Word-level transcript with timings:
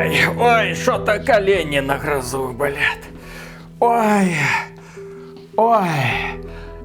Ой, 0.00 0.18
ой, 0.38 0.74
что-то 0.74 1.18
колени 1.18 1.80
на 1.80 1.98
грозу 1.98 2.54
болят. 2.54 3.00
Ой, 3.80 4.34
ой, 5.56 5.88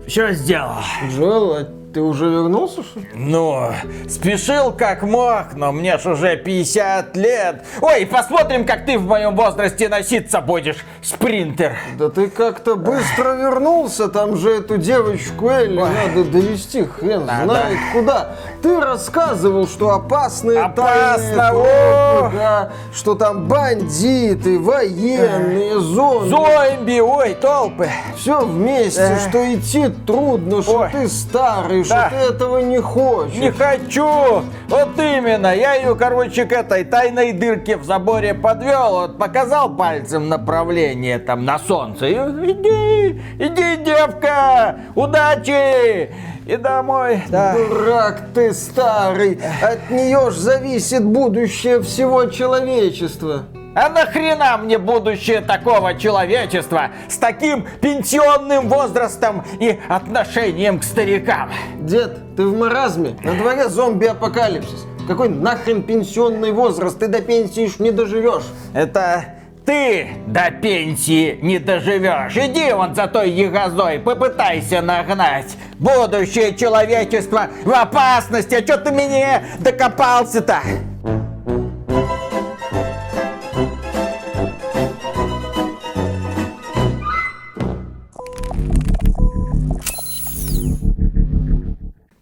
все 0.05 0.33
сделал. 0.33 0.83
Джоэл, 1.09 1.53
а 1.53 1.67
ты 1.93 2.01
уже 2.01 2.25
вернулся, 2.25 2.83
что 2.83 2.99
ли? 2.99 3.07
Ну, 3.13 3.71
спешил 4.09 4.73
как 4.73 5.03
мог, 5.03 5.53
но 5.53 5.71
мне 5.71 5.97
ж 5.97 6.07
уже 6.07 6.35
50 6.35 7.15
лет. 7.15 7.63
Ой, 7.79 8.05
посмотрим, 8.05 8.65
как 8.65 8.85
ты 8.85 8.99
в 8.99 9.07
моем 9.07 9.33
возрасте 9.33 9.87
носиться 9.87 10.41
будешь, 10.41 10.83
спринтер. 11.01 11.77
Да 11.97 12.09
ты 12.09 12.29
как-то 12.29 12.75
быстро 12.75 13.35
вернулся, 13.35 14.09
там 14.09 14.35
же 14.35 14.57
эту 14.57 14.75
девочку 14.75 15.47
Элли 15.47 15.79
надо 15.79 16.25
довести 16.25 16.83
хрен 16.83 17.23
знает 17.23 17.77
куда. 17.93 18.35
Ты 18.65 18.81
рассказывал, 18.81 19.67
что 19.67 19.91
опасные 19.91 20.63
Опасно, 20.63 21.51
о! 21.53 22.21
тропы, 22.21 22.35
да, 22.35 22.69
что 22.91 23.13
там 23.13 23.47
бандиты, 23.47 24.57
военные, 24.57 25.79
зоны. 25.79 26.29
Зомби, 26.29 26.99
ой, 26.99 27.35
толпы. 27.35 27.87
Все 28.17 28.43
вместе, 28.43 29.19
что 29.29 29.53
идти 29.53 29.89
трудно, 30.07 30.63
что 30.63 30.79
Ой. 30.79 30.89
ты 30.91 31.07
старый, 31.07 31.83
Да. 31.83 32.07
что 32.07 32.17
ты 32.17 32.33
этого 32.33 32.57
не 32.57 32.81
хочешь. 32.81 33.35
Не 33.35 33.51
хочу! 33.51 34.41
Вот 34.67 34.97
именно! 34.97 35.55
Я 35.55 35.75
ее, 35.75 35.93
короче, 35.95 36.45
к 36.45 36.51
этой 36.51 36.85
тайной 36.85 37.33
дырке 37.33 37.77
в 37.77 37.83
заборе 37.83 38.33
подвел, 38.33 38.93
вот 38.93 39.19
показал 39.19 39.75
пальцем 39.75 40.27
направление 40.27 41.19
там 41.19 41.45
на 41.45 41.59
солнце. 41.59 42.07
И, 42.07 42.13
иди, 42.15 43.21
иди, 43.37 43.83
девка! 43.85 44.77
Удачи! 44.95 46.09
И 46.45 46.57
домой, 46.57 47.23
да. 47.29 47.55
Дурак 47.55 48.21
ты 48.35 48.53
старый, 48.53 49.39
от 49.63 49.89
нее 49.89 50.29
ж 50.29 50.35
зависит 50.35 51.03
будущее 51.03 51.81
всего 51.81 52.25
человечества. 52.25 53.45
А 53.73 53.89
нахрена 53.89 54.57
мне 54.57 54.77
будущее 54.77 55.41
такого 55.41 55.95
человечества 55.95 56.91
с 57.09 57.17
таким 57.17 57.65
пенсионным 57.81 58.69
возрастом 58.69 59.43
и 59.59 59.79
отношением 59.89 60.79
к 60.79 60.83
старикам? 60.83 61.51
Дед, 61.79 62.35
ты 62.37 62.45
в 62.45 62.55
маразме? 62.57 63.17
На 63.23 63.33
дворе 63.33 63.67
зомби-апокалипсис. 63.67 64.85
Какой 65.07 65.29
нахрен 65.29 65.83
пенсионный 65.83 66.51
возраст? 66.51 66.97
Ты 66.97 67.07
до 67.07 67.21
пенсии 67.21 67.67
ж 67.67 67.79
не 67.79 67.91
доживешь. 67.91 68.45
Это 68.73 69.34
ты 69.65 70.09
до 70.27 70.51
пенсии 70.51 71.39
не 71.41 71.59
доживешь. 71.59 72.35
Иди 72.35 72.71
вон 72.71 72.95
за 72.95 73.07
той 73.07 73.31
ягозой, 73.31 73.99
попытайся 73.99 74.81
нагнать. 74.81 75.57
Будущее 75.79 76.55
человечества 76.55 77.47
в 77.63 77.71
опасности. 77.71 78.55
А 78.55 78.61
чё 78.61 78.77
ты 78.77 78.91
мне 78.91 79.43
докопался-то? 79.59 80.61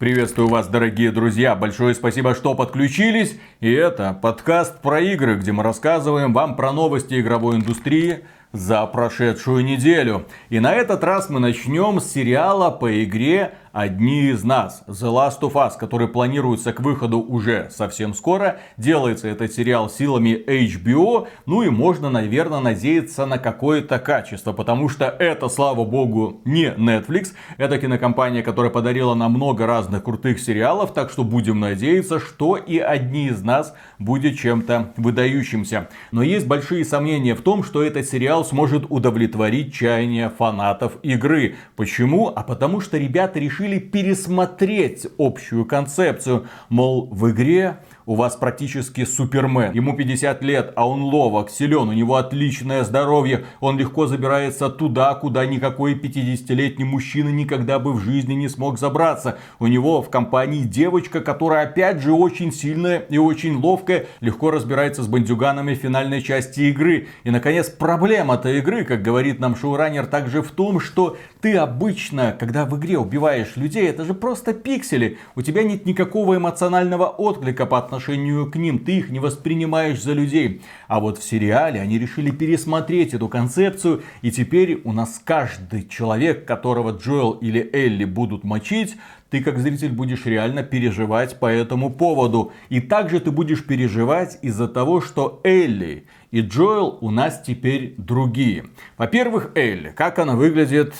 Приветствую 0.03 0.49
вас, 0.49 0.67
дорогие 0.67 1.13
друзья. 1.13 1.55
Большое 1.55 1.95
спасибо, 1.95 2.35
что 2.35 2.55
подключились. 2.55 3.39
И 3.61 3.71
это 3.71 4.11
подкаст 4.11 4.81
про 4.81 4.99
игры, 4.99 5.35
где 5.35 5.53
мы 5.53 5.63
рассказываем 5.63 6.33
вам 6.33 6.57
про 6.57 6.73
новости 6.73 7.21
игровой 7.21 7.55
индустрии 7.55 8.25
за 8.51 8.85
прошедшую 8.85 9.63
неделю. 9.63 10.25
И 10.49 10.59
на 10.59 10.73
этот 10.73 11.05
раз 11.05 11.29
мы 11.29 11.39
начнем 11.39 12.01
с 12.01 12.11
сериала 12.11 12.69
по 12.69 13.01
игре 13.01 13.53
«Одни 13.73 14.29
из 14.29 14.43
нас» 14.43 14.83
The 14.87 15.11
Last 15.11 15.39
of 15.41 15.53
Us, 15.53 15.71
который 15.79 16.07
планируется 16.07 16.73
к 16.73 16.79
выходу 16.79 17.19
уже 17.19 17.69
совсем 17.71 18.13
скоро. 18.13 18.59
Делается 18.77 19.27
этот 19.27 19.51
сериал 19.51 19.89
силами 19.89 20.39
HBO. 20.45 21.27
Ну 21.47 21.63
и 21.63 21.71
можно, 21.71 22.11
наверное, 22.11 22.59
надеяться 22.59 23.25
на 23.25 23.39
какое-то 23.39 23.97
качество, 23.97 24.53
потому 24.53 24.89
что 24.89 25.05
это, 25.05 25.49
слава 25.49 25.85
богу, 25.85 26.39
не 26.45 26.67
Netflix. 26.67 27.29
Это 27.57 27.79
кинокомпания, 27.79 28.43
которая 28.43 28.71
подарила 28.71 29.15
нам 29.15 29.31
много 29.31 29.65
разных 29.65 30.03
крутых 30.03 30.39
сериалов, 30.39 30.93
так 30.93 31.09
что 31.09 31.23
будем 31.23 31.59
надеяться, 31.59 32.19
что 32.19 32.57
и 32.57 32.77
«Одни 32.77 33.29
из 33.29 33.41
нас» 33.41 33.73
будет 33.97 34.37
чем-то 34.37 34.93
выдающимся. 34.97 35.89
Но 36.11 36.21
есть 36.21 36.45
большие 36.45 36.85
сомнения 36.85 37.33
в 37.33 37.41
том, 37.41 37.63
что 37.63 37.81
этот 37.81 38.07
сериал 38.07 38.45
сможет 38.45 38.85
удовлетворить 38.89 39.73
чаяния 39.73 40.29
фанатов 40.29 40.93
игры. 41.01 41.55
Почему? 41.75 42.31
А 42.35 42.43
потому 42.43 42.79
что 42.79 42.99
ребята 42.99 43.39
решили 43.39 43.62
пересмотреть 43.79 45.07
общую 45.17 45.65
концепцию. 45.65 46.47
Мол, 46.69 47.07
в 47.11 47.29
игре 47.31 47.77
у 48.05 48.15
вас 48.15 48.35
практически 48.35 49.05
супермен. 49.05 49.71
Ему 49.73 49.95
50 49.95 50.43
лет, 50.43 50.73
а 50.75 50.87
он 50.87 51.01
ловок, 51.03 51.49
силен, 51.49 51.89
у 51.89 51.93
него 51.93 52.15
отличное 52.15 52.83
здоровье. 52.83 53.45
Он 53.59 53.77
легко 53.77 54.07
забирается 54.07 54.69
туда, 54.69 55.13
куда 55.15 55.45
никакой 55.45 55.93
50-летний 55.95 56.83
мужчина 56.83 57.29
никогда 57.29 57.79
бы 57.79 57.93
в 57.93 57.99
жизни 57.99 58.33
не 58.33 58.49
смог 58.49 58.77
забраться. 58.77 59.37
У 59.59 59.67
него 59.67 60.01
в 60.01 60.09
компании 60.09 60.63
девочка, 60.63 61.21
которая 61.21 61.63
опять 61.65 62.01
же 62.01 62.11
очень 62.11 62.51
сильная 62.51 62.99
и 62.99 63.17
очень 63.17 63.55
ловкая, 63.55 64.07
легко 64.19 64.51
разбирается 64.51 65.03
с 65.03 65.07
бандюганами 65.07 65.73
в 65.73 65.79
финальной 65.79 66.21
части 66.21 66.61
игры. 66.61 67.07
И 67.23 67.31
наконец 67.31 67.69
проблема-то 67.69 68.49
игры, 68.49 68.83
как 68.83 69.01
говорит 69.01 69.39
нам 69.39 69.55
шоураннер, 69.55 70.07
также 70.07 70.41
в 70.41 70.51
том, 70.51 70.79
что 70.79 71.17
ты 71.41 71.55
обычно, 71.55 72.35
когда 72.37 72.65
в 72.65 72.77
игре 72.77 72.97
убиваешь 72.97 73.52
людей, 73.57 73.87
это 73.87 74.05
же 74.05 74.13
просто 74.13 74.53
пиксели. 74.53 75.17
У 75.35 75.41
тебя 75.41 75.63
нет 75.63 75.85
никакого 75.85 76.37
эмоционального 76.37 77.05
отклика 77.05 77.65
по 77.65 77.77
отношению 77.77 78.49
к 78.49 78.55
ним. 78.55 78.79
Ты 78.79 78.97
их 78.97 79.09
не 79.09 79.19
воспринимаешь 79.19 80.01
за 80.01 80.13
людей. 80.13 80.61
А 80.87 80.99
вот 80.99 81.17
в 81.17 81.23
сериале 81.23 81.79
они 81.79 81.99
решили 81.99 82.31
пересмотреть 82.31 83.13
эту 83.13 83.27
концепцию. 83.27 84.03
И 84.21 84.31
теперь 84.31 84.81
у 84.83 84.93
нас 84.93 85.21
каждый 85.23 85.87
человек, 85.87 86.45
которого 86.45 86.91
Джоэл 86.91 87.33
или 87.33 87.69
Элли 87.73 88.05
будут 88.05 88.43
мочить, 88.43 88.95
ты 89.29 89.41
как 89.41 89.57
зритель 89.57 89.91
будешь 89.91 90.27
реально 90.27 90.61
переживать 90.61 91.39
по 91.39 91.47
этому 91.47 91.89
поводу. 91.89 92.53
И 92.69 92.79
также 92.79 93.19
ты 93.19 93.31
будешь 93.31 93.65
переживать 93.65 94.37
из-за 94.43 94.67
того, 94.67 95.01
что 95.01 95.41
Элли 95.43 96.05
и 96.29 96.41
Джоэл 96.41 96.99
у 97.01 97.09
нас 97.09 97.41
теперь 97.45 97.95
другие. 97.97 98.65
Во-первых, 98.97 99.51
Элли, 99.55 99.91
как 99.95 100.19
она 100.19 100.35
выглядит, 100.35 100.93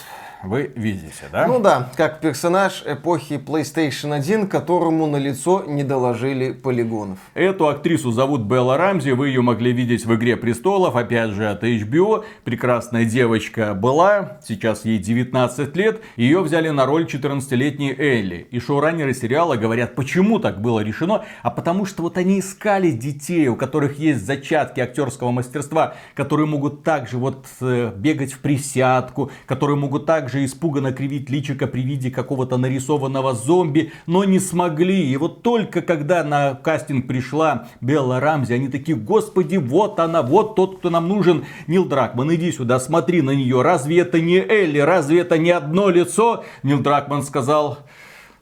вы 0.44 0.72
видите, 0.74 1.24
да? 1.32 1.46
Ну 1.46 1.58
да, 1.58 1.90
как 1.96 2.20
персонаж 2.20 2.82
эпохи 2.86 3.34
PlayStation 3.34 4.14
1, 4.14 4.48
которому 4.48 5.06
на 5.06 5.16
лицо 5.16 5.64
не 5.66 5.84
доложили 5.84 6.52
полигонов. 6.52 7.18
Эту 7.34 7.68
актрису 7.68 8.12
зовут 8.12 8.42
Белла 8.42 8.76
Рамзи, 8.76 9.10
вы 9.10 9.28
ее 9.28 9.42
могли 9.42 9.72
видеть 9.72 10.04
в 10.04 10.14
«Игре 10.14 10.36
престолов», 10.36 10.96
опять 10.96 11.30
же 11.30 11.48
от 11.48 11.64
HBO. 11.64 12.24
Прекрасная 12.44 13.04
девочка 13.04 13.74
была, 13.74 14.38
сейчас 14.46 14.84
ей 14.84 14.98
19 14.98 15.76
лет. 15.76 16.02
Ее 16.16 16.40
взяли 16.40 16.68
на 16.68 16.86
роль 16.86 17.04
14-летней 17.04 17.94
Элли. 17.96 18.46
И 18.50 18.60
шоураннеры 18.60 19.14
сериала 19.14 19.56
говорят, 19.56 19.94
почему 19.94 20.38
так 20.38 20.60
было 20.60 20.80
решено? 20.80 21.24
А 21.42 21.50
потому 21.50 21.86
что 21.86 22.02
вот 22.02 22.18
они 22.18 22.40
искали 22.40 22.90
детей, 22.90 23.48
у 23.48 23.56
которых 23.56 23.98
есть 23.98 24.24
зачатки 24.24 24.80
актерского 24.80 25.30
мастерства, 25.30 25.94
которые 26.14 26.46
могут 26.46 26.82
также 26.82 27.18
вот 27.18 27.46
э, 27.60 27.92
бегать 27.96 28.32
в 28.32 28.38
присядку, 28.38 29.30
которые 29.46 29.76
могут 29.76 30.06
также 30.06 30.33
испуганно 30.42 30.94
кривить 30.94 31.28
личико 31.28 31.66
при 31.66 31.82
виде 31.82 32.10
какого-то 32.10 32.56
нарисованного 32.56 33.34
зомби, 33.34 33.92
но 34.06 34.24
не 34.24 34.38
смогли. 34.40 35.12
И 35.12 35.16
вот 35.18 35.42
только 35.42 35.82
когда 35.82 36.24
на 36.24 36.54
кастинг 36.54 37.06
пришла 37.06 37.68
Белла 37.82 38.20
Рамзи, 38.20 38.54
они 38.54 38.68
такие, 38.68 38.96
господи, 38.96 39.56
вот 39.56 40.00
она, 40.00 40.22
вот 40.22 40.56
тот, 40.56 40.78
кто 40.78 40.88
нам 40.88 41.08
нужен. 41.08 41.44
Нил 41.66 41.84
Дракман, 41.84 42.34
иди 42.34 42.50
сюда, 42.52 42.80
смотри 42.80 43.20
на 43.20 43.32
нее. 43.32 43.60
Разве 43.60 43.98
это 43.98 44.18
не 44.20 44.38
Элли? 44.38 44.78
Разве 44.78 45.20
это 45.20 45.36
не 45.36 45.50
одно 45.50 45.90
лицо? 45.90 46.44
Нил 46.62 46.80
Дракман 46.80 47.22
сказал, 47.22 47.80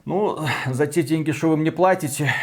ну, 0.05 0.39
за 0.65 0.87
те 0.87 1.03
деньги, 1.03 1.31
что 1.31 1.49
вы 1.49 1.57
мне 1.57 1.71
платите, 1.73 2.33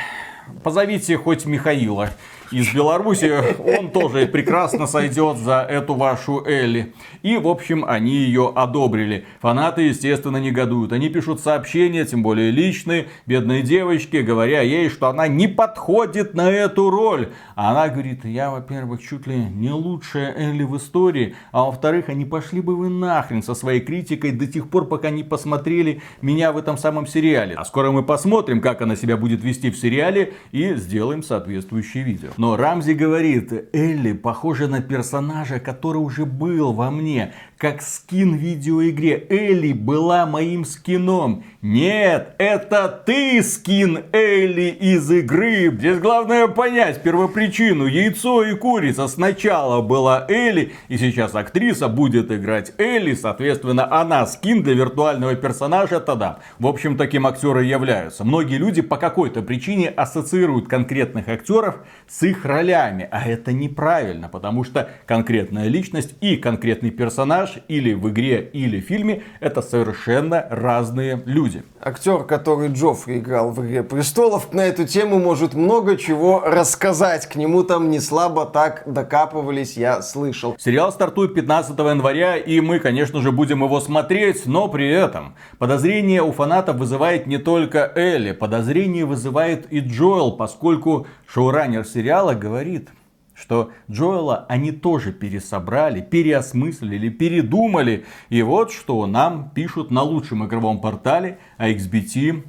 позовите 0.62 1.16
хоть 1.16 1.46
Михаила 1.46 2.10
из 2.52 2.74
Беларуси, 2.74 3.32
он 3.78 3.90
тоже 3.90 4.26
прекрасно 4.26 4.86
сойдет 4.86 5.38
за 5.38 5.60
эту 5.60 5.94
вашу 5.94 6.44
Элли. 6.44 6.92
И, 7.22 7.36
в 7.36 7.46
общем, 7.46 7.84
они 7.86 8.12
ее 8.16 8.52
одобрили. 8.54 9.24
Фанаты, 9.40 9.82
естественно, 9.82 10.38
негодуют. 10.38 10.92
Они 10.92 11.08
пишут 11.08 11.40
сообщения, 11.40 12.04
тем 12.04 12.22
более 12.22 12.50
личные, 12.50 13.08
бедной 13.26 13.62
девочке, 13.62 14.22
говоря 14.22 14.62
ей, 14.62 14.88
что 14.88 15.08
она 15.08 15.28
не 15.28 15.46
подходит 15.46 16.34
на 16.34 16.50
эту 16.50 16.90
роль. 16.90 17.28
А 17.54 17.70
она 17.70 17.88
говорит, 17.88 18.24
я, 18.24 18.50
во-первых, 18.50 19.02
чуть 19.02 19.26
ли 19.26 19.36
не 19.36 19.70
лучшая 19.70 20.34
Элли 20.36 20.64
в 20.64 20.76
истории, 20.76 21.34
а 21.52 21.64
во-вторых, 21.64 22.08
они 22.08 22.24
пошли 22.24 22.60
бы 22.60 22.74
вы 22.74 22.88
нахрен 22.88 23.42
со 23.42 23.54
своей 23.54 23.80
критикой 23.80 24.32
до 24.32 24.46
тех 24.46 24.68
пор, 24.68 24.86
пока 24.86 25.10
не 25.10 25.22
посмотрели 25.22 26.02
меня 26.20 26.52
в 26.52 26.56
этом 26.56 26.76
самом 26.76 27.06
сериале. 27.06 27.54
А 27.54 27.64
скоро 27.64 27.90
мы 27.90 28.02
посмотрим, 28.02 28.60
как 28.60 28.82
она 28.82 28.96
себя 28.96 29.16
будет 29.16 29.44
вести 29.44 29.70
в 29.70 29.76
сериале 29.76 30.34
и 30.52 30.74
сделаем 30.74 31.22
соответствующее 31.22 32.02
видео. 32.02 32.30
Но 32.40 32.56
Рамзи 32.56 32.92
говорит, 32.92 33.52
Элли 33.74 34.12
похожа 34.14 34.66
на 34.66 34.80
персонажа, 34.80 35.60
который 35.60 35.98
уже 35.98 36.24
был 36.24 36.72
во 36.72 36.90
мне 36.90 37.34
как 37.60 37.82
скин 37.82 38.38
в 38.38 38.40
видеоигре. 38.40 39.26
Элли 39.28 39.74
была 39.74 40.24
моим 40.24 40.64
скином. 40.64 41.44
Нет, 41.60 42.34
это 42.38 42.88
ты 42.88 43.42
скин 43.42 44.04
Элли 44.12 44.74
из 44.80 45.10
игры. 45.10 45.70
Здесь 45.70 45.98
главное 45.98 46.48
понять 46.48 47.02
первопричину. 47.02 47.84
Яйцо 47.84 48.44
и 48.44 48.54
курица. 48.54 49.08
Сначала 49.08 49.82
была 49.82 50.24
Элли, 50.26 50.72
и 50.88 50.96
сейчас 50.96 51.34
актриса 51.34 51.88
будет 51.88 52.32
играть 52.32 52.72
Элли. 52.78 53.12
Соответственно, 53.12 53.92
она 53.94 54.24
скин 54.24 54.62
для 54.62 54.72
виртуального 54.72 55.34
персонажа 55.34 56.00
тогда. 56.00 56.38
В 56.58 56.66
общем, 56.66 56.96
таким 56.96 57.26
актеры 57.26 57.66
являются. 57.66 58.24
Многие 58.24 58.56
люди 58.56 58.80
по 58.80 58.96
какой-то 58.96 59.42
причине 59.42 59.90
ассоциируют 59.90 60.66
конкретных 60.66 61.28
актеров 61.28 61.80
с 62.08 62.22
их 62.30 62.44
ролями. 62.44 63.08
А 63.10 63.28
это 63.28 63.52
неправильно, 63.52 64.28
потому 64.28 64.64
что 64.64 64.88
конкретная 65.06 65.68
личность 65.68 66.14
и 66.20 66.36
конкретный 66.36 66.90
персонаж 66.90 67.58
или 67.68 67.92
в 67.92 68.08
игре, 68.08 68.48
или 68.52 68.80
в 68.80 68.84
фильме, 68.84 69.22
это 69.40 69.62
совершенно 69.62 70.46
разные 70.50 71.22
люди. 71.26 71.62
Актер, 71.80 72.24
который 72.24 72.68
Джоффри 72.68 73.18
играл 73.18 73.50
в 73.52 73.64
«Игре 73.64 73.82
престолов», 73.82 74.52
на 74.52 74.60
эту 74.60 74.86
тему 74.86 75.18
может 75.18 75.54
много 75.54 75.96
чего 75.96 76.40
рассказать. 76.44 77.26
К 77.26 77.36
нему 77.36 77.62
там 77.62 77.90
не 77.90 78.00
слабо 78.00 78.46
так 78.46 78.82
докапывались, 78.86 79.76
я 79.76 80.02
слышал. 80.02 80.56
Сериал 80.58 80.92
стартует 80.92 81.34
15 81.34 81.78
января, 81.78 82.36
и 82.36 82.60
мы, 82.60 82.78
конечно 82.78 83.20
же, 83.22 83.32
будем 83.32 83.64
его 83.64 83.80
смотреть, 83.80 84.46
но 84.46 84.68
при 84.68 84.88
этом 84.90 85.34
подозрение 85.58 86.22
у 86.22 86.32
фанатов 86.32 86.76
вызывает 86.76 87.26
не 87.26 87.38
только 87.38 87.90
Элли, 87.94 88.32
подозрение 88.32 89.04
вызывает 89.04 89.72
и 89.72 89.80
Джоэл, 89.80 90.32
поскольку 90.32 91.06
шоураннер 91.32 91.84
сериала 91.84 92.34
говорит– 92.34 92.90
что 93.40 93.70
Джоэла 93.90 94.44
они 94.48 94.70
тоже 94.70 95.12
пересобрали, 95.12 96.00
переосмыслили, 96.02 97.08
передумали. 97.08 98.04
И 98.28 98.42
вот 98.42 98.70
что 98.70 99.06
нам 99.06 99.50
пишут 99.50 99.90
на 99.90 100.02
лучшем 100.02 100.46
игровом 100.46 100.80
портале 100.80 101.38
AXBT 101.58 102.44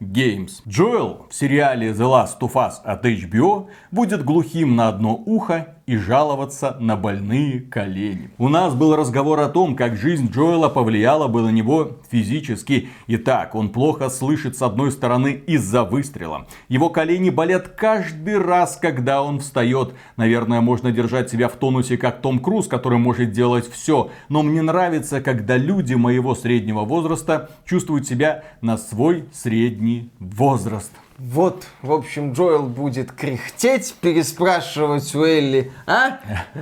Games. 0.00 0.50
Джоэл 0.66 1.26
в 1.30 1.34
сериале 1.34 1.90
The 1.90 1.96
Last 1.96 2.40
of 2.40 2.54
Us 2.54 2.82
от 2.82 3.04
HBO 3.04 3.68
будет 3.90 4.24
глухим 4.24 4.74
на 4.74 4.88
одно 4.88 5.14
ухо 5.14 5.76
и 5.90 5.96
жаловаться 5.96 6.76
на 6.78 6.94
больные 6.94 7.62
колени. 7.62 8.30
У 8.38 8.48
нас 8.48 8.76
был 8.76 8.94
разговор 8.94 9.40
о 9.40 9.48
том, 9.48 9.74
как 9.74 9.96
жизнь 9.96 10.30
Джоэла 10.30 10.68
повлияла 10.68 11.26
бы 11.26 11.42
на 11.42 11.48
него 11.48 11.98
физически. 12.08 12.90
Итак, 13.08 13.56
он 13.56 13.70
плохо 13.70 14.08
слышит 14.08 14.56
с 14.56 14.62
одной 14.62 14.92
стороны 14.92 15.42
из-за 15.48 15.82
выстрела. 15.82 16.46
Его 16.68 16.90
колени 16.90 17.30
болят 17.30 17.66
каждый 17.66 18.38
раз, 18.38 18.76
когда 18.80 19.20
он 19.20 19.40
встает. 19.40 19.94
Наверное, 20.16 20.60
можно 20.60 20.92
держать 20.92 21.28
себя 21.28 21.48
в 21.48 21.54
тонусе, 21.54 21.98
как 21.98 22.20
Том 22.20 22.38
Круз, 22.38 22.68
который 22.68 22.98
может 22.98 23.32
делать 23.32 23.68
все. 23.68 24.12
Но 24.28 24.44
мне 24.44 24.62
нравится, 24.62 25.20
когда 25.20 25.56
люди 25.56 25.94
моего 25.94 26.36
среднего 26.36 26.82
возраста 26.82 27.50
чувствуют 27.66 28.06
себя 28.06 28.44
на 28.60 28.78
свой 28.78 29.24
средний 29.32 30.12
возраст. 30.20 30.92
Вот, 31.22 31.66
в 31.82 31.92
общем, 31.92 32.32
Джоэл 32.32 32.62
будет 32.62 33.12
кряхтеть, 33.12 33.94
переспрашивать 34.00 35.14
у 35.14 35.22
Элли, 35.22 35.70
а? 35.86 36.18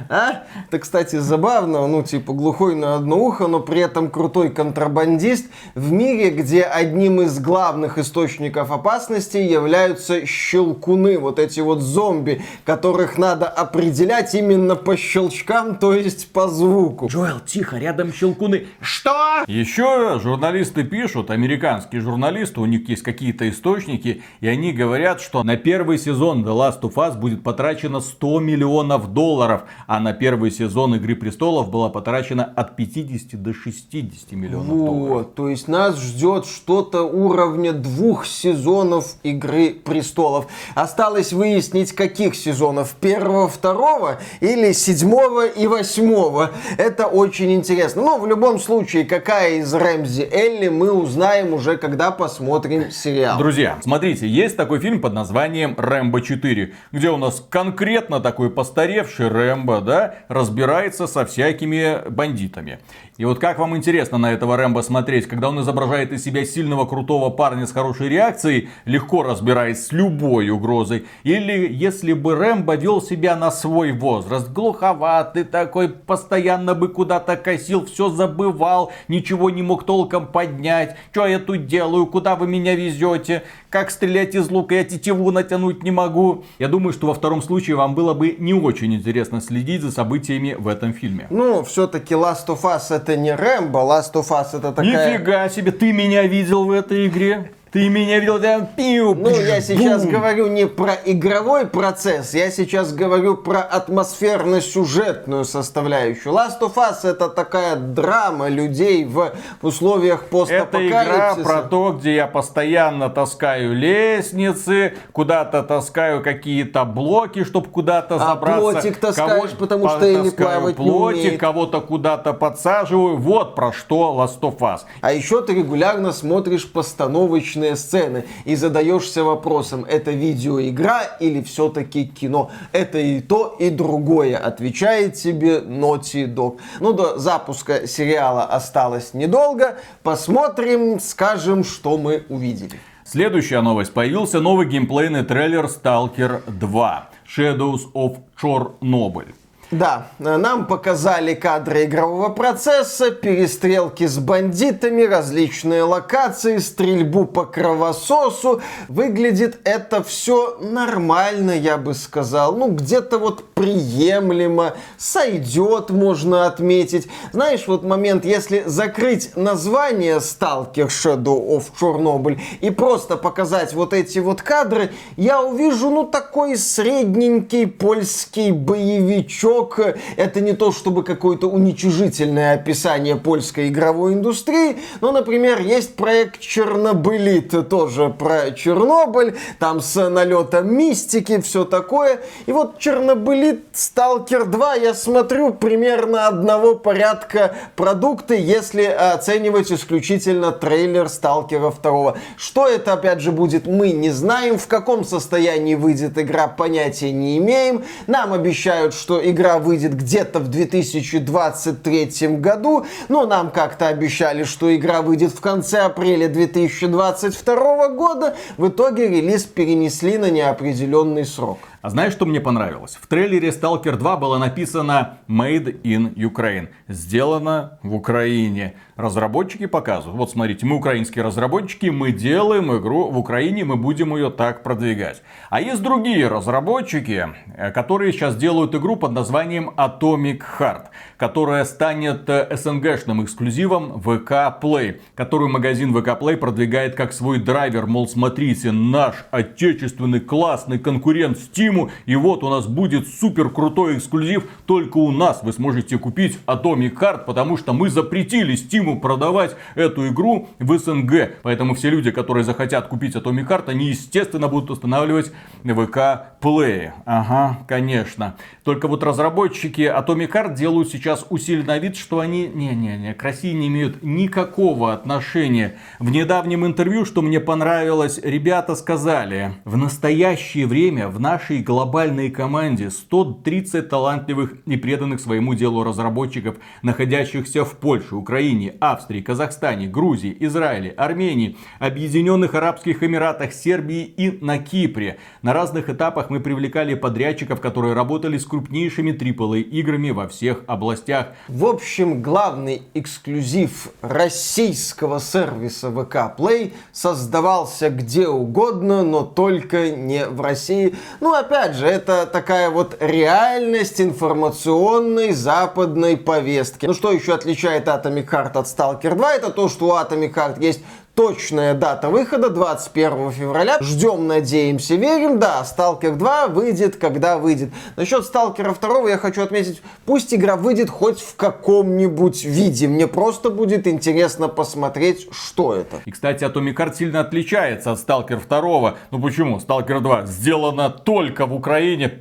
А? 0.09 0.43
Это, 0.67 0.81
кстати, 0.81 1.15
забавно, 1.15 1.87
ну, 1.87 2.03
типа, 2.03 2.33
глухой 2.33 2.75
на 2.75 2.97
одно 2.97 3.19
ухо, 3.19 3.47
но 3.47 3.61
при 3.61 3.81
этом 3.81 4.11
крутой 4.11 4.51
контрабандист 4.51 5.47
в 5.77 5.93
мире, 5.93 6.31
где 6.31 6.65
одним 6.65 7.21
из 7.21 7.39
главных 7.39 7.99
источников 7.99 8.73
опасности 8.73 9.37
являются 9.37 10.27
щелкуны, 10.27 11.21
вот 11.21 11.39
эти 11.39 11.61
вот 11.61 11.81
зомби, 11.81 12.43
которых 12.65 13.17
надо 13.17 13.47
определять 13.47 14.35
именно 14.35 14.75
по 14.75 14.97
щелчкам, 14.97 15.77
то 15.77 15.95
есть 15.95 16.33
по 16.33 16.49
звуку. 16.49 17.07
Джоэл, 17.07 17.39
тихо, 17.47 17.79
рядом 17.79 18.13
щелкуны. 18.13 18.67
Что? 18.81 19.45
Еще 19.47 20.19
журналисты 20.21 20.83
пишут, 20.83 21.31
американские 21.31 22.01
журналисты, 22.01 22.61
у 22.61 22.67
них 22.67 22.89
есть 22.89 23.05
какие-то 23.05 23.49
источники, 23.49 24.25
и 24.41 24.48
и 24.49 24.51
они 24.51 24.73
говорят, 24.73 25.21
что 25.21 25.43
на 25.43 25.57
первый 25.59 25.99
сезон 25.99 26.43
The 26.43 26.57
Last 26.57 26.81
of 26.81 26.95
Us 26.95 27.19
будет 27.19 27.43
потрачено 27.43 28.01
100 28.01 28.41
миллионов 28.41 29.13
долларов, 29.13 29.65
а 29.87 30.01
на 30.01 30.15
первый 30.15 30.51
сезон 30.51 30.95
Игры 30.95 31.17
Престолов 31.17 31.71
было 31.71 31.91
потрачено 31.91 32.45
от 32.45 32.75
50 32.75 33.43
до 33.43 33.53
60 33.53 34.33
миллионов 34.33 34.69
вот, 34.69 34.87
долларов. 34.87 35.27
То 35.35 35.49
есть 35.51 35.69
нас 35.69 36.01
ждет 36.01 36.47
что-то 36.47 37.03
уровня 37.03 37.73
двух 37.75 38.25
сезонов 38.25 39.17
Игры 39.23 39.71
Престолов. 39.71 40.47
Осталось 40.75 41.35
выяснить, 41.35 41.93
каких 41.93 42.35
сезонов. 42.35 42.95
Первого, 42.95 43.49
второго 43.49 44.19
или 44.41 44.73
седьмого 44.73 45.47
и 45.47 45.67
восьмого. 45.67 46.53
Это 46.79 47.07
очень 47.07 47.53
интересно. 47.53 48.01
Но 48.01 48.19
в 48.19 48.27
любом 48.27 48.59
случае, 48.59 49.05
какая 49.05 49.59
из 49.59 49.75
Рэмзи 49.75 50.27
Элли, 50.33 50.69
мы 50.69 50.91
узнаем 50.91 51.53
уже, 51.53 51.77
когда 51.77 52.11
посмотрим 52.11 52.91
сериал. 52.91 53.37
Друзья, 53.39 53.79
смотрите, 53.83 54.27
есть 54.39 54.57
такой 54.57 54.79
фильм 54.79 55.01
под 55.01 55.15
названием 55.15 55.75
«Рэмбо 55.77 56.21
4», 56.21 56.73
где 56.93 57.11
у 57.11 57.17
нас 57.17 57.45
конкретно 57.51 58.21
такой 58.21 58.51
постаревший 58.51 59.29
Рэмбо, 59.29 59.81
да, 59.81 60.15
разбирается 60.29 61.07
со 61.09 61.27
всякими 61.27 62.09
бандитами. 62.09 62.79
И 63.17 63.25
вот 63.25 63.41
как 63.41 63.59
вам 63.59 63.77
интересно 63.77 64.17
на 64.17 64.33
этого 64.33 64.57
Рэмбо 64.57 64.81
смотреть, 64.83 65.27
когда 65.27 65.49
он 65.49 65.61
изображает 65.61 66.13
из 66.13 66.23
себя 66.23 66.45
сильного 66.45 66.87
крутого 66.87 67.31
парня 67.31 67.67
с 67.67 67.73
хорошей 67.73 68.09
реакцией, 68.09 68.69
легко 68.85 69.25
разбираясь 69.25 69.87
с 69.87 69.93
любой 69.93 70.51
угрозой, 70.51 71.07
или 71.25 71.67
если 71.69 72.13
бы 72.13 72.37
Рэмбо 72.37 72.77
вел 72.77 73.03
себя 73.03 73.35
на 73.35 73.51
свой 73.51 73.91
возраст, 73.91 74.49
глуховатый 74.51 75.43
такой, 75.43 75.89
постоянно 75.89 76.77
бы 76.77 76.87
куда-то 76.87 77.37
косил, 77.37 77.87
все 77.87 78.09
забывал, 78.09 78.93
ничего 79.09 79.51
не 79.51 79.63
мог 79.63 79.85
толком 79.85 80.29
поднять, 80.29 80.97
что 81.11 81.27
я 81.27 81.41
тут 81.41 81.67
делаю, 81.67 82.07
куда 82.07 82.37
вы 82.37 82.47
меня 82.47 82.77
везете, 82.77 83.43
как 83.69 83.91
стрелять 83.91 84.18
из 84.25 84.51
лука, 84.51 84.75
я 84.75 84.85
тетиву 84.85 85.31
натянуть 85.31 85.83
не 85.83 85.91
могу. 85.91 86.45
Я 86.59 86.69
думаю, 86.69 86.93
что 86.93 87.07
во 87.07 87.15
втором 87.15 87.43
случае 87.43 87.77
вам 87.77 87.95
было 87.95 88.15
бы 88.15 88.37
не 88.39 88.55
очень 88.55 88.95
интересно 88.95 89.41
следить 89.41 89.83
за 89.83 89.91
событиями 89.91 90.57
в 90.59 90.69
этом 90.69 90.93
фильме. 90.93 91.27
Ну, 91.31 91.63
все-таки 91.65 92.15
Last 92.15 92.47
of 92.47 92.63
Us 92.63 92.95
это 92.95 93.17
не 93.17 93.35
Рэмбо, 93.35 93.79
Last 93.79 94.15
of 94.15 94.29
Us 94.29 94.49
это 94.57 94.73
такая... 94.73 95.13
Нифига 95.15 95.49
себе, 95.49 95.73
ты 95.73 95.93
меня 95.93 96.25
видел 96.27 96.65
в 96.65 96.71
этой 96.71 97.07
игре? 97.07 97.53
Ты 97.71 97.91
меня 97.91 98.19
видел 98.19 98.41
там 98.41 98.67
пиу, 98.67 99.15
Ну, 99.15 99.29
я 99.29 99.61
сейчас 99.61 100.03
бум. 100.03 100.13
говорю 100.13 100.47
не 100.47 100.67
про 100.67 100.95
игровой 101.05 101.67
процесс, 101.67 102.33
я 102.33 102.51
сейчас 102.51 102.95
говорю 102.95 103.37
про 103.37 103.61
атмосферно-сюжетную 103.61 105.45
составляющую. 105.45 106.33
Last 106.33 106.61
of 106.63 106.77
Us 106.77 107.07
это 107.07 107.29
такая 107.29 107.77
драма 107.77 108.49
людей 108.49 109.05
в 109.05 109.33
условиях 109.61 110.25
постапокалипсиса. 110.25 110.99
Это 110.99 111.35
игра 111.35 111.35
про 111.45 111.63
то, 111.63 111.93
где 111.93 112.15
я 112.15 112.27
постоянно 112.27 113.11
таскаю 113.11 113.75
лестницы, 113.75 114.95
куда-то 115.13 115.63
таскаю 115.63 116.23
какие-то 116.23 116.87
блоки, 116.87 117.45
чтобы 117.45 117.69
куда-то 117.69 118.15
а 118.15 118.19
забраться. 118.19 118.61
плотик 118.61 118.97
таскаешь, 118.97 119.51
потому 119.51 119.91
что 119.91 120.07
я 120.07 120.21
не 120.21 120.31
плавать 120.31 120.77
плотик, 120.77 121.17
не 121.17 121.23
умеет. 121.27 121.41
кого-то 121.41 121.81
куда-то 121.83 122.33
подсаживаю. 122.33 123.19
Вот 123.19 123.55
про 123.55 123.73
что 123.73 124.17
Last 124.19 124.41
of 124.41 124.59
Us. 124.61 124.81
А 125.03 125.13
еще 125.13 125.43
ты 125.43 125.53
регулярно 125.55 126.13
смотришь 126.13 126.67
постановочные 126.71 127.58
эпичные 127.59 127.77
сцены 127.77 128.25
и 128.45 128.57
задаешься 128.57 129.25
вопросом, 129.25 129.85
это 129.85 130.11
видеоигра 130.11 131.03
или 131.21 131.43
все-таки 131.43 132.07
кино. 132.07 132.51
Это 132.73 132.99
и 132.99 133.21
то, 133.21 133.57
и 133.59 133.71
другое, 133.71 134.37
отвечает 134.37 135.15
тебе 135.15 135.59
Naughty 135.59 136.27
Dog. 136.27 136.59
Ну, 136.81 136.93
до 136.93 137.19
запуска 137.19 137.87
сериала 137.87 138.45
осталось 138.45 139.15
недолго. 139.15 139.77
Посмотрим, 140.03 141.01
скажем, 141.01 141.65
что 141.65 141.99
мы 141.99 142.25
увидели. 142.29 142.79
Следующая 143.05 143.63
новость. 143.63 143.93
Появился 143.93 144.41
новый 144.41 144.67
геймплейный 144.67 145.25
трейлер 145.25 145.67
Stalker 145.67 146.43
2 146.47 147.09
Shadows 147.37 147.93
of 147.95 148.19
Chernobyl. 148.41 149.35
Да, 149.71 150.09
нам 150.19 150.67
показали 150.67 151.35
кадры 151.35 151.85
игрового 151.85 152.31
процесса, 152.31 153.11
перестрелки 153.11 154.07
с 154.07 154.17
бандитами, 154.19 155.03
различные 155.03 155.83
локации, 155.83 156.57
стрельбу 156.57 157.27
по 157.27 157.45
кровососу. 157.45 158.63
Выглядит 158.89 159.61
это 159.65 160.03
все 160.03 160.57
нормально, 160.59 161.51
я 161.51 161.77
бы 161.77 161.93
сказал. 161.93 162.57
Ну, 162.57 162.71
где-то 162.71 163.19
вот 163.19 163.45
приемлемо, 163.53 164.73
сойдет, 164.97 165.91
можно 165.91 166.47
отметить. 166.47 167.07
Знаешь, 167.33 167.65
вот 167.67 167.85
момент, 167.85 168.25
если 168.25 168.63
закрыть 168.65 169.37
название 169.37 170.17
Stalker 170.17 170.87
Shadow 170.87 171.59
of 171.59 171.65
Chernobyl 171.79 172.41
и 172.63 172.71
просто 172.71 173.19
показать 173.19 173.75
вот 173.75 173.93
эти 173.93 174.19
вот 174.19 174.41
кадры, 174.41 174.93
я 175.17 175.43
увижу, 175.43 175.91
ну, 175.91 176.05
такой 176.05 176.57
средненький 176.57 177.67
польский 177.67 178.51
боевичок 178.53 179.58
намек, 179.59 179.97
это 180.17 180.41
не 180.41 180.53
то 180.53 180.73
чтобы 180.73 181.03
какое-то 181.03 181.49
уничижительное 181.49 182.55
описание 182.55 183.17
польской 183.17 183.69
игровой 183.69 184.15
индустрии, 184.15 184.79
но, 185.01 185.13
например, 185.13 185.61
есть 185.61 185.97
проект 185.97 186.41
Чернобылит, 186.41 187.69
тоже 187.69 188.09
про 188.11 188.51
Чернобыль, 188.53 189.37
там 189.59 189.81
с 189.81 190.09
налетом 190.09 190.75
мистики, 190.75 191.41
все 191.41 191.65
такое. 191.65 192.21
И 192.47 192.53
вот 192.53 192.79
Чернобылит, 192.79 193.65
Сталкер 193.73 194.47
2, 194.47 194.75
я 194.75 194.95
смотрю, 194.95 195.53
примерно 195.53 196.29
одного 196.29 196.75
порядка 196.75 197.57
продукты, 197.77 198.37
если 198.39 198.85
оценивать 198.85 199.73
исключительно 199.73 200.53
трейлер 200.53 201.09
Сталкера 201.09 201.73
2. 201.83 202.15
Что 202.37 202.69
это, 202.69 202.95
опять 202.95 203.21
же, 203.21 203.33
будет, 203.33 203.67
мы 203.67 203.93
не 203.93 204.11
знаем. 204.11 204.59
В 204.59 204.67
каком 204.67 205.05
состоянии 205.05 205.75
выйдет 205.75 206.19
игра, 206.19 206.49
понятия 206.49 207.13
не 207.13 207.39
имеем. 207.39 207.85
Нам 208.07 208.33
обещают, 208.33 208.95
что 208.95 209.19
игра 209.29 209.48
выйдет 209.57 209.95
где-то 209.95 210.41
в 210.41 210.49
2023 210.49 212.29
году, 212.37 212.85
но 213.09 213.25
нам 213.25 213.51
как-то 213.51 213.89
обещали, 213.89 214.45
что 214.45 214.77
игра 214.77 215.01
выйдет 215.01 215.33
в 215.33 215.41
конце 215.41 215.79
апреля 215.79 216.29
2022 216.29 217.89
года. 217.89 218.37
В 218.59 218.69
итоге 218.69 219.09
релиз 219.09 219.45
перенесли 219.45 220.19
на 220.19 220.29
неопределенный 220.31 221.25
срок. 221.25 221.59
А 221.81 221.91
знаешь, 221.91 222.13
что 222.13 222.27
мне 222.27 222.41
понравилось? 222.41 222.99
В 223.01 223.07
трейлере 223.07 223.51
Stalker 223.51 223.97
2 223.97 224.17
было 224.17 224.39
написано 224.39 225.19
Made 225.29 225.81
in 225.83 226.13
Ukraine. 226.15 226.71
Сделано 226.89 227.79
в 227.85 227.95
Украине. 227.95 228.75
Разработчики 228.97 229.67
показывают. 229.67 230.19
Вот 230.19 230.31
смотрите, 230.33 230.67
мы 230.67 230.75
украинские 230.75 231.25
разработчики, 231.25 231.87
мы 231.87 232.11
делаем 232.11 232.77
игру 232.77 233.11
в 233.11 233.19
Украине, 233.19 233.65
мы 233.65 233.77
будем 233.77 234.17
ее 234.17 234.31
так 234.31 234.65
продвигать. 234.65 235.23
А 235.51 235.61
есть 235.61 235.81
другие 235.81 236.27
разработчики, 236.27 237.29
э, 237.57 237.71
которые 237.71 238.13
сейчас 238.13 238.35
делают 238.35 238.75
игру 238.75 238.97
под 238.97 239.13
названием 239.13 239.71
Atomic 239.77 240.43
Heart, 240.59 240.87
которая 241.17 241.65
станет 241.65 242.29
э, 242.29 242.57
СНГшным 242.57 243.23
эксклюзивом 243.23 244.03
VK 244.05 244.61
Play, 244.61 245.01
которую 245.15 245.49
магазин 245.49 245.97
VK 245.97 246.19
Play 246.19 246.37
продвигает 246.37 246.97
как 246.97 247.13
свой 247.13 247.39
драйвер. 247.39 247.87
Мол, 247.87 248.09
смотрите, 248.09 248.73
наш 248.73 249.15
отечественный 249.31 250.19
классный 250.19 250.81
конкурент 250.81 251.39
Steam 251.39 251.68
Steam. 251.69 251.91
И 252.07 252.17
вот 252.17 252.43
у 252.43 252.51
нас 252.51 252.67
будет 252.67 253.09
супер 253.09 253.51
крутой 253.51 253.99
эксклюзив. 253.99 254.45
Только 254.67 254.99
у 254.99 255.11
нас 255.11 255.43
вы 255.43 255.53
сможете 255.53 255.99
купить 255.99 256.39
Atomic 256.47 256.95
Heart, 256.95 257.25
потому 257.25 257.57
что 257.57 257.73
мы 257.73 257.91
запретили 257.91 258.55
Steam 258.55 259.01
продавать 259.01 259.57
эту 259.75 260.09
игру 260.09 260.49
в 260.59 260.79
СНГ. 260.79 261.37
Поэтому 261.43 261.75
все 261.75 261.91
люди, 261.91 262.11
которые 262.11 262.45
захотят 262.45 262.89
купить 262.89 263.17
Atomic 263.17 263.49
Heart, 263.49 263.65
они 263.69 263.87
естественно 263.87 264.49
будут 264.49 264.71
устанавливать 264.71 265.33
VK 265.65 266.21
Play. 266.41 266.91
Ага, 267.05 267.59
конечно. 267.67 268.37
Только 268.65 268.89
вот 268.89 269.03
разработчики 269.03 269.83
Atomic 269.83 270.33
Heart 270.33 270.55
делают 270.55 270.91
сейчас 270.91 271.27
усиленный 271.31 271.79
вид, 271.79 271.97
что 271.97 272.21
они 272.21 272.49
не-не-не, 272.49 273.15
к 273.15 273.23
России 273.23 273.53
не 273.53 273.69
имеют 273.69 274.03
никакого 274.03 274.93
отношения. 274.93 275.77
В 275.99 276.11
недавнем 276.11 276.67
интервью, 276.67 277.05
что 277.05 277.23
мне 277.23 277.41
понравилось, 277.41 278.21
ребята 278.23 278.75
сказали, 278.75 279.53
в 279.65 279.77
настоящее 279.77 280.67
время 280.67 281.09
в 281.09 281.21
нашей 281.21 281.58
нашей 281.59 281.63
глобальной 281.63 282.31
команде 282.31 282.91
130 282.91 283.89
талантливых 283.89 284.55
и 284.67 284.77
преданных 284.77 285.21
своему 285.21 285.55
делу 285.55 285.85
разработчиков, 285.85 286.57
находящихся 286.83 287.65
в 287.65 287.77
Польше, 287.77 288.17
Украине, 288.17 288.75
Австрии, 288.81 289.21
Казахстане, 289.21 289.87
Грузии, 289.87 290.37
Израиле, 290.41 290.91
Армении, 290.91 291.57
Объединенных 291.81 292.55
Арабских 292.55 293.03
Эмиратах, 293.03 293.53
Сербии 293.53 294.05
и 294.05 294.45
на 294.45 294.59
Кипре. 294.59 295.19
На 295.43 295.53
разных 295.53 295.89
этапах 295.89 296.31
мы 296.31 296.41
привлекали 296.41 296.95
подрядчиков, 296.95 297.61
которые 297.61 297.95
работали 297.95 298.39
с 298.39 298.45
крупнейшими 298.45 299.13
AAA 299.13 299.63
играми 299.63 300.11
во 300.11 300.27
всех 300.27 300.63
областях. 300.67 301.29
В 301.49 301.65
общем, 301.65 302.23
главный 302.23 302.83
эксклюзив 302.95 303.89
российского 304.03 305.21
сервиса 305.21 305.89
VK 305.89 306.37
Play 306.37 306.73
создавался 306.93 307.91
где 307.91 308.29
угодно, 308.29 309.03
но 309.03 309.23
только 309.23 309.91
не 309.91 310.27
в 310.27 310.41
России. 310.41 310.95
Ну, 311.21 311.35
опять 311.49 311.77
же, 311.77 311.87
это 311.87 312.27
такая 312.27 312.69
вот 312.69 312.97
реальность 313.01 314.01
информационной 314.03 315.33
западной 315.33 316.19
повестки. 316.19 316.85
Ну, 316.85 316.93
что 316.93 317.11
еще 317.11 317.35
отличает 317.35 317.89
Atomic 317.89 318.29
Heart 318.29 318.59
от 318.59 318.67
Stalker 318.67 319.15
2? 319.15 319.35
Это 319.35 319.51
то, 319.51 319.69
что 319.69 319.87
у 319.87 319.93
Atomic 319.93 320.35
Heart 320.35 320.63
есть 320.63 320.81
точная 321.19 321.75
дата 321.75 322.11
выхода 322.11 322.49
21 322.49 323.33
февраля. 323.33 323.79
Ждем, 323.81 324.29
надеемся, 324.29 324.95
верим. 324.95 325.41
Да, 325.41 325.65
Сталкер 325.65 326.15
2 326.15 326.47
выйдет, 326.47 326.95
когда 326.95 327.39
выйдет. 327.39 327.71
Насчет 327.97 328.25
Сталкера 328.25 328.73
2 328.73 329.11
я 329.11 329.19
хочу 329.19 329.43
отметить, 329.43 329.83
пусть 330.07 330.33
игра 330.33 330.55
выйдет 330.55 330.89
хоть 330.89 331.21
в 331.21 331.35
каком-нибудь 331.35 332.45
виде. 332.45 332.87
Мне 332.87 333.09
просто 333.09 333.51
будет 333.51 333.89
интересно 333.89 334.47
посмотреть, 334.47 335.27
что 335.33 335.75
это. 335.75 335.97
И, 336.05 336.13
кстати, 336.13 336.45
Atomic 336.45 336.77
Heart 336.77 336.95
сильно 336.97 337.19
отличается 337.23 337.91
от 337.91 337.99
Сталкер 337.99 338.41
2. 338.49 338.95
Ну 339.11 339.21
почему? 339.21 339.59
Сталкер 339.59 339.99
2 339.99 340.27
сделано 340.27 340.89
только 340.89 341.47
в 341.47 341.53
Украине. 341.53 342.17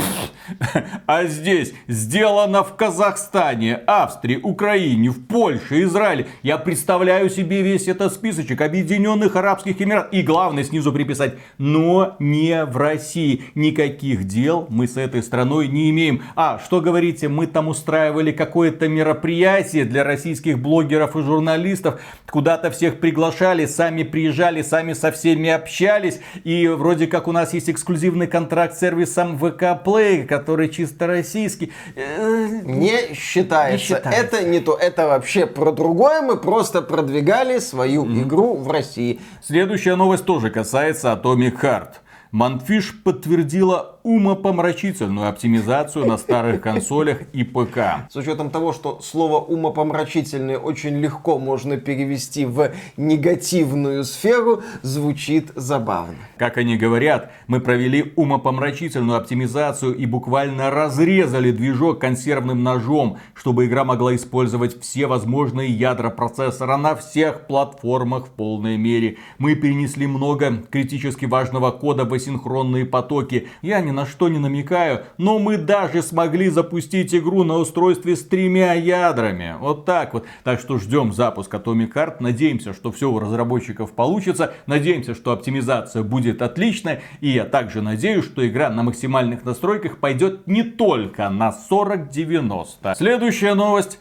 А 1.06 1.26
здесь 1.26 1.74
сделано 1.88 2.64
в 2.64 2.76
Казахстане, 2.76 3.76
Австрии, 3.88 4.40
Украине, 4.42 5.10
в 5.10 5.26
Польше, 5.26 5.84
Израиле. 5.84 6.28
Я 6.44 6.58
представляю 6.58 7.30
себе 7.30 7.62
весь 7.62 7.88
этот 7.88 8.14
списочек. 8.14 8.62
Объединенных 8.62 9.36
Арабских 9.36 9.82
Эмиратов. 9.82 10.14
И 10.14 10.22
главное 10.22 10.64
снизу 10.64 10.92
приписать, 10.92 11.36
но 11.58 12.16
не 12.20 12.66
в 12.66 12.78
России. 12.78 13.44
Никаких 13.56 14.26
дел 14.26 14.68
мы 14.70 14.88
с 14.88 14.98
этой 14.98 15.24
страной 15.24 15.68
не 15.68 15.90
имеем. 15.90 16.24
А, 16.36 16.60
что 16.64 16.82
говорите, 16.82 17.28
мы 17.28 17.48
там 17.48 17.68
устраивали 17.68 18.32
какое-то 18.32 18.88
мероприятие 18.88 19.86
для 19.86 20.04
российских 20.04 20.60
блогеров 20.60 21.16
и 21.16 21.22
журналистов. 21.22 22.02
Куда-то 22.30 22.72
всех 22.72 23.00
приглашали, 23.00 23.66
сами 23.66 24.04
приезжали, 24.04 24.62
сами 24.62 24.94
со 24.94 25.12
всеми 25.12 25.50
общались. 25.50 26.20
И 26.44 26.68
вроде 26.68 27.08
как 27.08 27.28
у 27.28 27.32
нас 27.32 27.54
есть 27.54 27.70
эксклюзивный 27.70 28.28
контракт 28.28 28.76
с 28.76 28.80
сервисом 28.80 29.38
ВК 29.38 29.64
Play, 29.84 30.26
который 30.38 30.70
чисто 30.70 31.08
российский. 31.08 31.72
Э, 31.96 32.48
не 32.64 33.14
считается. 33.14 33.72
не 33.72 33.78
считается. 33.78 34.10
Это 34.10 34.44
не 34.44 34.60
то. 34.60 34.76
Это 34.76 35.08
вообще 35.08 35.46
про 35.46 35.72
другое. 35.72 36.22
Мы 36.22 36.38
просто 36.38 36.82
продвигали 36.82 37.60
свою 37.60 38.06
mm-hmm. 38.06 38.24
игру 38.24 38.56
в 38.56 38.72
России. 38.72 39.20
Следующая 39.44 39.96
новость 39.96 40.26
тоже 40.26 40.50
касается 40.50 41.12
Atomic 41.12 41.62
Heart. 41.62 41.90
Манфиш 42.38 42.94
подтвердила 43.04 43.98
умопомрачительную 44.04 45.28
оптимизацию 45.28 46.06
на 46.06 46.20
старых 46.20 46.62
консолях 46.68 47.24
и 47.34 47.44
ПК. 47.44 48.08
С 48.12 48.16
учетом 48.16 48.52
того, 48.52 48.74
что 48.74 49.00
слово 49.02 49.40
умопомрачительный 49.40 50.56
очень 50.56 51.00
легко 51.00 51.40
можно 51.40 51.78
перевести 51.78 52.46
в 52.46 52.74
негативную 52.96 54.04
сферу, 54.04 54.62
звучит 54.84 55.52
забавно. 55.56 56.16
Как 56.38 56.58
они 56.58 56.78
говорят, 56.78 57.32
мы 57.48 57.60
провели 57.60 58.14
умопомрачительную 58.16 59.18
оптимизацию 59.18 59.96
и 59.96 60.06
буквально 60.06 60.70
разрезали 60.70 61.50
движок 61.50 62.00
консервным 62.00 62.62
ножом, 62.62 63.18
чтобы 63.34 63.66
игра 63.66 63.84
могла 63.84 64.16
использовать 64.16 64.80
все 64.80 65.08
возможные 65.08 65.72
ядра 65.72 66.12
процессора 66.12 66.78
на 66.78 66.96
всех 66.96 67.48
платформах 67.48 68.28
в 68.28 68.30
полной 68.30 68.78
мере. 68.78 69.18
Мы 69.40 69.56
перенесли 69.56 70.06
много 70.06 70.64
критически 70.70 71.26
важного 71.26 71.72
кода 71.72 72.06
в 72.06 72.16
асинхронные 72.28 72.86
потоки. 72.86 73.48
Я 73.62 73.82
не 73.82 73.92
на 73.92 74.06
что 74.06 74.28
не 74.28 74.40
намекаю, 74.40 75.06
но 75.18 75.40
мы 75.40 75.58
даже 75.58 76.02
смогли 76.02 76.50
запустить 76.50 77.16
игру 77.16 77.44
на 77.44 77.58
устройстве 77.58 78.16
с 78.16 78.24
тремя 78.24 78.74
ядрами. 78.74 79.56
Вот 79.60 79.86
так 79.86 80.14
вот. 80.14 80.26
Так 80.44 80.60
что 80.60 80.78
ждем 80.78 81.14
запуск 81.14 81.54
Atomic 81.54 81.94
Heart. 81.94 82.16
Надеемся, 82.20 82.74
что 82.74 82.92
все 82.92 83.10
у 83.10 83.20
разработчиков 83.20 83.92
получится. 83.94 84.54
Надеемся, 84.66 85.16
что 85.16 85.32
оптимизация 85.32 86.04
будет 86.04 86.42
отличная. 86.42 87.02
И 87.22 87.30
я 87.30 87.46
также 87.46 87.82
надеюсь, 87.82 88.26
что 88.26 88.48
игра 88.48 88.70
на 88.70 88.84
максимальных 88.84 89.46
настройках 89.46 89.98
пойдет 89.98 90.48
не 90.48 90.64
только 90.64 91.30
на 91.30 91.52
4090. 91.52 92.96
Следующая 92.96 93.54
новость. 93.54 94.00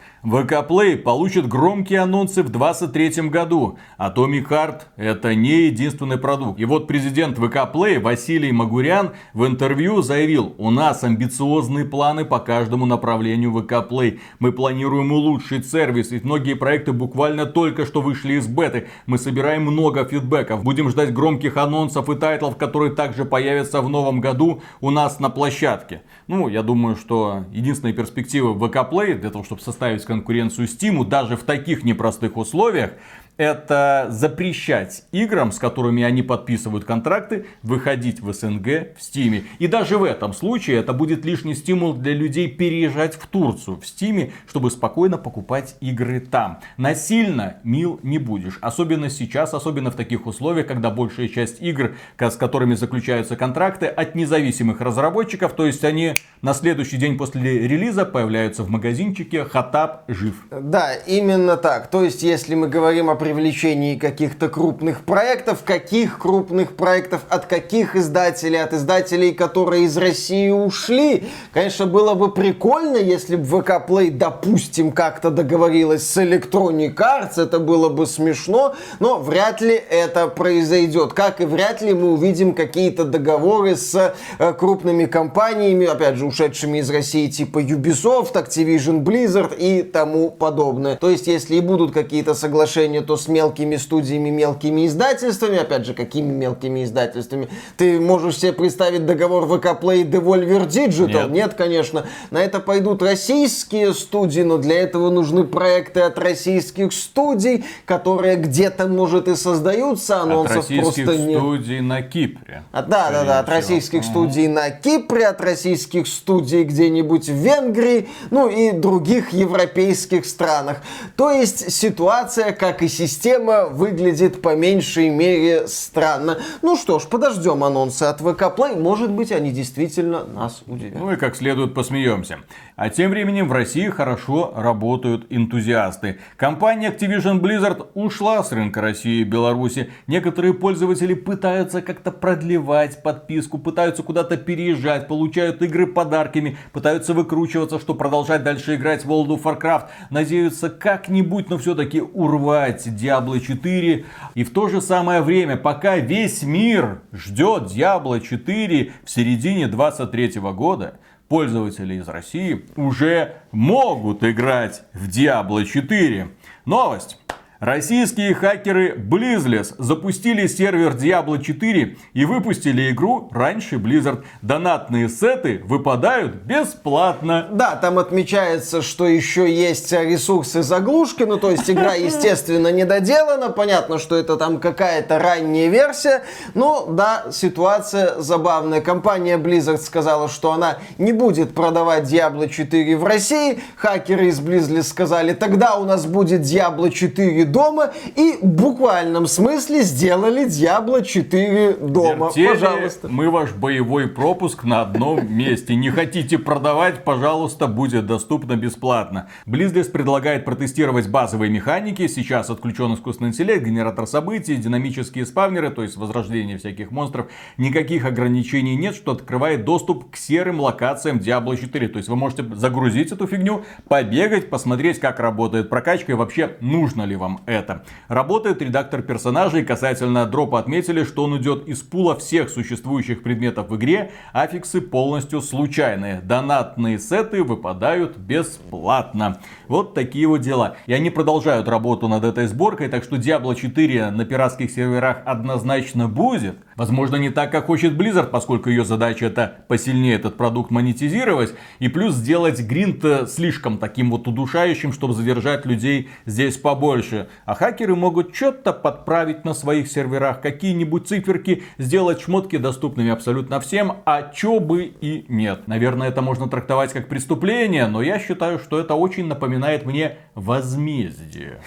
Play 0.67 0.97
получит 0.97 1.47
громкие 1.47 2.01
анонсы 2.01 2.43
в 2.43 2.49
2023 2.49 3.29
году. 3.29 3.77
Atomic 3.97 4.49
Heart 4.49 4.81
это 4.97 5.33
не 5.35 5.67
единственный 5.67 6.17
продукт. 6.17 6.59
И 6.59 6.65
вот 6.65 6.85
президент 6.85 7.39
Play 7.39 8.01
Василий 8.01 8.51
Магурян 8.51 9.11
в 9.33 9.47
интервью 9.47 10.01
заявил, 10.01 10.53
у 10.57 10.69
нас 10.69 11.05
амбициозные 11.05 11.85
планы 11.85 12.25
по 12.25 12.39
каждому 12.39 12.85
направлению 12.85 13.53
Play. 13.89 14.19
Мы 14.39 14.51
планируем 14.51 15.13
улучшить 15.13 15.65
сервис, 15.65 16.11
ведь 16.11 16.25
многие 16.25 16.55
проекты 16.55 16.91
буквально 16.91 17.45
только 17.45 17.85
что 17.85 18.01
вышли 18.01 18.33
из 18.33 18.47
беты. 18.47 18.89
Мы 19.05 19.19
собираем 19.19 19.61
много 19.61 20.03
фидбэков, 20.03 20.61
будем 20.61 20.89
ждать 20.89 21.13
громких 21.13 21.55
анонсов 21.55 22.09
и 22.09 22.15
тайтлов, 22.15 22.57
которые 22.57 22.93
также 22.93 23.23
появятся 23.23 23.79
в 23.81 23.87
новом 23.87 24.19
году 24.19 24.61
у 24.81 24.89
нас 24.89 25.21
на 25.21 25.29
площадке. 25.29 26.01
Ну, 26.27 26.49
я 26.49 26.63
думаю, 26.63 26.97
что 26.97 27.45
единственная 27.53 27.93
перспектива 27.93 28.53
Play 28.91 29.17
для 29.17 29.29
того, 29.29 29.45
чтобы 29.45 29.61
составить 29.61 30.01
конкуренцию 30.17 30.67
Steam, 30.67 31.05
даже 31.05 31.35
в 31.37 31.43
таких 31.43 31.83
непростых 31.83 32.37
условиях, 32.37 32.91
это 33.37 34.07
запрещать 34.09 35.03
играм, 35.11 35.51
с 35.51 35.59
которыми 35.59 36.03
они 36.03 36.23
подписывают 36.23 36.85
контракты, 36.85 37.45
выходить 37.63 38.19
в 38.19 38.33
СНГ 38.33 38.97
в 38.97 39.01
Стиме. 39.01 39.43
И 39.59 39.67
даже 39.67 39.97
в 39.97 40.03
этом 40.03 40.33
случае 40.33 40.77
это 40.77 40.93
будет 40.93 41.25
лишний 41.25 41.55
стимул 41.55 41.93
для 41.93 42.13
людей 42.13 42.47
переезжать 42.47 43.15
в 43.15 43.27
Турцию 43.27 43.79
в 43.79 43.85
Стиме, 43.85 44.31
чтобы 44.47 44.71
спокойно 44.71 45.17
покупать 45.17 45.75
игры 45.81 46.19
там. 46.19 46.59
Насильно 46.77 47.57
мил 47.63 47.99
не 48.03 48.17
будешь. 48.17 48.57
Особенно 48.61 49.09
сейчас, 49.09 49.53
особенно 49.53 49.91
в 49.91 49.95
таких 49.95 50.25
условиях, 50.25 50.67
когда 50.67 50.89
большая 50.89 51.27
часть 51.27 51.61
игр, 51.61 51.95
с 52.19 52.35
которыми 52.35 52.75
заключаются 52.75 53.35
контракты, 53.35 53.85
от 53.85 54.15
независимых 54.15 54.81
разработчиков, 54.81 55.53
то 55.53 55.65
есть 55.65 55.83
они 55.83 56.13
на 56.41 56.53
следующий 56.53 56.97
день 56.97 57.17
после 57.17 57.67
релиза 57.67 58.05
появляются 58.05 58.63
в 58.63 58.69
магазинчике, 58.69 59.43
хатап 59.43 60.03
жив. 60.07 60.35
Да, 60.51 60.93
именно 60.93 61.57
так. 61.57 61.89
То 61.89 62.03
есть, 62.03 62.23
если 62.23 62.55
мы 62.55 62.67
говорим 62.67 63.09
о 63.09 63.15
привлечении 63.27 63.97
каких-то 63.97 64.47
крупных 64.47 65.01
проектов, 65.01 65.63
каких 65.65 66.17
крупных 66.17 66.77
проектов, 66.77 67.23
от 67.27 67.45
каких 67.45 67.97
издателей, 67.97 68.63
от 68.63 68.73
издателей, 68.73 69.33
которые 69.33 69.83
из 69.83 69.97
России 69.97 70.49
ушли, 70.49 71.25
конечно, 71.51 71.87
было 71.87 72.13
бы 72.13 72.31
прикольно, 72.31 72.95
если 72.95 73.35
бы 73.35 73.43
VK 73.43 73.85
Play, 73.85 74.11
допустим, 74.11 74.93
как-то 74.93 75.29
договорилась 75.29 76.07
с 76.07 76.15
Electronic 76.17 76.95
Arts, 76.95 77.41
это 77.41 77.59
было 77.59 77.89
бы 77.89 78.05
смешно, 78.05 78.75
но 79.01 79.19
вряд 79.19 79.59
ли 79.59 79.75
это 79.75 80.29
произойдет. 80.29 81.11
Как 81.11 81.41
и 81.41 81.45
вряд 81.45 81.81
ли 81.81 81.93
мы 81.93 82.13
увидим 82.13 82.53
какие-то 82.53 83.03
договоры 83.03 83.75
с 83.75 84.13
э, 84.39 84.53
крупными 84.53 85.03
компаниями, 85.03 85.85
опять 85.85 86.15
же, 86.15 86.25
ушедшими 86.25 86.77
из 86.77 86.89
России, 86.89 87.27
типа 87.27 87.59
Ubisoft, 87.59 88.35
Activision 88.35 89.03
Blizzard 89.03 89.53
и 89.57 89.83
тому 89.83 90.29
подобное. 90.29 90.95
То 90.95 91.09
есть, 91.09 91.27
если 91.27 91.55
и 91.55 91.59
будут 91.59 91.91
какие-то 91.91 92.33
соглашения, 92.33 93.01
то 93.01 93.16
с 93.17 93.27
мелкими 93.27 93.75
студиями, 93.75 94.29
мелкими 94.29 94.87
издательствами, 94.87 95.57
опять 95.57 95.85
же, 95.85 95.93
какими 95.93 96.31
мелкими 96.31 96.83
издательствами? 96.83 97.49
Ты 97.77 97.99
можешь 97.99 98.37
себе 98.37 98.53
представить 98.53 99.05
договор 99.05 99.45
VK 99.45 99.81
Play 99.81 100.03
Devolver 100.03 100.67
Digital? 100.67 101.29
Нет. 101.29 101.31
Нет, 101.31 101.53
конечно. 101.53 102.05
На 102.31 102.43
это 102.43 102.59
пойдут 102.59 103.01
российские 103.01 103.93
студии, 103.93 104.41
но 104.41 104.57
для 104.57 104.79
этого 104.79 105.09
нужны 105.09 105.43
проекты 105.43 106.01
от 106.01 106.17
российских 106.19 106.93
студий, 106.93 107.65
которые 107.85 108.35
где-то, 108.35 108.87
может, 108.87 109.27
и 109.27 109.35
создаются, 109.35 110.21
анонсов 110.21 110.51
от 110.51 110.69
российских 110.69 111.05
просто 111.05 111.17
нет. 111.17 111.39
студий 111.39 111.79
на 111.79 112.01
Кипре. 112.01 112.63
А, 112.71 112.81
да, 112.83 113.11
да, 113.11 113.23
да, 113.23 113.39
от 113.39 113.49
российских 113.49 114.03
студий 114.03 114.47
на 114.47 114.69
Кипре, 114.69 115.27
от 115.27 115.41
российских 115.41 116.07
студий 116.07 116.63
где-нибудь 116.63 117.29
в 117.29 117.33
Венгрии, 117.33 118.09
ну 118.29 118.49
и 118.49 118.71
других 118.71 119.31
европейских 119.33 120.25
странах. 120.25 120.81
То 121.15 121.31
есть 121.31 121.71
ситуация, 121.71 122.51
как 122.51 122.81
и 122.81 122.87
система, 123.07 123.65
выглядит 123.65 124.41
по 124.41 124.55
меньшей 124.55 125.09
мере 125.09 125.67
странно. 125.67 126.39
Ну 126.61 126.75
что 126.75 126.99
ж, 126.99 127.07
подождем 127.07 127.63
анонсы 127.63 128.03
от 128.03 128.19
ВК 128.19 128.53
Play, 128.57 128.77
может 128.77 129.11
быть 129.11 129.31
они 129.31 129.51
действительно 129.51 130.25
нас 130.25 130.61
удивят. 130.67 130.99
Ну 130.99 131.11
и 131.11 131.15
как 131.15 131.35
следует 131.35 131.73
посмеемся. 131.73 132.39
А 132.77 132.89
тем 132.89 133.09
временем 133.09 133.47
в 133.47 133.53
России 133.53 133.89
хорошо 133.89 134.53
работают 134.55 135.25
энтузиасты. 135.31 136.19
Компания 136.35 136.91
Activision 136.91 137.41
Blizzard 137.41 137.87
ушла 137.95 138.43
с 138.43 138.51
рынка 138.51 138.81
России 138.81 139.21
и 139.21 139.23
Беларуси. 139.23 139.89
Некоторые 140.05 140.53
пользователи 140.53 141.15
пытаются 141.15 141.81
как-то 141.81 142.11
продлевать 142.11 143.01
подписку, 143.01 143.57
пытаются 143.57 144.03
куда-то 144.03 144.37
переезжать, 144.37 145.07
получают 145.07 145.63
игры 145.63 145.87
подарками, 145.87 146.55
пытаются 146.71 147.15
выкручиваться, 147.15 147.79
что 147.79 147.95
продолжать 147.95 148.43
дальше 148.43 148.75
играть 148.75 149.03
в 149.03 149.09
World 149.11 149.29
of 149.29 149.41
Warcraft. 149.41 149.87
Надеются 150.11 150.69
как-нибудь, 150.69 151.49
но 151.49 151.57
все-таки 151.57 151.99
урвать 151.99 152.85
Diablo 152.85 153.39
4. 153.39 154.05
И 154.35 154.43
в 154.43 154.53
то 154.53 154.67
же 154.67 154.81
самое 154.81 155.23
время, 155.23 155.57
пока 155.57 155.97
весь 155.97 156.43
мир 156.43 157.01
ждет 157.11 157.71
Diablo 157.71 158.21
4 158.21 158.91
в 159.03 159.09
середине 159.09 159.67
23 159.67 160.39
года, 160.53 160.99
пользователи 161.27 161.95
из 161.95 162.07
России 162.07 162.65
уже 162.75 163.35
могут 163.51 164.23
играть 164.23 164.83
в 164.93 165.07
Diablo 165.07 165.65
4. 165.65 166.29
Новость. 166.65 167.19
Российские 167.59 168.35
хакеры 168.35 168.95
Blizzless 168.95 169.73
запустили 169.79 170.45
сервер 170.45 170.91
Diablo 170.91 171.41
4 171.41 171.97
и 172.13 172.25
выпустили 172.25 172.91
игру 172.91 173.29
раньше 173.33 173.77
Blizzard. 173.77 174.23
Донатные 174.43 175.09
сеты 175.09 175.63
выпадают 175.65 176.35
бесплатно. 176.35 177.47
Да, 177.51 177.75
там 177.75 177.97
отмечается, 177.97 178.83
что 178.83 179.07
еще 179.07 179.51
есть 179.51 179.91
ресурсы 179.91 180.61
заглушки, 180.61 181.23
ну 181.23 181.37
то 181.37 181.49
есть 181.49 181.67
игра, 181.67 181.93
естественно, 181.95 182.71
не 182.71 182.85
доделана. 182.85 183.49
Понятно, 183.49 183.97
что 183.97 184.15
это 184.15 184.37
там 184.37 184.59
какая-то 184.59 185.17
ранняя 185.17 185.69
версия. 185.69 186.21
Но 186.53 186.85
да, 186.87 187.25
ситуация 187.31 188.21
забавная. 188.21 188.81
Компания 188.81 189.37
Blizzard 189.39 189.77
сказала, 189.77 190.29
что 190.29 190.51
она 190.51 190.77
не 190.99 191.11
будет 191.11 191.55
продавать 191.55 192.03
Diablo 192.03 192.47
4 192.47 192.97
в 192.97 193.03
России. 193.03 193.59
Хакеры 193.77 194.27
из 194.27 194.39
Blizzless 194.39 194.83
сказали, 194.83 195.33
тогда 195.33 195.77
у 195.77 195.85
нас 195.85 196.05
будет 196.05 196.41
Diablo 196.41 196.91
4 196.91 197.46
дома 197.51 197.91
и 198.15 198.37
в 198.41 198.45
буквальном 198.45 199.27
смысле 199.27 199.81
сделали 199.81 200.47
Diablo 200.47 201.03
4 201.03 201.73
дома. 201.73 202.27
Вертели 202.27 202.47
Пожалуйста. 202.47 203.07
Мы 203.07 203.29
ваш 203.29 203.51
боевой 203.53 204.07
пропуск 204.07 204.63
на 204.63 204.81
одном 204.81 205.31
месте. 205.37 205.75
Не 205.75 205.89
хотите 205.89 206.37
продавать, 206.37 207.03
пожалуйста, 207.03 207.67
будет 207.67 208.05
доступно 208.05 208.55
бесплатно. 208.55 209.29
Blizzless 209.45 209.91
предлагает 209.91 210.45
протестировать 210.45 211.09
базовые 211.09 211.51
механики. 211.51 212.07
Сейчас 212.07 212.49
отключен 212.49 212.93
искусственный 212.93 213.29
интеллект, 213.29 213.65
генератор 213.65 214.07
событий, 214.07 214.55
динамические 214.55 215.25
спавнеры, 215.25 215.69
то 215.69 215.83
есть 215.83 215.97
возрождение 215.97 216.57
всяких 216.57 216.91
монстров. 216.91 217.27
Никаких 217.57 218.05
ограничений 218.05 218.75
нет, 218.75 218.95
что 218.95 219.11
открывает 219.11 219.65
доступ 219.65 220.11
к 220.11 220.15
серым 220.17 220.59
локациям 220.59 221.17
Diablo 221.17 221.55
4. 221.57 221.87
То 221.87 221.97
есть 221.97 222.09
вы 222.09 222.15
можете 222.15 222.43
загрузить 222.55 223.11
эту 223.11 223.27
фигню, 223.27 223.63
побегать, 223.87 224.49
посмотреть, 224.49 224.99
как 224.99 225.19
работает 225.19 225.69
прокачка 225.69 226.11
и 226.11 226.15
вообще 226.15 226.57
нужно 226.61 227.03
ли 227.03 227.15
вам 227.15 227.36
это. 227.45 227.83
Работает 228.07 228.61
редактор 228.61 229.01
персонажей. 229.01 229.63
Касательно 229.63 230.25
дропа 230.25 230.59
отметили, 230.59 231.03
что 231.03 231.23
он 231.23 231.37
идет 231.37 231.67
из 231.67 231.81
пула 231.81 232.15
всех 232.17 232.49
существующих 232.49 233.23
предметов 233.23 233.69
в 233.69 233.75
игре. 233.75 234.11
Аффиксы 234.33 234.81
полностью 234.81 235.41
случайные. 235.41 236.21
Донатные 236.21 236.99
сеты 236.99 237.43
выпадают 237.43 238.17
бесплатно. 238.17 239.39
Вот 239.67 239.93
такие 239.93 240.27
вот 240.27 240.41
дела. 240.41 240.77
И 240.85 240.93
они 240.93 241.09
продолжают 241.09 241.67
работу 241.67 242.07
над 242.07 242.23
этой 242.23 242.47
сборкой, 242.47 242.89
так 242.89 243.03
что 243.03 243.17
Diablo 243.17 243.55
4 243.55 244.11
на 244.11 244.25
пиратских 244.25 244.71
серверах 244.71 245.21
однозначно 245.25 246.07
будет. 246.07 246.57
Возможно, 246.75 247.15
не 247.15 247.31
так, 247.31 247.51
как 247.51 247.65
хочет 247.65 247.93
Blizzard, 247.93 248.27
поскольку 248.27 248.69
ее 248.69 248.85
задача 248.85 249.25
это 249.25 249.55
посильнее 249.67 250.15
этот 250.15 250.37
продукт 250.37 250.69
монетизировать. 250.69 251.55
И 251.79 251.87
плюс 251.87 252.13
сделать 252.13 252.61
гринт 252.61 253.03
э, 253.03 253.25
слишком 253.25 253.79
таким 253.79 254.11
вот 254.11 254.27
удушающим, 254.27 254.93
чтобы 254.93 255.13
задержать 255.13 255.65
людей 255.65 256.09
здесь 256.25 256.57
побольше. 256.57 257.26
А 257.45 257.55
хакеры 257.55 257.95
могут 257.95 258.35
что-то 258.35 258.73
подправить 258.73 259.45
на 259.45 259.53
своих 259.53 259.89
серверах, 259.89 260.41
какие-нибудь 260.41 261.07
циферки, 261.07 261.63
сделать 261.77 262.21
шмотки 262.21 262.57
доступными 262.57 263.11
абсолютно 263.11 263.59
всем, 263.59 263.97
а 264.05 264.31
чё 264.33 264.59
бы 264.59 264.83
и 264.85 265.25
нет. 265.27 265.67
Наверное, 265.67 266.09
это 266.09 266.21
можно 266.21 266.47
трактовать 266.49 266.93
как 266.93 267.07
преступление, 267.07 267.87
но 267.87 268.01
я 268.01 268.19
считаю, 268.19 268.59
что 268.59 268.79
это 268.79 268.95
очень 268.95 269.25
напоминает 269.25 269.85
мне 269.85 270.17
возмездие. 270.35 271.61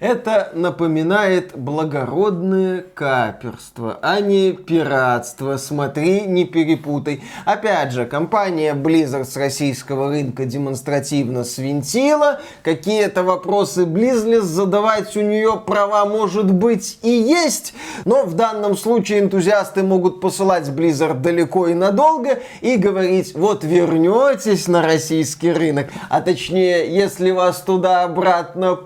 Это 0.00 0.52
напоминает 0.54 1.56
благородное 1.56 2.84
каперство, 2.94 3.98
а 4.02 4.20
не 4.20 4.52
пиратство. 4.52 5.56
Смотри, 5.56 6.22
не 6.22 6.44
перепутай. 6.44 7.22
Опять 7.44 7.92
же, 7.92 8.06
компания 8.06 8.74
Blizzard 8.74 9.24
с 9.24 9.36
российского 9.36 10.10
рынка 10.10 10.44
демонстративно 10.44 11.44
свинтила. 11.44 12.40
Какие-то 12.62 13.22
вопросы 13.22 13.84
Blizzless 13.84 14.42
задавать 14.42 15.16
у 15.16 15.22
нее 15.22 15.60
права 15.64 16.04
может 16.04 16.52
быть 16.52 16.98
и 17.02 17.10
есть. 17.10 17.74
Но 18.04 18.24
в 18.24 18.34
данном 18.34 18.76
случае 18.76 19.20
энтузиасты 19.20 19.82
могут 19.82 20.20
посылать 20.20 20.68
Blizzard 20.68 21.20
далеко 21.20 21.68
и 21.68 21.74
надолго 21.74 22.40
и 22.60 22.76
говорить, 22.76 23.34
вот 23.34 23.64
вернетесь 23.64 24.68
на 24.68 24.82
российский 24.82 25.52
рынок. 25.52 25.88
А 26.10 26.20
точнее, 26.20 26.94
если 26.94 27.30
вас 27.30 27.60
туда 27.62 28.04
обратно 28.04 28.76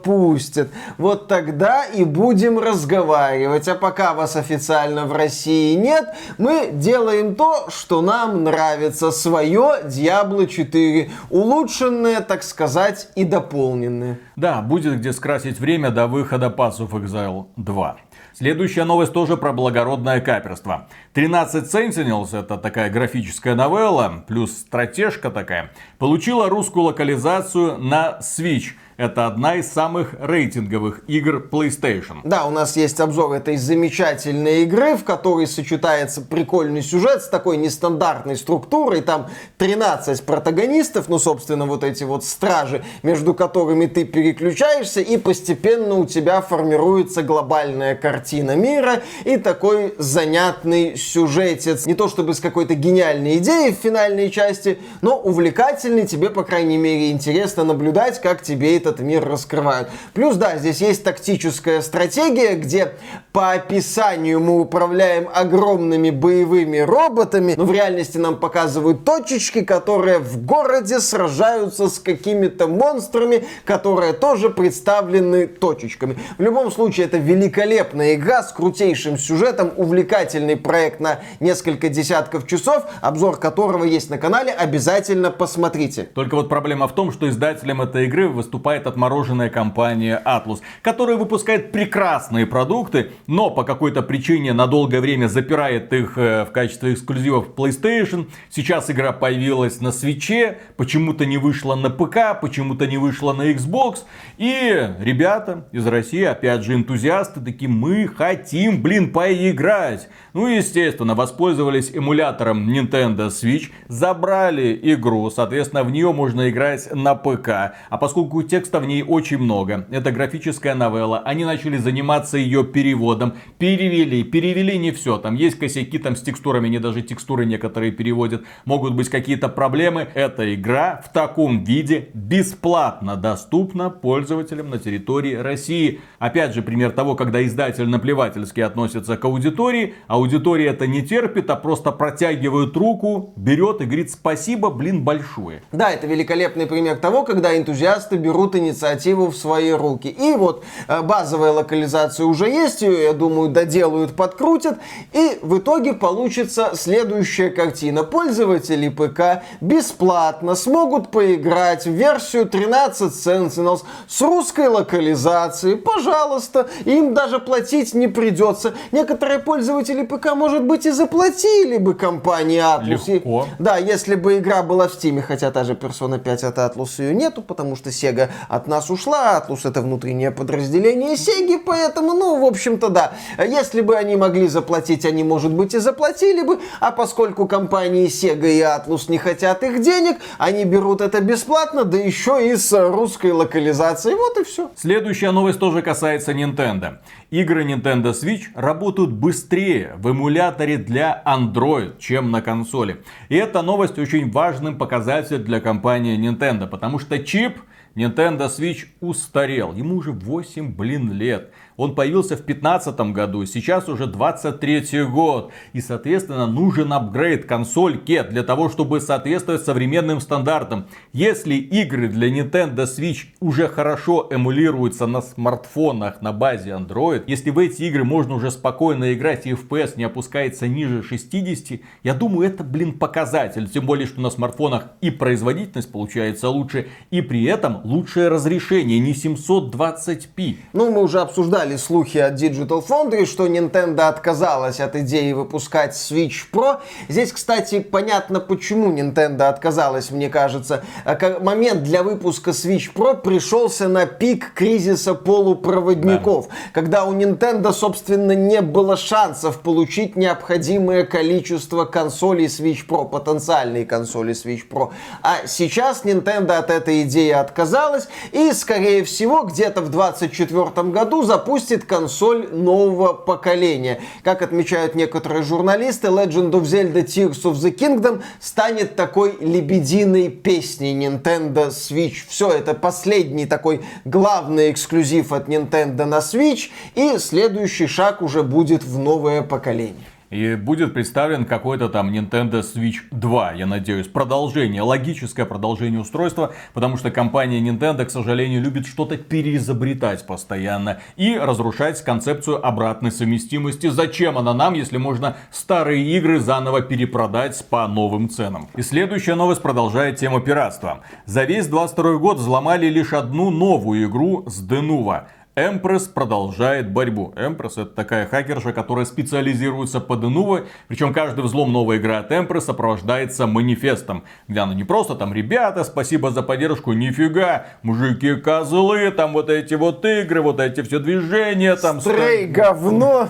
пустят 0.50 0.68
вот 0.98 1.28
тогда 1.28 1.84
и 1.84 2.04
будем 2.04 2.58
разговаривать. 2.58 3.68
А 3.68 3.74
пока 3.74 4.14
вас 4.14 4.36
официально 4.36 5.06
в 5.06 5.12
России 5.12 5.74
нет, 5.76 6.08
мы 6.38 6.70
делаем 6.72 7.34
то, 7.36 7.68
что 7.70 8.02
нам 8.02 8.44
нравится. 8.44 9.10
Свое 9.10 9.82
Diablo 9.84 10.46
4. 10.46 11.10
Улучшенное, 11.30 12.20
так 12.20 12.42
сказать, 12.42 13.08
и 13.14 13.24
дополненное. 13.24 14.18
Да, 14.36 14.60
будет 14.62 14.98
где 14.98 15.12
скрасить 15.12 15.60
время 15.60 15.90
до 15.90 16.06
выхода 16.06 16.46
Pass 16.46 16.78
of 16.78 16.90
Exile 16.90 17.46
2. 17.56 17.96
Следующая 18.32 18.84
новость 18.84 19.12
тоже 19.12 19.36
про 19.36 19.52
благородное 19.52 20.20
каперство. 20.20 20.88
13 21.12 21.74
Sentinels, 21.74 22.38
это 22.38 22.56
такая 22.56 22.88
графическая 22.88 23.54
новелла, 23.54 24.24
плюс 24.26 24.52
стратежка 24.52 25.30
такая, 25.30 25.72
получила 25.98 26.48
русскую 26.48 26.84
локализацию 26.84 27.78
на 27.78 28.18
Switch. 28.22 28.72
Это 29.00 29.26
одна 29.26 29.56
из 29.56 29.72
самых 29.72 30.14
рейтинговых 30.20 31.00
игр 31.06 31.42
PlayStation. 31.50 32.18
Да, 32.22 32.44
у 32.44 32.50
нас 32.50 32.76
есть 32.76 33.00
обзор 33.00 33.32
этой 33.32 33.56
замечательной 33.56 34.64
игры, 34.64 34.94
в 34.94 35.04
которой 35.04 35.46
сочетается 35.46 36.20
прикольный 36.20 36.82
сюжет 36.82 37.22
с 37.22 37.28
такой 37.30 37.56
нестандартной 37.56 38.36
структурой. 38.36 39.00
Там 39.00 39.30
13 39.56 40.22
протагонистов, 40.26 41.08
ну, 41.08 41.18
собственно, 41.18 41.64
вот 41.64 41.82
эти 41.82 42.04
вот 42.04 42.26
стражи, 42.26 42.84
между 43.02 43.32
которыми 43.32 43.86
ты 43.86 44.04
переключаешься, 44.04 45.00
и 45.00 45.16
постепенно 45.16 45.94
у 45.94 46.04
тебя 46.04 46.42
формируется 46.42 47.22
глобальная 47.22 47.94
картина 47.94 48.54
мира 48.54 49.00
и 49.24 49.38
такой 49.38 49.94
занятный 49.96 50.98
сюжетец. 50.98 51.86
Не 51.86 51.94
то 51.94 52.06
чтобы 52.06 52.34
с 52.34 52.40
какой-то 52.40 52.74
гениальной 52.74 53.38
идеей 53.38 53.72
в 53.72 53.78
финальной 53.78 54.30
части, 54.30 54.78
но 55.00 55.18
увлекательный, 55.18 56.06
тебе, 56.06 56.28
по 56.28 56.44
крайней 56.44 56.76
мере, 56.76 57.10
интересно 57.10 57.64
наблюдать, 57.64 58.20
как 58.20 58.42
тебе 58.42 58.76
этот 58.90 59.00
мир 59.00 59.26
раскрывают. 59.26 59.88
Плюс, 60.14 60.36
да, 60.36 60.56
здесь 60.58 60.80
есть 60.80 61.04
тактическая 61.04 61.80
стратегия, 61.82 62.54
где 62.54 62.92
по 63.32 63.52
описанию 63.52 64.40
мы 64.40 64.60
управляем 64.60 65.28
огромными 65.32 66.10
боевыми 66.10 66.78
роботами, 66.78 67.54
но 67.56 67.64
в 67.64 67.72
реальности 67.72 68.18
нам 68.18 68.38
показывают 68.38 69.04
точечки, 69.04 69.62
которые 69.62 70.18
в 70.18 70.44
городе 70.44 71.00
сражаются 71.00 71.88
с 71.88 71.98
какими-то 71.98 72.66
монстрами, 72.66 73.44
которые 73.64 74.12
тоже 74.12 74.50
представлены 74.50 75.46
точечками. 75.46 76.18
В 76.38 76.42
любом 76.42 76.70
случае, 76.70 77.06
это 77.06 77.18
великолепная 77.18 78.14
игра 78.14 78.42
с 78.42 78.52
крутейшим 78.52 79.16
сюжетом, 79.16 79.72
увлекательный 79.76 80.56
проект 80.56 81.00
на 81.00 81.20
несколько 81.38 81.88
десятков 81.88 82.46
часов, 82.46 82.84
обзор 83.00 83.38
которого 83.38 83.84
есть 83.84 84.10
на 84.10 84.18
канале, 84.18 84.52
обязательно 84.52 85.30
посмотрите. 85.30 86.08
Только 86.14 86.34
вот 86.34 86.48
проблема 86.48 86.88
в 86.88 86.94
том, 86.94 87.12
что 87.12 87.28
издателем 87.28 87.80
этой 87.80 88.06
игры 88.06 88.28
выступает 88.28 88.79
отмороженная 88.86 89.50
компания 89.50 90.20
Atlus, 90.24 90.60
которая 90.82 91.16
выпускает 91.16 91.72
прекрасные 91.72 92.46
продукты, 92.46 93.12
но 93.26 93.50
по 93.50 93.64
какой-то 93.64 94.02
причине 94.02 94.52
на 94.52 94.66
долгое 94.66 95.00
время 95.00 95.28
запирает 95.28 95.92
их 95.92 96.16
э, 96.16 96.44
в 96.44 96.52
качестве 96.52 96.94
эксклюзивов 96.94 97.50
PlayStation. 97.56 98.28
Сейчас 98.50 98.90
игра 98.90 99.12
появилась 99.12 99.80
на 99.80 99.92
свече, 99.92 100.58
почему-то 100.76 101.26
не 101.26 101.38
вышла 101.38 101.74
на 101.74 101.90
ПК, 101.90 102.40
почему-то 102.40 102.86
не 102.86 102.98
вышла 102.98 103.32
на 103.32 103.50
Xbox. 103.52 104.00
И 104.38 104.90
ребята 105.00 105.68
из 105.72 105.86
России, 105.86 106.22
опять 106.24 106.62
же 106.62 106.74
энтузиасты, 106.74 107.40
такие, 107.40 107.70
мы 107.70 108.08
хотим, 108.08 108.82
блин, 108.82 109.12
поиграть. 109.12 110.08
Ну 110.32 110.46
естественно, 110.46 111.14
воспользовались 111.14 111.90
эмулятором 111.94 112.68
Nintendo 112.70 113.28
Switch, 113.28 113.70
забрали 113.88 114.78
игру, 114.94 115.30
соответственно, 115.30 115.84
в 115.84 115.90
нее 115.90 116.12
можно 116.12 116.48
играть 116.50 116.92
на 116.94 117.14
ПК. 117.14 117.48
А 117.88 117.98
поскольку 117.98 118.42
текста 118.70 118.78
в 118.78 118.86
ней 118.86 119.02
очень 119.02 119.38
много, 119.38 119.86
это 119.90 120.12
графическая 120.12 120.74
новелла, 120.74 121.22
они 121.24 121.44
начали 121.44 121.76
заниматься 121.76 122.38
ее 122.38 122.62
переводом, 122.62 123.34
перевели, 123.58 124.22
перевели 124.22 124.78
не 124.78 124.92
все, 124.92 125.18
там 125.18 125.34
есть 125.34 125.58
косяки 125.58 125.98
там 125.98 126.14
с 126.14 126.22
текстурами, 126.22 126.68
не 126.68 126.78
даже 126.78 127.02
текстуры 127.02 127.46
некоторые 127.46 127.90
переводят, 127.90 128.44
могут 128.64 128.94
быть 128.94 129.08
какие-то 129.08 129.48
проблемы. 129.48 130.06
Эта 130.14 130.54
игра 130.54 131.02
в 131.04 131.12
таком 131.12 131.64
виде 131.64 132.10
бесплатно 132.14 133.16
доступна 133.16 133.90
пользователям 133.90 134.70
на 134.70 134.78
территории 134.78 135.34
России. 135.34 136.00
Опять 136.20 136.54
же, 136.54 136.62
пример 136.62 136.92
того, 136.92 137.16
когда 137.16 137.44
издатель 137.44 137.88
наплевательски 137.88 138.60
относится 138.60 139.16
к 139.16 139.24
аудитории, 139.24 139.94
аудитория 140.06 140.68
это 140.68 140.86
не 140.86 141.02
терпит, 141.02 141.50
а 141.50 141.56
просто 141.56 141.90
протягивает 141.90 142.76
руку, 142.76 143.32
берет 143.36 143.80
и 143.80 143.86
говорит 143.86 144.12
спасибо, 144.12 144.70
блин, 144.70 145.02
большое. 145.02 145.62
Да, 145.72 145.90
это 145.90 146.06
великолепный 146.06 146.66
пример 146.66 146.98
того, 146.98 147.24
когда 147.24 147.56
энтузиасты 147.56 148.16
берут 148.16 148.49
инициативу 148.56 149.26
в 149.30 149.36
свои 149.36 149.70
руки. 149.72 150.08
И 150.08 150.34
вот 150.34 150.62
э, 150.88 151.02
базовая 151.02 151.52
локализация 151.52 152.26
уже 152.26 152.48
есть, 152.48 152.82
ее, 152.82 153.04
я 153.04 153.12
думаю, 153.12 153.48
доделают, 153.50 154.14
подкрутят, 154.16 154.78
и 155.12 155.38
в 155.42 155.58
итоге 155.58 155.94
получится 155.94 156.72
следующая 156.74 157.50
картина. 157.50 158.04
Пользователи 158.04 158.88
ПК 158.88 159.42
бесплатно 159.60 160.54
смогут 160.54 161.10
поиграть 161.10 161.86
в 161.86 161.90
версию 161.90 162.46
13 162.46 163.12
Sentinels 163.12 163.82
с 164.08 164.20
русской 164.20 164.68
локализацией. 164.68 165.76
Пожалуйста, 165.76 166.68
им 166.84 167.14
даже 167.14 167.38
платить 167.38 167.94
не 167.94 168.08
придется. 168.08 168.74
Некоторые 168.92 169.38
пользователи 169.40 170.04
ПК, 170.04 170.34
может 170.34 170.64
быть, 170.64 170.86
и 170.86 170.90
заплатили 170.90 171.78
бы 171.78 171.94
компании 171.94 172.60
Atlus. 172.60 173.04
И- 173.06 173.12
Легко. 173.14 173.46
да, 173.58 173.76
если 173.78 174.14
бы 174.14 174.38
игра 174.38 174.62
была 174.62 174.88
в 174.88 174.92
Steam, 174.92 175.20
хотя 175.22 175.50
та 175.50 175.64
же 175.64 175.74
Persona 175.74 176.18
5 176.18 176.44
от 176.44 176.58
Atlus 176.58 177.02
ее 177.02 177.14
нету, 177.14 177.42
потому 177.42 177.76
что 177.76 177.90
Sega 177.90 178.28
от 178.48 178.66
нас 178.66 178.90
ушла, 178.90 179.42
Atlus 179.42 179.68
это 179.68 179.82
внутреннее 179.82 180.30
подразделение 180.30 181.14
Sega, 181.14 181.60
поэтому, 181.64 182.14
ну, 182.14 182.40
в 182.40 182.44
общем-то, 182.44 182.88
да. 182.88 183.12
Если 183.38 183.80
бы 183.80 183.96
они 183.96 184.16
могли 184.16 184.48
заплатить, 184.48 185.04
они, 185.04 185.24
может 185.24 185.52
быть, 185.52 185.74
и 185.74 185.78
заплатили 185.78 186.42
бы, 186.42 186.60
а 186.80 186.90
поскольку 186.90 187.46
компании 187.46 188.06
Sega 188.06 188.50
и 188.50 188.60
Atlus 188.60 189.10
не 189.10 189.18
хотят 189.18 189.62
их 189.62 189.82
денег, 189.82 190.18
они 190.38 190.64
берут 190.64 191.00
это 191.00 191.20
бесплатно, 191.20 191.84
да 191.84 191.96
еще 191.96 192.50
и 192.50 192.56
с 192.56 192.72
русской 192.90 193.32
локализацией, 193.32 194.16
вот 194.16 194.38
и 194.38 194.44
все. 194.44 194.70
Следующая 194.76 195.30
новость 195.30 195.58
тоже 195.58 195.82
касается 195.82 196.32
Nintendo. 196.32 196.98
Игры 197.30 197.64
Nintendo 197.64 198.12
Switch 198.12 198.44
работают 198.54 199.12
быстрее 199.12 199.94
в 199.98 200.10
эмуляторе 200.10 200.78
для 200.78 201.22
Android, 201.24 201.98
чем 201.98 202.30
на 202.30 202.42
консоли. 202.42 203.02
И 203.28 203.36
эта 203.36 203.62
новость 203.62 203.98
очень 203.98 204.30
важным 204.30 204.78
показатель 204.78 205.38
для 205.38 205.60
компании 205.60 206.18
Nintendo, 206.18 206.66
потому 206.66 206.98
что 206.98 207.18
чип 207.18 207.58
Nintendo 207.94 208.46
Switch 208.48 208.86
устарел. 209.00 209.72
Ему 209.74 209.96
уже 209.96 210.12
8, 210.12 210.68
блин, 210.68 211.12
лет. 211.12 211.52
Он 211.80 211.94
появился 211.94 212.36
в 212.36 212.44
2015 212.44 213.00
году, 213.14 213.46
сейчас 213.46 213.88
уже 213.88 214.06
23 214.06 215.04
год. 215.04 215.50
И, 215.72 215.80
соответственно, 215.80 216.46
нужен 216.46 216.92
апгрейд 216.92 217.46
консольки 217.46 218.22
для 218.22 218.42
того, 218.42 218.68
чтобы 218.68 219.00
соответствовать 219.00 219.64
современным 219.64 220.20
стандартам. 220.20 220.88
Если 221.14 221.54
игры 221.54 222.08
для 222.08 222.28
Nintendo 222.28 222.84
Switch 222.84 223.28
уже 223.40 223.66
хорошо 223.66 224.28
эмулируются 224.30 225.06
на 225.06 225.22
смартфонах 225.22 226.20
на 226.20 226.34
базе 226.34 226.72
Android, 226.72 227.24
если 227.26 227.48
в 227.48 227.58
эти 227.58 227.84
игры 227.84 228.04
можно 228.04 228.34
уже 228.34 228.50
спокойно 228.50 229.14
играть 229.14 229.46
и 229.46 229.52
FPS 229.52 229.94
не 229.96 230.04
опускается 230.04 230.68
ниже 230.68 231.02
60, 231.02 231.80
я 232.02 232.12
думаю, 232.12 232.46
это, 232.46 232.62
блин, 232.62 232.98
показатель. 232.98 233.66
Тем 233.70 233.86
более, 233.86 234.06
что 234.06 234.20
на 234.20 234.28
смартфонах 234.28 234.88
и 235.00 235.10
производительность 235.10 235.90
получается 235.90 236.50
лучше, 236.50 236.88
и 237.10 237.22
при 237.22 237.44
этом 237.44 237.80
лучшее 237.84 238.28
разрешение, 238.28 238.98
не 238.98 239.14
720p. 239.14 240.56
Ну, 240.74 240.92
мы 240.92 241.02
уже 241.02 241.20
обсуждали 241.20 241.69
слухи 241.76 242.18
от 242.18 242.34
Digital 242.34 242.86
Foundry, 242.86 243.26
что 243.26 243.46
Nintendo 243.46 244.08
отказалась 244.08 244.80
от 244.80 244.96
идеи 244.96 245.32
выпускать 245.32 245.94
Switch 245.94 246.44
Pro. 246.52 246.80
Здесь, 247.08 247.32
кстати, 247.32 247.80
понятно, 247.80 248.40
почему 248.40 248.92
Nintendo 248.92 249.48
отказалась, 249.48 250.10
мне 250.10 250.28
кажется. 250.28 250.82
А 251.04 251.16
Момент 251.40 251.82
для 251.82 252.02
выпуска 252.02 252.50
Switch 252.50 252.92
Pro 252.94 253.16
пришелся 253.16 253.88
на 253.88 254.06
пик 254.06 254.52
кризиса 254.54 255.14
полупроводников, 255.14 256.48
когда 256.72 257.04
у 257.04 257.14
Nintendo, 257.14 257.72
собственно, 257.72 258.32
не 258.32 258.60
было 258.60 258.96
шансов 258.96 259.60
получить 259.60 260.16
необходимое 260.16 261.04
количество 261.04 261.84
консолей 261.84 262.46
Switch 262.46 262.86
Pro, 262.86 263.08
потенциальные 263.08 263.86
консоли 263.86 264.34
Switch 264.34 264.68
Pro. 264.68 264.90
А 265.22 265.46
сейчас 265.46 266.04
Nintendo 266.04 266.58
от 266.58 266.70
этой 266.70 267.02
идеи 267.02 267.30
отказалась 267.30 268.08
и, 268.32 268.52
скорее 268.52 269.04
всего, 269.04 269.42
где-то 269.42 269.82
в 269.82 269.90
2024 269.90 270.88
году 270.90 271.22
запустит 271.22 271.59
консоль 271.84 272.48
нового 272.52 273.12
поколения. 273.12 274.00
Как 274.22 274.42
отмечают 274.42 274.94
некоторые 274.94 275.42
журналисты, 275.42 276.08
Legend 276.08 276.50
of 276.52 276.62
Zelda 276.62 277.04
Tears 277.04 277.42
of 277.42 277.54
the 277.54 277.74
Kingdom 277.74 278.22
станет 278.40 278.96
такой 278.96 279.36
лебединой 279.40 280.28
песней 280.28 280.94
Nintendo 280.94 281.68
Switch. 281.68 282.24
Все, 282.28 282.50
это 282.50 282.74
последний 282.74 283.46
такой 283.46 283.82
главный 284.04 284.70
эксклюзив 284.70 285.32
от 285.32 285.48
Nintendo 285.48 286.04
на 286.04 286.18
Switch, 286.18 286.70
и 286.94 287.18
следующий 287.18 287.86
шаг 287.86 288.22
уже 288.22 288.42
будет 288.42 288.84
в 288.84 288.98
новое 288.98 289.42
поколение. 289.42 290.06
И 290.30 290.54
будет 290.54 290.94
представлен 290.94 291.44
какой-то 291.44 291.88
там 291.88 292.12
Nintendo 292.12 292.62
Switch 292.62 292.98
2, 293.10 293.52
я 293.54 293.66
надеюсь. 293.66 294.06
Продолжение, 294.06 294.80
логическое 294.80 295.44
продолжение 295.44 296.00
устройства, 296.00 296.54
потому 296.72 296.96
что 296.96 297.10
компания 297.10 297.60
Nintendo, 297.60 298.04
к 298.04 298.10
сожалению, 298.10 298.62
любит 298.62 298.86
что-то 298.86 299.16
переизобретать 299.16 300.24
постоянно 300.24 301.00
и 301.16 301.36
разрушать 301.36 302.00
концепцию 302.04 302.64
обратной 302.64 303.10
совместимости. 303.10 303.88
Зачем 303.88 304.38
она 304.38 304.54
нам, 304.54 304.74
если 304.74 304.98
можно 304.98 305.36
старые 305.50 306.16
игры 306.16 306.38
заново 306.38 306.80
перепродать 306.80 307.66
по 307.68 307.88
новым 307.88 308.30
ценам? 308.30 308.68
И 308.76 308.82
следующая 308.82 309.34
новость 309.34 309.62
продолжает 309.62 310.16
тему 310.16 310.40
пиратства. 310.40 311.00
За 311.26 311.42
весь 311.42 311.66
22 311.66 312.18
год 312.18 312.38
взломали 312.38 312.86
лишь 312.86 313.12
одну 313.14 313.50
новую 313.50 314.06
игру 314.06 314.44
с 314.46 314.64
Denuvo. 314.64 315.24
Empress 315.56 316.08
продолжает 316.12 316.90
борьбу. 316.90 317.34
Empress 317.36 317.72
это 317.82 317.86
такая 317.86 318.26
хакерша, 318.26 318.72
которая 318.72 319.04
специализируется 319.04 320.00
под 320.00 320.24
Inuvo. 320.24 320.66
Причем 320.88 321.12
каждый 321.12 321.44
взлом 321.44 321.72
новой 321.72 321.96
игры 321.96 322.14
от 322.14 322.30
Empress 322.30 322.60
сопровождается 322.60 323.46
манифестом. 323.46 324.24
Где 324.48 324.60
она 324.60 324.74
не 324.74 324.84
просто 324.84 325.16
там, 325.16 325.34
ребята, 325.34 325.84
спасибо 325.84 326.30
за 326.30 326.42
поддержку, 326.42 326.92
нифига, 326.92 327.66
мужики 327.82 328.36
козлы, 328.36 329.10
там 329.10 329.32
вот 329.32 329.50
эти 329.50 329.74
вот 329.74 330.04
игры, 330.04 330.40
вот 330.40 330.60
эти 330.60 330.82
все 330.82 330.98
движения, 330.98 331.76
там... 331.76 332.00
Стрей, 332.00 332.46
говно. 332.46 333.28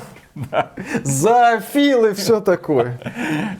Зоофил 1.03 2.07
и 2.07 2.14
все 2.14 2.40
такое. 2.40 3.00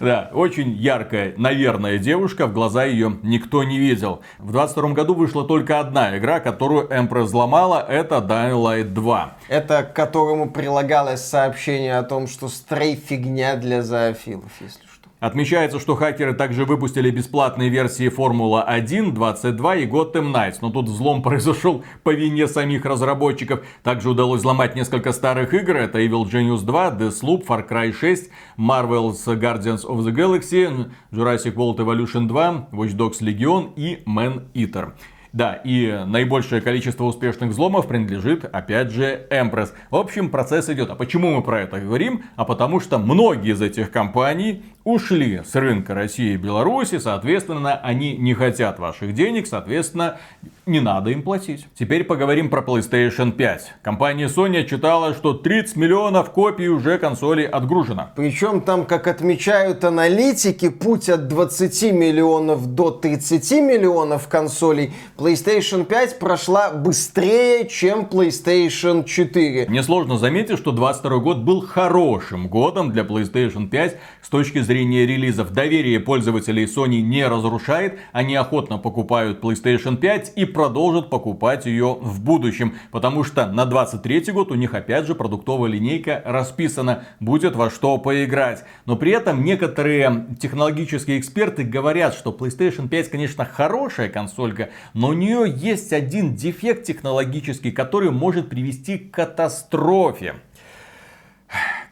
Да, 0.01 0.31
очень 0.33 0.71
яркая, 0.73 1.35
наверное, 1.37 1.99
девушка, 1.99 2.47
в 2.47 2.53
глаза 2.53 2.85
ее 2.85 3.19
никто 3.23 3.65
не 3.65 3.79
видел. 3.79 4.23
В 4.39 4.53
22 4.53 4.91
году 4.91 5.15
вышла 5.15 5.45
только 5.45 5.81
одна 5.81 6.17
игра, 6.19 6.41
которую 6.41 6.89
Empress 6.89 7.25
взломала, 7.25 7.85
это 7.89 8.17
Dying 8.17 8.63
Light 8.63 8.89
2. 8.93 9.37
Это 9.49 9.83
к 9.83 9.93
которому 9.95 10.51
прилагалось 10.51 11.25
сообщение 11.25 11.99
о 11.99 12.03
том, 12.03 12.27
что 12.27 12.49
стрей 12.49 12.97
фигня 12.97 13.57
для 13.57 13.83
зоофилов, 13.83 14.51
если. 14.61 14.90
Отмечается, 15.21 15.79
что 15.79 15.97
хакеры 15.97 16.33
также 16.33 16.65
выпустили 16.65 17.11
бесплатные 17.11 17.69
версии 17.69 18.09
Формула 18.09 18.63
1, 18.63 19.13
22 19.13 19.77
и 19.77 19.87
Gotham 19.87 20.33
Knights. 20.33 20.57
Но 20.63 20.71
тут 20.71 20.89
взлом 20.89 21.21
произошел 21.23 21.85
по 22.03 22.15
вине 22.15 22.49
самих 22.49 22.87
разработчиков. 22.87 23.61
Также 23.83 24.09
удалось 24.09 24.41
взломать 24.41 24.75
несколько 24.75 25.13
старых 25.13 25.53
игр. 25.53 25.77
Это 25.77 25.99
Evil 25.99 26.25
Genius 26.25 26.65
2, 26.65 26.97
Deathloop, 26.99 27.47
Far 27.47 27.69
Cry 27.69 27.93
6, 27.93 28.31
Marvel's 28.57 29.27
Guardians 29.27 29.85
of 29.87 29.99
the 29.99 30.11
Galaxy, 30.11 30.91
Jurassic 31.13 31.55
World 31.55 31.77
Evolution 31.77 32.27
2, 32.27 32.69
Watch 32.73 32.97
Dogs 32.97 33.21
Legion 33.21 33.75
и 33.77 34.03
Man 34.07 34.51
Eater. 34.55 34.93
Да, 35.33 35.55
и 35.65 36.05
наибольшее 36.07 36.61
количество 36.61 37.05
успешных 37.05 37.51
взломов 37.51 37.87
принадлежит, 37.87 38.45
опять 38.45 38.91
же, 38.91 39.27
Empress. 39.31 39.71
В 39.91 39.97
общем, 39.97 40.29
процесс 40.29 40.69
идет. 40.69 40.91
А 40.91 40.97
почему 40.97 41.31
мы 41.31 41.43
про 41.43 41.63
это 41.63 41.79
говорим? 41.79 42.25
А 42.35 42.45
потому 42.45 42.81
что 42.81 42.99
многие 42.99 43.53
из 43.53 43.63
этих 43.63 43.93
компаний 43.93 44.65
ушли 44.85 45.43
с 45.45 45.55
рынка 45.55 45.95
России 45.95 46.33
и 46.33 46.37
Беларуси, 46.37 46.99
соответственно, 46.99 47.75
они 47.83 48.17
не 48.17 48.35
хотят 48.35 48.79
ваших 48.79 49.15
денег, 49.15 49.47
соответственно, 49.47 50.19
не 50.67 50.81
надо 50.81 51.11
им 51.11 51.23
платить. 51.23 51.67
Теперь 51.79 52.05
поговорим 52.05 52.49
про 52.49 52.63
PlayStation 52.63 53.33
5. 53.33 53.75
Компания 53.83 54.27
Sony 54.27 54.61
отчитала, 54.61 55.15
что 55.15 55.35
30 55.35 55.77
миллионов 55.77 56.31
копий 56.31 56.69
уже 56.69 56.99
консолей 56.99 57.47
отгружено. 57.47 58.11
Причем 58.17 58.61
там, 58.61 58.87
как 58.87 59.07
отмечают 59.07 59.85
аналитики, 59.85 60.69
путь 60.69 61.09
от 61.09 61.29
20 61.29 61.93
миллионов 61.93 62.75
до 62.75 62.91
30 62.91 63.51
миллионов 63.63 64.29
консолей 64.29 64.93
PlayStation 65.17 65.85
5 65.85 66.19
прошла 66.19 66.71
быстрее, 66.71 67.69
чем 67.69 68.07
PlayStation 68.11 69.05
4. 69.05 69.67
Несложно 69.69 70.19
заметить, 70.19 70.59
что 70.59 70.73
22 70.73 71.19
год 71.19 71.39
был 71.39 71.67
хорошим 71.67 72.49
годом 72.49 72.93
для 72.93 73.03
PlayStation 73.03 73.69
5 73.69 73.99
с 74.23 74.29
точки 74.29 74.61
зрения 74.61 74.80
релизов. 74.85 75.53
Доверие 75.53 76.01
пользователей 76.01 76.65
Sony 76.65 77.01
не 77.01 77.27
разрушает, 77.27 77.99
они 78.13 78.35
охотно 78.35 78.79
покупают 78.79 79.43
PlayStation 79.43 79.97
5 79.97 80.33
и 80.37 80.45
продолжат 80.45 81.11
покупать 81.11 81.67
ее 81.67 81.99
в 82.01 82.21
будущем, 82.23 82.75
потому 82.91 83.25
что 83.25 83.47
на 83.47 83.67
23 83.67 84.33
год 84.33 84.51
у 84.51 84.55
них 84.55 84.75
опять 84.75 85.07
же 85.07 85.15
продуктовая 85.15 85.71
линейка 85.71 86.23
расписана, 86.25 87.05
будет 87.21 87.57
во 87.57 87.71
что 87.71 87.99
поиграть. 87.99 88.65
Но 88.87 88.97
при 88.97 89.13
этом 89.13 89.45
некоторые 89.45 90.27
технологические 90.41 91.19
эксперты 91.19 91.63
говорят, 91.65 92.15
что 92.15 92.31
PlayStation 92.31 92.89
5, 92.89 93.11
конечно, 93.11 93.45
хорошая 93.45 94.09
консолька, 94.09 94.71
но 94.95 95.09
у 95.09 95.13
нее 95.13 95.45
есть 95.55 95.93
один 95.93 96.35
дефект 96.35 96.85
технологический, 96.85 97.71
который 97.71 98.11
может 98.11 98.49
привести 98.49 98.99
к 98.99 99.11
катастрофе. 99.15 100.35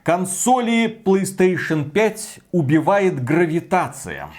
Консоли 0.08 1.02
PlayStation 1.04 1.90
5 1.90 2.40
убивает 2.52 3.22
гравитация. 3.22 4.30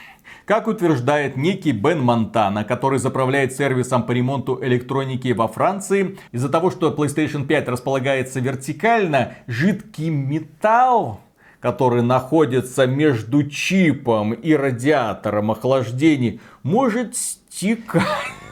Как 0.46 0.66
утверждает 0.66 1.38
некий 1.38 1.74
Бен 1.74 2.02
Монтана, 2.02 2.64
который 2.64 2.98
заправляет 2.98 3.54
сервисом 3.54 4.02
по 4.02 4.12
ремонту 4.12 4.58
электроники 4.64 5.32
во 5.32 5.48
Франции, 5.48 6.18
из-за 6.32 6.50
того, 6.50 6.72
что 6.72 6.92
PlayStation 6.92 7.46
5 7.46 7.68
располагается 7.68 8.40
вертикально, 8.40 9.36
жидкий 9.46 10.10
металл 10.10 11.20
который 11.60 12.02
находится 12.02 12.88
между 12.88 13.44
чипом 13.44 14.32
и 14.32 14.54
радиатором 14.54 15.52
охлаждения, 15.52 16.40
может 16.64 17.18
стекать. 17.18 18.06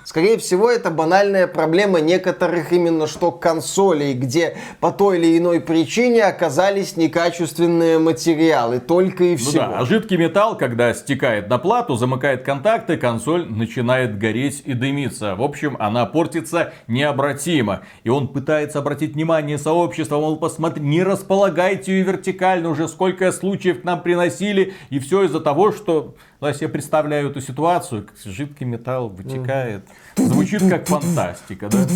Скорее 0.08 0.38
всего, 0.38 0.72
это 0.72 0.90
банальная 0.90 1.48
проблема 1.48 2.00
некоторых 2.00 2.72
именно 2.72 3.08
что 3.08 3.30
консолей, 3.30 4.14
где 4.14 4.56
по 4.80 4.94
той 4.94 5.18
или 5.20 5.38
иной 5.38 5.60
причине 5.60 6.24
оказались 6.24 6.96
некачественные 6.96 8.00
материалы. 8.00 8.80
Только 8.80 9.26
и 9.26 9.36
всего. 9.36 9.64
Ну 9.64 9.70
да, 9.72 9.80
а 9.80 9.86
жидкий 9.86 10.16
металл, 10.16 10.58
когда 10.58 10.94
стекает 10.94 11.50
на 11.50 11.58
плату, 11.58 11.98
замыкает 11.98 12.44
контакты, 12.44 12.96
консоль 12.96 13.50
начинает 13.50 14.18
гореть 14.18 14.64
и 14.64 14.74
дымиться. 14.76 15.36
В 15.36 15.42
общем, 15.42 15.76
она 15.78 16.06
портится 16.06 16.72
необратимо. 16.88 17.82
И 18.06 18.10
он 18.10 18.30
пытается 18.30 18.80
обратить 18.80 19.16
внимание 19.16 19.58
сообщества, 19.58 20.20
мол, 20.22 20.38
посмотри, 20.38 20.86
не 20.86 21.04
располагайте 21.04 21.92
ее 21.92 22.04
вертикально, 22.06 22.70
уже 22.70 22.88
сколько 22.88 23.30
случаев 23.34 23.82
к 23.82 23.84
нам 23.84 24.02
приносили. 24.02 24.74
И 24.90 25.00
все 25.00 25.26
из-за 25.26 25.42
того, 25.42 25.74
что 25.74 26.16
ну, 26.40 26.48
я 26.48 26.54
себе 26.54 26.70
представляю 26.70 27.32
эту 27.32 27.42
ситуацию, 27.42 28.08
жидкий 28.24 28.66
металл 28.66 29.10
вытекает. 29.10 29.84
Звучит 30.18 30.68
как 30.70 30.88
фантастика, 30.88 31.70
да? 31.70 31.88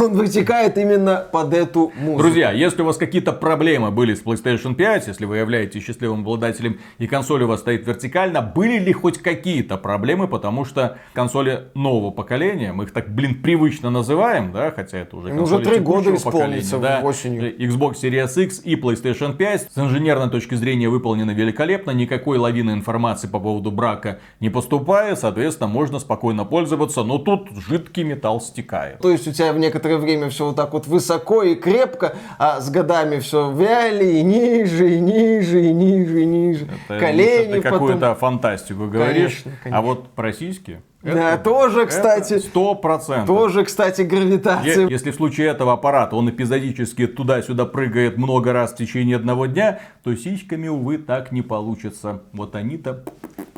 Он 0.00 0.12
вытекает 0.14 0.76
именно 0.76 1.24
под 1.30 1.54
эту 1.54 1.92
музыку. 1.96 2.18
Друзья, 2.18 2.50
если 2.50 2.82
у 2.82 2.84
вас 2.84 2.96
какие-то 2.96 3.32
проблемы 3.32 3.92
были 3.92 4.14
с 4.14 4.24
PlayStation 4.24 4.74
5, 4.74 5.06
если 5.06 5.24
вы 5.24 5.38
являетесь 5.38 5.84
счастливым 5.84 6.20
обладателем 6.20 6.80
и 6.98 7.06
консоль 7.06 7.44
у 7.44 7.48
вас 7.48 7.60
стоит 7.60 7.86
вертикально, 7.86 8.42
были 8.42 8.78
ли 8.78 8.92
хоть 8.92 9.18
какие-то 9.18 9.76
проблемы, 9.76 10.26
потому 10.26 10.64
что 10.64 10.98
консоли 11.12 11.68
нового 11.74 12.10
поколения, 12.10 12.72
мы 12.72 12.84
их 12.84 12.92
так, 12.92 13.14
блин, 13.14 13.40
привычно 13.40 13.90
называем, 13.90 14.52
да, 14.52 14.72
хотя 14.72 14.98
это 14.98 15.16
уже 15.16 15.32
ну, 15.32 15.44
уже 15.44 15.60
три 15.60 15.78
года 15.78 16.14
исполнится 16.14 16.78
да, 16.78 17.00
осенью. 17.04 17.56
Xbox 17.56 17.94
Series 18.02 18.42
X 18.42 18.62
и 18.64 18.74
PlayStation 18.74 19.36
5 19.36 19.72
с 19.72 19.78
инженерной 19.78 20.30
точки 20.30 20.56
зрения 20.56 20.88
выполнены 20.88 21.30
великолепно, 21.30 21.92
никакой 21.92 22.38
лавины 22.38 22.72
информации 22.72 23.28
по 23.28 23.38
поводу 23.38 23.70
брака 23.70 24.18
не 24.40 24.50
поступает, 24.50 25.20
соответственно, 25.20 25.68
можно 25.68 26.00
спокойно 26.00 26.44
пользоваться, 26.44 27.04
но 27.04 27.18
тут 27.18 27.48
жидкий 27.68 28.02
металл 28.24 28.40
стекает. 28.40 28.98
То 29.00 29.10
есть 29.10 29.28
у 29.28 29.32
тебя 29.32 29.52
в 29.52 29.58
некоторое 29.58 29.98
время 29.98 30.30
все 30.30 30.46
вот 30.46 30.56
так 30.56 30.72
вот 30.72 30.86
высоко 30.86 31.42
и 31.42 31.54
крепко, 31.54 32.16
а 32.38 32.60
с 32.60 32.70
годами 32.70 33.18
все 33.18 33.52
вяли 33.52 34.04
и 34.04 34.22
ниже, 34.22 34.94
и 34.94 35.00
ниже, 35.00 35.66
и 35.66 35.72
ниже, 35.72 36.22
и 36.22 36.24
ниже. 36.24 36.68
Это, 36.88 37.00
Колени 37.00 37.58
это 37.58 37.62
потом... 37.62 37.72
какую-то 37.72 38.14
фантастику 38.14 38.86
говоришь. 38.86 39.42
Конечно, 39.42 39.52
конечно. 39.62 39.78
А 39.78 39.82
вот 39.82 40.08
про 40.14 40.32
сиськи... 40.32 40.80
Да, 41.02 41.36
тоже, 41.36 41.84
кстати. 41.84 42.38
Сто 42.38 42.74
процентов. 42.74 43.26
Тоже, 43.26 43.64
кстати, 43.64 44.00
гравитация. 44.00 44.88
Если 44.88 45.10
в 45.10 45.14
случае 45.14 45.48
этого 45.48 45.74
аппарата 45.74 46.16
он 46.16 46.30
эпизодически 46.30 47.06
туда-сюда 47.06 47.66
прыгает 47.66 48.16
много 48.16 48.54
раз 48.54 48.72
в 48.72 48.76
течение 48.76 49.16
одного 49.16 49.44
дня, 49.44 49.80
то 50.02 50.16
сиськами, 50.16 50.68
увы, 50.68 50.96
так 50.96 51.30
не 51.30 51.42
получится. 51.42 52.22
Вот 52.32 52.54
они-то... 52.56 53.04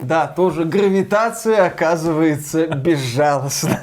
Да, 0.03 0.27
тоже 0.27 0.65
гравитация 0.65 1.67
оказывается 1.67 2.67
безжалостна. 2.77 3.81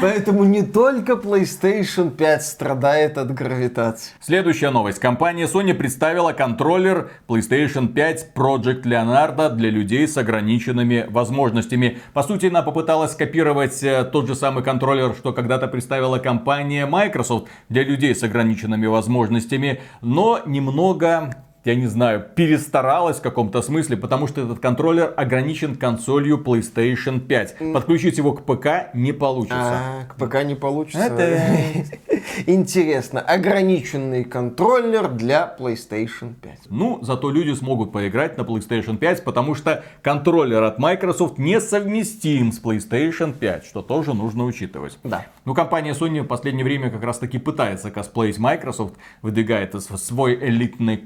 Поэтому 0.00 0.44
не 0.44 0.62
только 0.62 1.14
PlayStation 1.14 2.10
5 2.10 2.42
страдает 2.42 3.18
от 3.18 3.32
гравитации. 3.32 4.12
Следующая 4.20 4.70
новость. 4.70 4.98
Компания 4.98 5.46
Sony 5.46 5.74
представила 5.74 6.32
контроллер 6.32 7.10
PlayStation 7.28 7.88
5 7.88 8.32
Project 8.34 8.82
Leonardo 8.82 9.50
для 9.50 9.70
людей 9.70 10.06
с 10.06 10.16
ограниченными 10.16 11.06
возможностями. 11.08 11.98
По 12.12 12.22
сути, 12.22 12.46
она 12.46 12.62
попыталась 12.62 13.12
скопировать 13.12 13.82
э, 13.82 14.04
тот 14.04 14.26
же 14.26 14.34
самый 14.34 14.62
контроллер, 14.62 15.14
что 15.14 15.32
когда-то 15.32 15.68
представила 15.68 16.18
компания 16.18 16.86
Microsoft 16.86 17.48
для 17.68 17.82
людей 17.82 18.14
с 18.14 18.22
ограниченными 18.22 18.86
возможностями, 18.86 19.80
но 20.00 20.40
немного 20.46 21.45
я 21.66 21.74
не 21.74 21.86
знаю, 21.88 22.24
перестаралась 22.34 23.18
в 23.18 23.22
каком-то 23.22 23.60
смысле, 23.60 23.96
потому 23.96 24.28
что 24.28 24.40
этот 24.40 24.60
контроллер 24.60 25.12
ограничен 25.16 25.74
консолью 25.74 26.38
PlayStation 26.38 27.18
5. 27.18 27.72
Подключить 27.72 28.18
его 28.18 28.32
к 28.32 28.44
ПК 28.44 28.94
не 28.94 29.12
получится. 29.12 29.56
А, 29.58 30.04
к 30.08 30.14
ПК 30.14 30.44
не 30.44 30.54
получится. 30.54 31.00
Это... 31.00 31.86
Интересно, 32.46 33.20
ограниченный 33.20 34.22
контроллер 34.22 35.08
для 35.08 35.56
PlayStation 35.58 36.34
5. 36.40 36.58
Ну, 36.70 37.00
зато 37.02 37.30
люди 37.30 37.52
смогут 37.52 37.92
поиграть 37.92 38.38
на 38.38 38.42
PlayStation 38.42 38.96
5, 38.96 39.24
потому 39.24 39.56
что 39.56 39.82
контроллер 40.02 40.62
от 40.62 40.78
Microsoft 40.78 41.38
несовместим 41.38 42.52
с 42.52 42.62
PlayStation 42.62 43.32
5, 43.32 43.64
что 43.64 43.82
тоже 43.82 44.14
нужно 44.14 44.44
учитывать. 44.44 44.98
Да. 45.02 45.26
Ну, 45.44 45.54
компания 45.54 45.92
Sony 45.92 46.22
в 46.22 46.26
последнее 46.26 46.64
время 46.64 46.90
как 46.90 47.02
раз 47.02 47.18
таки 47.18 47.38
пытается 47.38 47.90
косплеить 47.90 48.38
Microsoft, 48.38 48.94
выдвигает 49.22 49.74
свой 49.82 50.34
элитный 50.34 50.96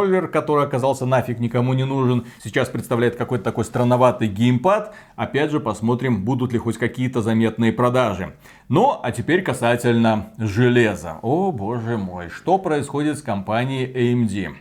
контроллер, 0.00 0.28
который 0.28 0.64
оказался 0.64 1.06
нафиг 1.06 1.40
никому 1.40 1.74
не 1.74 1.84
нужен. 1.84 2.26
Сейчас 2.42 2.68
представляет 2.68 3.16
какой-то 3.16 3.44
такой 3.44 3.64
странноватый 3.64 4.28
геймпад. 4.28 4.94
Опять 5.16 5.50
же, 5.50 5.60
посмотрим, 5.60 6.24
будут 6.24 6.52
ли 6.52 6.58
хоть 6.58 6.78
какие-то 6.78 7.20
заметные 7.20 7.72
продажи. 7.72 8.34
Ну, 8.68 8.98
а 9.02 9.12
теперь 9.12 9.42
касательно 9.42 10.32
железа. 10.38 11.18
О, 11.22 11.52
боже 11.52 11.98
мой, 11.98 12.28
что 12.30 12.58
происходит 12.58 13.18
с 13.18 13.22
компанией 13.22 13.86
AMD? 13.86 14.54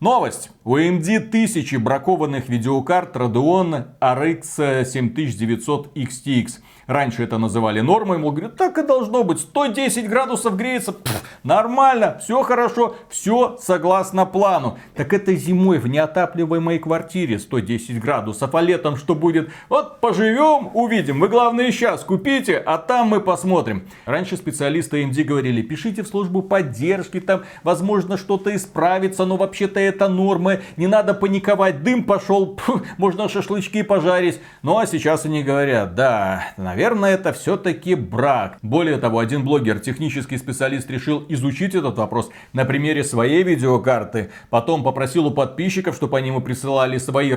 Новость. 0.00 0.50
У 0.64 0.76
AMD 0.76 1.30
тысячи 1.30 1.76
бракованных 1.76 2.48
видеокарт 2.48 3.14
Radeon 3.14 3.84
RX 4.00 4.84
7900 4.84 5.96
XTX. 5.96 6.58
Раньше 6.86 7.22
это 7.22 7.38
называли 7.38 7.80
нормой, 7.80 8.18
мол, 8.18 8.32
говорят, 8.32 8.56
так 8.56 8.76
и 8.78 8.82
должно 8.82 9.22
быть, 9.22 9.40
110 9.40 10.08
градусов 10.08 10.56
греется, 10.56 10.92
Пф, 10.92 11.22
нормально, 11.44 12.18
все 12.22 12.42
хорошо, 12.42 12.96
все 13.08 13.56
согласно 13.60 14.26
плану. 14.26 14.78
Так 14.94 15.12
это 15.12 15.34
зимой 15.34 15.78
в 15.78 15.86
неотапливаемой 15.86 16.78
квартире 16.78 17.38
110 17.38 18.00
градусов, 18.00 18.54
а 18.54 18.60
летом 18.60 18.96
что 18.96 19.14
будет? 19.14 19.50
Вот 19.68 20.00
поживем, 20.00 20.70
увидим, 20.74 21.20
вы 21.20 21.28
главное 21.28 21.70
сейчас 21.70 22.02
купите, 22.02 22.56
а 22.58 22.78
там 22.78 23.08
мы 23.08 23.20
посмотрим. 23.20 23.86
Раньше 24.04 24.36
специалисты 24.36 25.02
AMD 25.02 25.22
говорили, 25.24 25.62
пишите 25.62 26.02
в 26.02 26.08
службу 26.08 26.42
поддержки, 26.42 27.20
там 27.20 27.42
возможно 27.62 28.16
что-то 28.16 28.54
исправится, 28.54 29.24
но 29.24 29.36
вообще-то 29.36 29.78
это 29.78 30.08
нормы, 30.08 30.62
не 30.76 30.88
надо 30.88 31.14
паниковать, 31.14 31.82
дым 31.82 32.04
пошел, 32.04 32.56
пф, 32.56 32.82
можно 32.98 33.28
шашлычки 33.28 33.82
пожарить. 33.82 34.40
Ну 34.62 34.78
а 34.78 34.86
сейчас 34.86 35.24
они 35.24 35.42
говорят, 35.42 35.94
да, 35.94 36.44
наверное, 36.72 37.14
это 37.14 37.34
все-таки 37.34 37.94
брак. 37.94 38.56
Более 38.62 38.96
того, 38.96 39.18
один 39.18 39.44
блогер, 39.44 39.78
технический 39.78 40.38
специалист, 40.38 40.90
решил 40.90 41.22
изучить 41.28 41.74
этот 41.74 41.98
вопрос 41.98 42.30
на 42.54 42.64
примере 42.64 43.04
своей 43.04 43.42
видеокарты. 43.42 44.30
Потом 44.48 44.82
попросил 44.82 45.26
у 45.26 45.30
подписчиков, 45.32 45.94
чтобы 45.94 46.16
они 46.16 46.28
ему 46.28 46.40
присылали 46.40 46.96
свои 46.96 47.32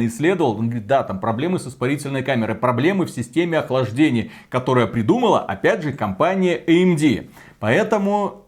и 0.00 0.06
исследовал. 0.06 0.52
Он 0.52 0.66
говорит, 0.66 0.86
да, 0.86 1.02
там 1.02 1.18
проблемы 1.18 1.58
с 1.58 1.66
испарительной 1.66 2.22
камерой, 2.22 2.54
проблемы 2.54 3.06
в 3.06 3.10
системе 3.10 3.58
охлаждения, 3.58 4.30
которая 4.50 4.86
придумала, 4.86 5.40
опять 5.40 5.82
же, 5.82 5.92
компания 5.92 6.56
AMD. 6.56 7.28
Поэтому 7.58 8.45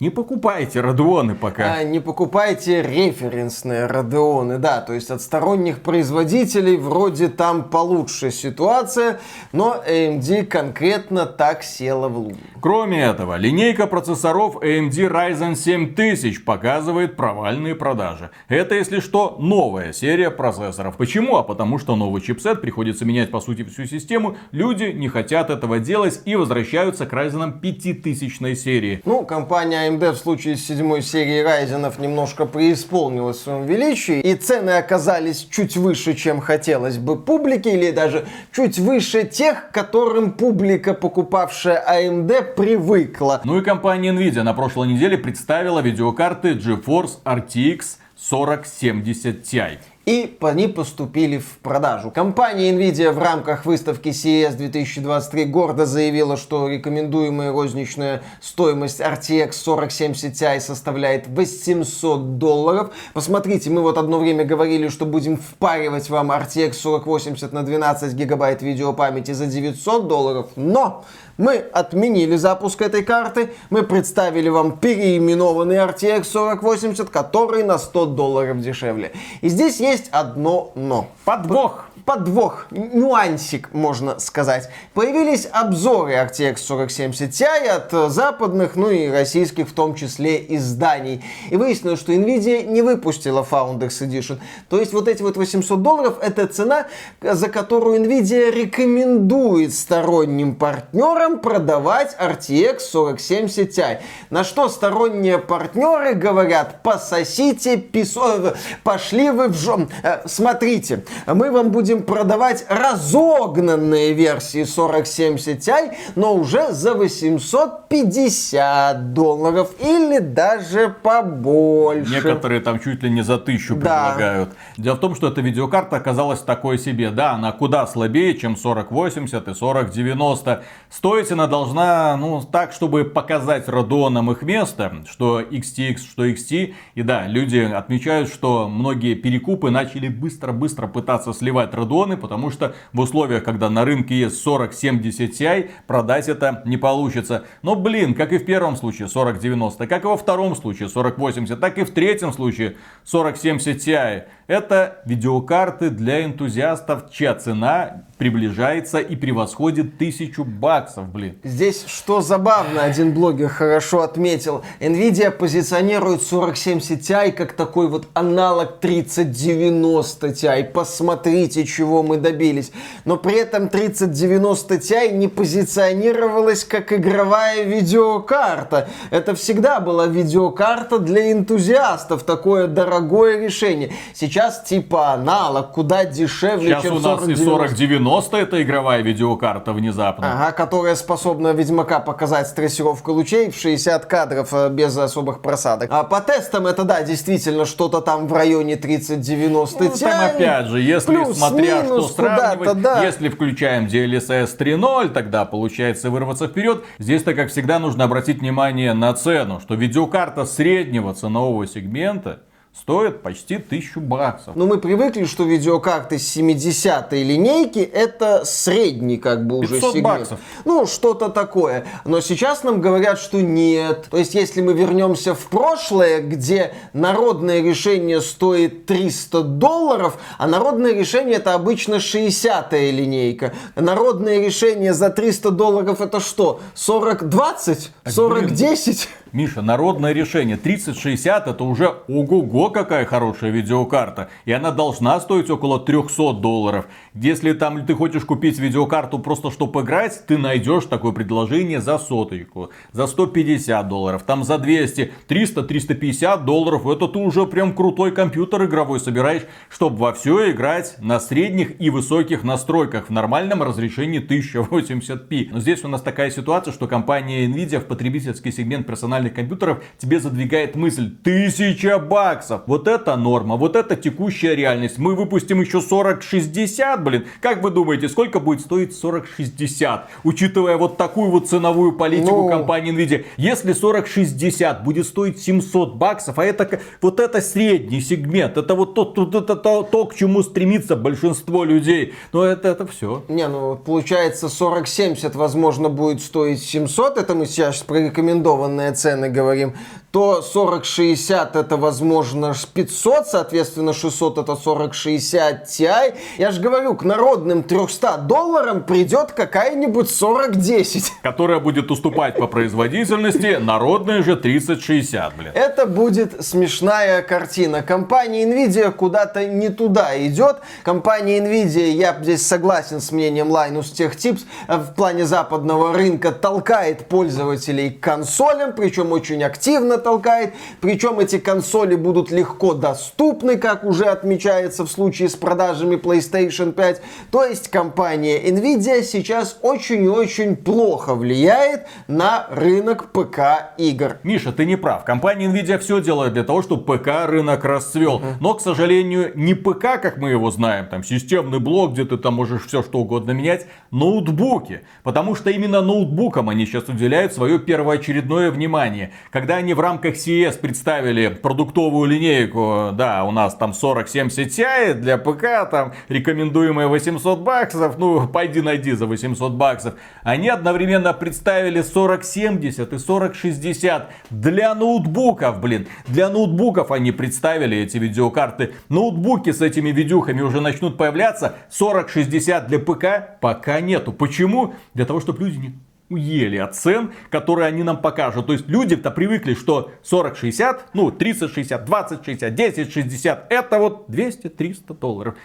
не 0.00 0.08
покупайте 0.08 0.80
Радуоны 0.80 1.34
пока. 1.34 1.74
А, 1.74 1.84
не 1.84 2.00
покупайте 2.00 2.80
референсные 2.80 3.84
Радеоны, 3.84 4.56
да, 4.56 4.80
то 4.80 4.94
есть 4.94 5.10
от 5.10 5.20
сторонних 5.20 5.82
производителей 5.82 6.78
вроде 6.78 7.28
там 7.28 7.64
получше 7.64 8.30
ситуация, 8.30 9.20
но 9.52 9.76
AMD 9.86 10.46
конкретно 10.46 11.26
так 11.26 11.62
села 11.62 12.08
в 12.08 12.16
лужу. 12.16 12.38
Кроме 12.62 13.02
этого, 13.02 13.36
линейка 13.36 13.86
процессоров 13.86 14.56
AMD 14.56 14.90
Ryzen 14.90 15.54
7000 15.54 16.46
показывает 16.46 17.16
провальные 17.16 17.74
продажи. 17.74 18.30
Это, 18.48 18.76
если 18.76 19.00
что, 19.00 19.36
новая 19.38 19.92
серия 19.92 20.30
процессоров. 20.30 20.96
Почему? 20.96 21.36
А 21.36 21.42
потому 21.42 21.78
что 21.78 21.94
новый 21.94 22.22
чипсет 22.22 22.62
приходится 22.62 23.04
менять 23.04 23.30
по 23.30 23.40
сути 23.40 23.64
всю 23.64 23.84
систему. 23.84 24.38
Люди 24.50 24.84
не 24.84 25.08
хотят 25.08 25.50
этого 25.50 25.78
делать 25.78 26.22
и 26.24 26.36
возвращаются 26.36 27.04
к 27.04 27.12
Ryzen 27.12 27.60
5000 27.60 28.56
серии. 28.56 29.02
Ну, 29.04 29.26
компания 29.26 29.89
AMD 29.90 30.12
в 30.12 30.16
случае 30.16 30.56
с 30.56 30.66
седьмой 30.66 31.02
серией 31.02 31.42
Ryzen 31.44 32.00
немножко 32.00 32.46
преисполнилась 32.46 33.38
в 33.38 33.42
своем 33.42 33.66
величии, 33.66 34.20
и 34.20 34.34
цены 34.34 34.70
оказались 34.70 35.46
чуть 35.50 35.76
выше, 35.76 36.14
чем 36.14 36.40
хотелось 36.40 36.98
бы 36.98 37.16
публике, 37.16 37.74
или 37.74 37.90
даже 37.90 38.26
чуть 38.52 38.78
выше 38.78 39.24
тех, 39.24 39.70
которым 39.72 40.32
публика, 40.32 40.94
покупавшая 40.94 41.82
AMD, 41.88 42.54
привыкла. 42.54 43.40
Ну 43.44 43.58
и 43.58 43.62
компания 43.62 44.12
Nvidia 44.12 44.42
на 44.42 44.54
прошлой 44.54 44.88
неделе 44.88 45.18
представила 45.18 45.80
видеокарты 45.80 46.52
GeForce 46.52 47.22
RTX 47.24 47.80
4070 48.16 49.42
Ti 49.42 49.78
и 50.06 50.36
они 50.40 50.66
поступили 50.66 51.38
в 51.38 51.58
продажу. 51.58 52.10
Компания 52.10 52.72
Nvidia 52.72 53.12
в 53.12 53.18
рамках 53.18 53.66
выставки 53.66 54.08
CES 54.08 54.56
2023 54.56 55.44
гордо 55.44 55.86
заявила, 55.86 56.36
что 56.36 56.68
рекомендуемая 56.68 57.52
розничная 57.52 58.22
стоимость 58.40 59.00
RTX 59.00 59.52
4070 59.52 60.32
Ti 60.32 60.60
составляет 60.60 61.26
800 61.28 62.38
долларов. 62.38 62.92
Посмотрите, 63.12 63.70
мы 63.70 63.82
вот 63.82 63.98
одно 63.98 64.18
время 64.18 64.44
говорили, 64.44 64.88
что 64.88 65.04
будем 65.04 65.36
впаривать 65.36 66.08
вам 66.08 66.32
RTX 66.32 66.72
4080 66.72 67.52
на 67.52 67.62
12 67.62 68.14
гигабайт 68.14 68.62
видеопамяти 68.62 69.32
за 69.32 69.46
900 69.46 70.08
долларов, 70.08 70.48
но 70.56 71.04
мы 71.36 71.56
отменили 71.56 72.36
запуск 72.36 72.82
этой 72.82 73.02
карты, 73.02 73.50
мы 73.70 73.82
представили 73.82 74.48
вам 74.48 74.78
переименованный 74.78 75.76
RTX 75.76 76.24
4080, 76.32 77.10
который 77.10 77.62
на 77.62 77.78
100 77.78 78.06
долларов 78.06 78.60
дешевле. 78.60 79.12
И 79.40 79.48
здесь 79.48 79.80
есть 79.80 80.08
одно 80.10 80.72
но. 80.74 81.08
Подвох 81.24 81.89
подвох, 82.04 82.66
нюансик, 82.70 83.72
можно 83.72 84.18
сказать. 84.18 84.68
Появились 84.94 85.48
обзоры 85.50 86.14
RTX 86.14 86.56
4070 86.66 87.30
Ti 87.30 87.66
от 87.68 88.12
западных, 88.12 88.76
ну 88.76 88.90
и 88.90 89.08
российских 89.08 89.68
в 89.68 89.72
том 89.72 89.94
числе 89.94 90.44
изданий. 90.56 91.24
И 91.50 91.56
выяснилось, 91.56 92.00
что 92.00 92.12
Nvidia 92.12 92.64
не 92.64 92.82
выпустила 92.82 93.46
Founders 93.48 94.00
Edition. 94.00 94.38
То 94.68 94.78
есть 94.78 94.92
вот 94.92 95.08
эти 95.08 95.22
вот 95.22 95.36
800 95.36 95.82
долларов 95.82 96.18
это 96.20 96.46
цена, 96.46 96.86
за 97.20 97.48
которую 97.48 98.00
Nvidia 98.00 98.50
рекомендует 98.50 99.74
сторонним 99.74 100.54
партнерам 100.54 101.40
продавать 101.40 102.16
RTX 102.18 102.78
4070 102.92 103.78
Ti. 103.78 103.98
На 104.30 104.44
что 104.44 104.68
сторонние 104.68 105.38
партнеры 105.38 106.14
говорят, 106.14 106.82
пососите 106.82 107.76
песо... 107.76 108.54
пошли 108.84 109.30
вы 109.30 109.48
в 109.48 109.56
жом... 109.56 109.88
Э, 110.02 110.22
смотрите, 110.26 111.04
мы 111.26 111.50
вам 111.50 111.70
будем 111.70 111.89
будем 111.90 112.04
продавать 112.04 112.64
разогнанные 112.68 114.12
версии 114.12 114.64
4070 114.64 115.58
Ti, 115.58 115.96
но 116.14 116.34
уже 116.34 116.70
за 116.72 116.94
850 116.94 119.12
долларов 119.12 119.72
или 119.80 120.18
даже 120.18 120.94
побольше. 121.02 122.12
Некоторые 122.12 122.60
там 122.60 122.78
чуть 122.78 123.02
ли 123.02 123.10
не 123.10 123.22
за 123.22 123.38
тысячу 123.38 123.74
да. 123.74 124.10
предлагают. 124.10 124.50
Дело 124.76 124.94
в 124.94 125.00
том, 125.00 125.16
что 125.16 125.26
эта 125.28 125.40
видеокарта 125.40 125.96
оказалась 125.96 126.40
такой 126.40 126.78
себе. 126.78 127.10
Да, 127.10 127.32
она 127.32 127.50
куда 127.52 127.86
слабее, 127.86 128.36
чем 128.36 128.56
4080 128.56 129.48
и 129.48 129.54
4090. 129.54 130.62
Стоить 130.90 131.32
она 131.32 131.48
должна, 131.48 132.16
ну, 132.16 132.40
так, 132.42 132.72
чтобы 132.72 133.04
показать 133.04 133.68
Radeon 133.68 134.32
их 134.32 134.42
место, 134.42 134.92
что 135.08 135.40
XTX, 135.40 135.98
что 135.98 136.26
XT. 136.26 136.74
И 136.94 137.02
да, 137.02 137.26
люди 137.26 137.58
отмечают, 137.58 138.28
что 138.28 138.68
многие 138.68 139.14
перекупы 139.14 139.70
начали 139.70 140.08
быстро-быстро 140.08 140.86
пытаться 140.86 141.32
сливать 141.32 141.72
Radeon, 141.80 142.16
потому 142.16 142.50
что 142.50 142.74
в 142.92 143.00
условиях, 143.00 143.44
когда 143.44 143.70
на 143.70 143.84
рынке 143.84 144.18
есть 144.18 144.42
4070 144.42 145.30
Ti, 145.30 145.70
продать 145.86 146.28
это 146.28 146.62
не 146.64 146.76
получится. 146.76 147.44
Но, 147.62 147.74
блин, 147.74 148.14
как 148.14 148.32
и 148.32 148.38
в 148.38 148.44
первом 148.44 148.76
случае 148.76 149.08
4090, 149.08 149.86
как 149.86 150.04
и 150.04 150.06
во 150.06 150.16
втором 150.16 150.56
случае 150.56 150.88
4080, 150.88 151.60
так 151.60 151.78
и 151.78 151.84
в 151.84 151.90
третьем 151.90 152.32
случае 152.32 152.76
4070 153.04 153.76
Ti. 153.76 154.24
Это 154.46 155.00
видеокарты 155.04 155.90
для 155.90 156.24
энтузиастов, 156.24 157.10
чья 157.12 157.34
цена 157.34 158.04
приближается 158.18 158.98
и 158.98 159.16
превосходит 159.16 159.96
тысячу 159.96 160.44
баксов, 160.44 161.08
блин. 161.08 161.38
Здесь 161.42 161.84
что 161.86 162.20
забавно, 162.20 162.82
один 162.82 163.14
блогер 163.14 163.48
хорошо 163.48 164.02
отметил. 164.02 164.62
Nvidia 164.78 165.30
позиционирует 165.30 166.20
4070 166.20 167.00
Ti 167.00 167.32
как 167.32 167.54
такой 167.54 167.88
вот 167.88 168.08
аналог 168.12 168.80
3090 168.80 170.26
Ti. 170.28 170.64
Посмотрите, 170.64 171.64
чего 171.70 172.02
мы 172.02 172.16
добились. 172.16 172.72
Но 173.04 173.16
при 173.16 173.36
этом 173.38 173.68
3090 173.68 174.74
Ti 174.74 175.12
не 175.12 175.28
позиционировалась 175.28 176.64
как 176.64 176.92
игровая 176.92 177.62
видеокарта. 177.64 178.88
Это 179.10 179.34
всегда 179.34 179.80
была 179.80 180.06
видеокарта 180.06 180.98
для 180.98 181.32
энтузиастов. 181.32 182.22
Такое 182.24 182.66
дорогое 182.66 183.40
решение. 183.40 183.92
Сейчас 184.14 184.62
типа 184.62 185.12
аналог, 185.12 185.72
куда 185.72 186.04
дешевле, 186.04 186.70
Сейчас 186.70 186.82
чем 186.82 186.96
у 186.96 187.00
нас 187.00 187.22
и 187.22 187.34
4090. 187.34 187.68
4090 187.68 188.36
это 188.36 188.62
игровая 188.62 189.02
видеокарта 189.02 189.72
внезапно. 189.72 190.32
Ага, 190.32 190.52
которая 190.52 190.94
способна 190.94 191.52
Ведьмака 191.52 192.00
показать 192.00 192.46
с 192.48 192.52
трассировкой 192.52 193.14
лучей 193.14 193.50
в 193.50 193.56
60 193.56 194.06
кадров 194.06 194.48
э, 194.52 194.68
без 194.70 194.96
особых 194.96 195.40
просадок. 195.42 195.90
А 195.92 196.04
по 196.04 196.20
тестам 196.20 196.66
это, 196.66 196.84
да, 196.84 197.02
действительно 197.02 197.64
что-то 197.64 198.00
там 198.00 198.26
в 198.26 198.32
районе 198.32 198.76
3090 198.76 199.84
Ну, 199.84 199.90
там 199.90 200.24
опять 200.24 200.66
же, 200.66 200.80
если 200.80 201.06
Плюс, 201.06 201.38
смотря 201.66 201.84
что 201.84 202.08
сравнивать, 202.08 202.82
да. 202.82 203.04
если 203.04 203.28
включаем 203.28 203.86
DLSS 203.86 204.58
3.0, 204.58 205.10
тогда 205.10 205.44
получается 205.44 206.10
вырваться 206.10 206.48
вперед. 206.48 206.84
Здесь-то, 206.98 207.34
как 207.34 207.50
всегда, 207.50 207.78
нужно 207.78 208.04
обратить 208.04 208.40
внимание 208.40 208.92
на 208.94 209.12
цену, 209.14 209.60
что 209.60 209.74
видеокарта 209.74 210.44
среднего 210.44 211.14
ценового 211.14 211.66
сегмента 211.66 212.40
стоит 212.72 213.22
почти 213.22 213.56
1000 213.56 214.00
баксов. 214.00 214.56
Но 214.56 214.66
мы 214.66 214.78
привыкли, 214.78 215.24
что 215.24 215.44
видеокарты 215.44 216.16
70-й 216.16 217.22
линейки 217.22 217.80
это 217.80 218.44
средний 218.44 219.16
как 219.16 219.46
бы 219.46 219.58
уже 219.58 219.74
500 219.74 219.92
сегмент. 219.92 220.04
баксов. 220.04 220.40
Ну, 220.64 220.86
что-то 220.86 221.28
такое. 221.28 221.86
Но 222.04 222.20
сейчас 222.20 222.62
нам 222.62 222.80
говорят, 222.80 223.18
что 223.18 223.40
нет. 223.40 224.06
То 224.10 224.16
есть, 224.16 224.34
если 224.34 224.60
мы 224.60 224.72
вернемся 224.72 225.34
в 225.34 225.46
прошлое, 225.48 226.20
где 226.20 226.72
народное 226.92 227.62
решение 227.62 228.20
стоит 228.20 228.86
300 228.86 229.42
долларов, 229.42 230.18
а 230.38 230.46
народное 230.46 230.92
решение 230.92 231.36
это 231.36 231.54
обычно 231.54 231.96
60-я 231.96 232.90
линейка. 232.90 233.52
Народное 233.74 234.44
решение 234.44 234.94
за 234.94 235.10
300 235.10 235.50
долларов 235.50 236.00
это 236.00 236.20
что? 236.20 236.60
40-20? 236.76 237.88
40-10? 238.04 239.08
Миша, 239.32 239.62
народное 239.62 240.12
решение 240.12 240.56
3060 240.56 241.46
это 241.46 241.62
уже 241.62 241.94
ого-го 242.08 242.70
какая 242.70 243.04
хорошая 243.04 243.52
видеокарта. 243.52 244.28
И 244.44 244.50
она 244.50 244.72
должна 244.72 245.20
стоить 245.20 245.48
около 245.50 245.78
300 245.78 246.32
долларов. 246.32 246.86
Если 247.14 247.52
там 247.52 247.86
ты 247.86 247.94
хочешь 247.94 248.24
купить 248.24 248.58
видеокарту 248.58 249.20
просто 249.20 249.52
чтобы 249.52 249.82
играть, 249.82 250.26
ты 250.26 250.36
найдешь 250.36 250.86
такое 250.86 251.12
предложение 251.12 251.80
за 251.80 251.98
соточку, 251.98 252.70
за 252.90 253.06
150 253.06 253.88
долларов, 253.88 254.24
там 254.24 254.42
за 254.42 254.58
200, 254.58 255.12
300, 255.28 255.62
350 255.62 256.44
долларов. 256.44 256.86
Это 256.88 257.06
ты 257.06 257.20
уже 257.20 257.46
прям 257.46 257.72
крутой 257.72 258.10
компьютер 258.10 258.64
игровой 258.64 258.98
собираешь, 258.98 259.42
чтобы 259.68 259.96
во 259.96 260.12
все 260.12 260.50
играть 260.50 260.96
на 260.98 261.20
средних 261.20 261.80
и 261.80 261.88
высоких 261.90 262.42
настройках 262.42 263.06
в 263.06 263.10
нормальном 263.10 263.62
разрешении 263.62 264.20
1080p. 264.20 265.50
Но 265.52 265.60
здесь 265.60 265.84
у 265.84 265.88
нас 265.88 266.02
такая 266.02 266.32
ситуация, 266.32 266.72
что 266.72 266.88
компания 266.88 267.46
Nvidia 267.46 267.78
в 267.78 267.84
потребительский 267.84 268.50
сегмент 268.50 268.88
персональных 269.20 269.34
компьютеров 269.34 269.82
тебе 269.98 270.20
задвигает 270.20 270.76
мысль 270.76 271.10
1000 271.22 271.98
баксов. 271.98 272.62
Вот 272.66 272.88
это 272.88 273.16
норма, 273.16 273.56
вот 273.56 273.76
это 273.76 273.96
текущая 273.96 274.54
реальность. 274.54 274.98
Мы 274.98 275.14
выпустим 275.14 275.60
еще 275.60 275.80
4060, 275.80 277.04
блин. 277.04 277.26
Как 277.40 277.62
вы 277.62 277.70
думаете, 277.70 278.08
сколько 278.08 278.40
будет 278.40 278.60
стоить 278.60 278.92
4060? 279.00 280.08
Учитывая 280.24 280.76
вот 280.76 280.96
такую 280.96 281.30
вот 281.30 281.48
ценовую 281.48 281.92
политику 281.92 282.42
Ну. 282.42 282.48
компании 282.48 282.92
Nvidia. 282.92 283.24
Если 283.36 283.72
4060 283.72 284.84
будет 284.84 285.06
стоить 285.06 285.38
700 285.38 285.94
баксов, 285.94 286.38
а 286.38 286.44
это 286.44 286.80
вот 287.02 287.20
это 287.20 287.40
средний 287.40 288.00
сегмент, 288.00 288.56
это 288.56 288.74
вот 288.74 288.94
то, 288.94 289.04
то, 289.04 289.26
то, 289.26 289.40
то, 289.40 289.82
то, 289.82 290.04
к 290.06 290.14
чему 290.14 290.42
стремится 290.42 290.96
большинство 290.96 291.64
людей. 291.64 292.14
Но 292.32 292.44
это, 292.44 292.68
это 292.68 292.86
все. 292.86 293.22
Не, 293.28 293.48
ну 293.48 293.76
получается 293.76 294.48
4070, 294.48 295.34
возможно, 295.34 295.88
будет 295.88 296.20
стоить 296.22 296.62
700, 296.62 297.18
это 297.18 297.34
мы 297.34 297.46
сейчас 297.46 297.82
про 297.82 297.98
рекомендованные 297.98 298.92
цены 299.10 299.28
говорим, 299.28 299.74
то 300.10 300.42
4060 300.42 301.54
это, 301.54 301.76
возможно, 301.76 302.52
ж 302.52 302.66
500, 302.66 303.28
соответственно, 303.28 303.92
600 303.92 304.38
это 304.38 304.56
4060 304.56 305.66
Ti. 305.66 306.14
Я 306.38 306.50
же 306.50 306.60
говорю, 306.60 306.96
к 306.96 307.04
народным 307.04 307.62
300 307.62 308.18
долларам 308.18 308.82
придет 308.82 309.32
какая-нибудь 309.32 310.10
4010. 310.10 311.12
Которая 311.22 311.60
будет 311.60 311.90
уступать 311.92 312.36
по 312.36 312.48
производительности, 312.48 313.58
народная 313.60 314.22
же 314.22 314.36
3060, 314.36 315.36
блин. 315.36 315.52
Это 315.54 315.86
будет 315.86 316.44
смешная 316.44 317.22
картина. 317.22 317.82
Компания 317.82 318.44
Nvidia 318.44 318.90
куда-то 318.90 319.46
не 319.46 319.68
туда 319.68 320.18
идет. 320.26 320.56
Компания 320.82 321.38
Nvidia, 321.38 321.88
я 321.88 322.18
здесь 322.20 322.44
согласен 322.44 323.00
с 323.00 323.12
мнением 323.12 323.48
Linus 323.48 323.92
Tech 323.94 324.16
Tips, 324.16 324.40
в 324.66 324.94
плане 324.94 325.24
западного 325.24 325.92
рынка 325.92 326.32
толкает 326.32 327.06
пользователей 327.06 327.90
к 327.90 328.00
консолям, 328.00 328.72
причем 328.72 329.12
очень 329.12 329.44
активно 329.44 329.99
толкает. 330.00 330.54
Причем 330.80 331.20
эти 331.20 331.38
консоли 331.38 331.94
будут 331.94 332.30
легко 332.30 332.74
доступны, 332.74 333.56
как 333.56 333.84
уже 333.84 334.06
отмечается 334.06 334.84
в 334.84 334.90
случае 334.90 335.28
с 335.28 335.36
продажами 335.36 335.96
PlayStation 335.96 336.72
5. 336.72 337.02
То 337.30 337.44
есть 337.44 337.68
компания 337.68 338.40
Nvidia 338.40 339.02
сейчас 339.02 339.58
очень 339.62 340.04
и 340.04 340.08
очень 340.08 340.56
плохо 340.56 341.14
влияет 341.14 341.86
на 342.08 342.46
рынок 342.50 343.12
ПК 343.12 343.74
игр. 343.78 344.18
Миша, 344.22 344.52
ты 344.52 344.64
не 344.64 344.76
прав. 344.76 345.04
Компания 345.04 345.46
Nvidia 345.46 345.78
все 345.78 346.00
делает 346.00 346.32
для 346.32 346.44
того, 346.44 346.62
чтобы 346.62 346.98
ПК 346.98 347.26
рынок 347.26 347.64
расцвел. 347.64 348.22
Но, 348.40 348.54
к 348.54 348.60
сожалению, 348.60 349.32
не 349.34 349.54
ПК, 349.54 350.00
как 350.00 350.16
мы 350.16 350.30
его 350.30 350.50
знаем, 350.50 350.86
там 350.86 351.04
системный 351.04 351.58
блок, 351.60 351.92
где 351.92 352.04
ты 352.04 352.16
там 352.16 352.34
можешь 352.34 352.66
все 352.66 352.82
что 352.82 352.98
угодно 352.98 353.32
менять, 353.32 353.66
ноутбуки. 353.90 354.82
Потому 355.02 355.34
что 355.34 355.50
именно 355.50 355.80
ноутбукам 355.80 356.48
они 356.48 356.66
сейчас 356.66 356.88
уделяют 356.88 357.32
свое 357.32 357.58
первоочередное 357.58 358.50
внимание. 358.50 359.12
Когда 359.30 359.56
они 359.56 359.74
в 359.74 359.80
рамках 359.80 359.89
CES 359.98 360.58
представили 360.58 361.28
продуктовую 361.28 362.08
линейку, 362.08 362.90
да, 362.92 363.24
у 363.24 363.30
нас 363.30 363.54
там 363.54 363.72
4070 363.72 364.48
Ti 364.48 364.94
для 364.94 365.18
ПК, 365.18 365.68
там 365.70 365.92
рекомендуемые 366.08 366.88
800 366.88 367.40
баксов, 367.40 367.98
ну, 367.98 368.28
пойди 368.28 368.60
найди 368.60 368.92
за 368.92 369.06
800 369.06 369.52
баксов. 369.52 369.94
Они 370.22 370.48
одновременно 370.48 371.12
представили 371.12 371.82
4070 371.82 372.92
и 372.92 372.98
4060 372.98 374.10
для 374.30 374.74
ноутбуков, 374.74 375.60
блин. 375.60 375.88
Для 376.06 376.28
ноутбуков 376.28 376.90
они 376.90 377.12
представили 377.12 377.78
эти 377.78 377.98
видеокарты. 377.98 378.74
Ноутбуки 378.88 379.52
с 379.52 379.60
этими 379.60 379.90
видюхами 379.90 380.42
уже 380.42 380.60
начнут 380.60 380.96
появляться. 380.96 381.56
4060 381.70 382.66
для 382.66 382.78
ПК 382.78 383.40
пока 383.40 383.80
нету. 383.80 384.12
Почему? 384.12 384.74
Для 384.94 385.06
того, 385.06 385.20
чтобы 385.20 385.44
люди 385.44 385.58
не 385.58 385.89
уели 386.10 386.58
от 386.58 386.74
цен, 386.74 387.12
которые 387.30 387.68
они 387.68 387.82
нам 387.82 388.02
покажут. 388.02 388.46
То 388.46 388.52
есть 388.52 388.68
люди-то 388.68 389.10
привыкли, 389.10 389.54
что 389.54 389.92
40-60, 390.02 390.80
ну 390.92 391.10
30-60, 391.10 391.86
20-60, 391.86 392.54
10-60, 392.54 393.44
это 393.48 393.78
вот 393.78 394.08
200-300 394.10 394.98
долларов. 394.98 395.36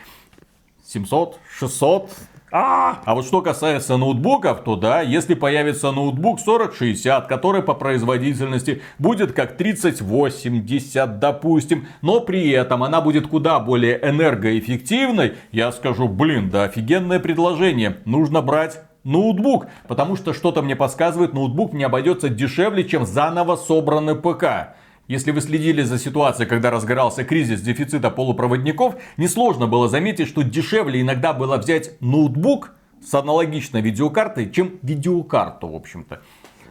700, 0.86 1.39
600. 1.57 2.09
А, 2.51 3.01
а 3.03 3.16
вот 3.16 3.26
что 3.26 3.41
касается 3.41 3.97
ноутбуков, 3.97 4.63
то 4.63 4.76
да, 4.76 5.01
если 5.01 5.34
появится 5.34 5.91
ноутбук 5.91 6.39
4060, 6.39 7.28
который 7.28 7.63
по 7.63 7.74
производительности 7.74 8.82
будет 8.97 9.34
как 9.34 9.57
3080, 9.57 11.20
допустим, 11.20 11.88
но 12.01 12.22
при 12.22 12.49
этом 12.51 12.84
она 12.84 13.01
будет 13.01 13.28
куда 13.28 13.59
более 13.59 13.99
энергоэффективной, 14.01 15.34
я 15.51 15.72
скажу, 15.74 16.07
блин, 16.07 16.49
да 16.49 16.63
офигенное 16.63 17.20
предложение, 17.20 17.97
нужно 18.05 18.41
брать 18.41 18.80
ноутбук, 19.05 19.67
потому 19.87 20.17
что 20.17 20.33
что-то 20.33 20.61
мне 20.61 20.75
подсказывает, 20.75 21.33
ноутбук 21.33 21.71
не 21.71 21.85
обойдется 21.85 22.27
дешевле, 22.27 22.83
чем 22.83 23.05
заново 23.05 23.55
собранный 23.55 24.15
ПК. 24.15 24.75
Если 25.07 25.31
вы 25.31 25.39
следили 25.39 25.83
за 25.83 25.99
ситуацией, 25.99 26.49
когда 26.49 26.71
разгорался 26.71 27.23
кризис 27.23 27.61
дефицита 27.61 28.09
полупроводников, 28.09 28.95
несложно 29.17 29.67
было 29.67 29.87
заметить, 29.87 30.27
что 30.27 30.41
дешевле 30.41 30.99
иногда 30.99 31.31
было 31.31 31.57
взять 31.57 31.91
ноутбук 32.01 32.73
с 33.05 33.13
аналогичной 33.13 33.81
видеокартой, 33.81 34.51
чем 34.51 34.79
видеокарту, 34.81 35.67
в 35.67 35.75
общем-то. 35.75 36.21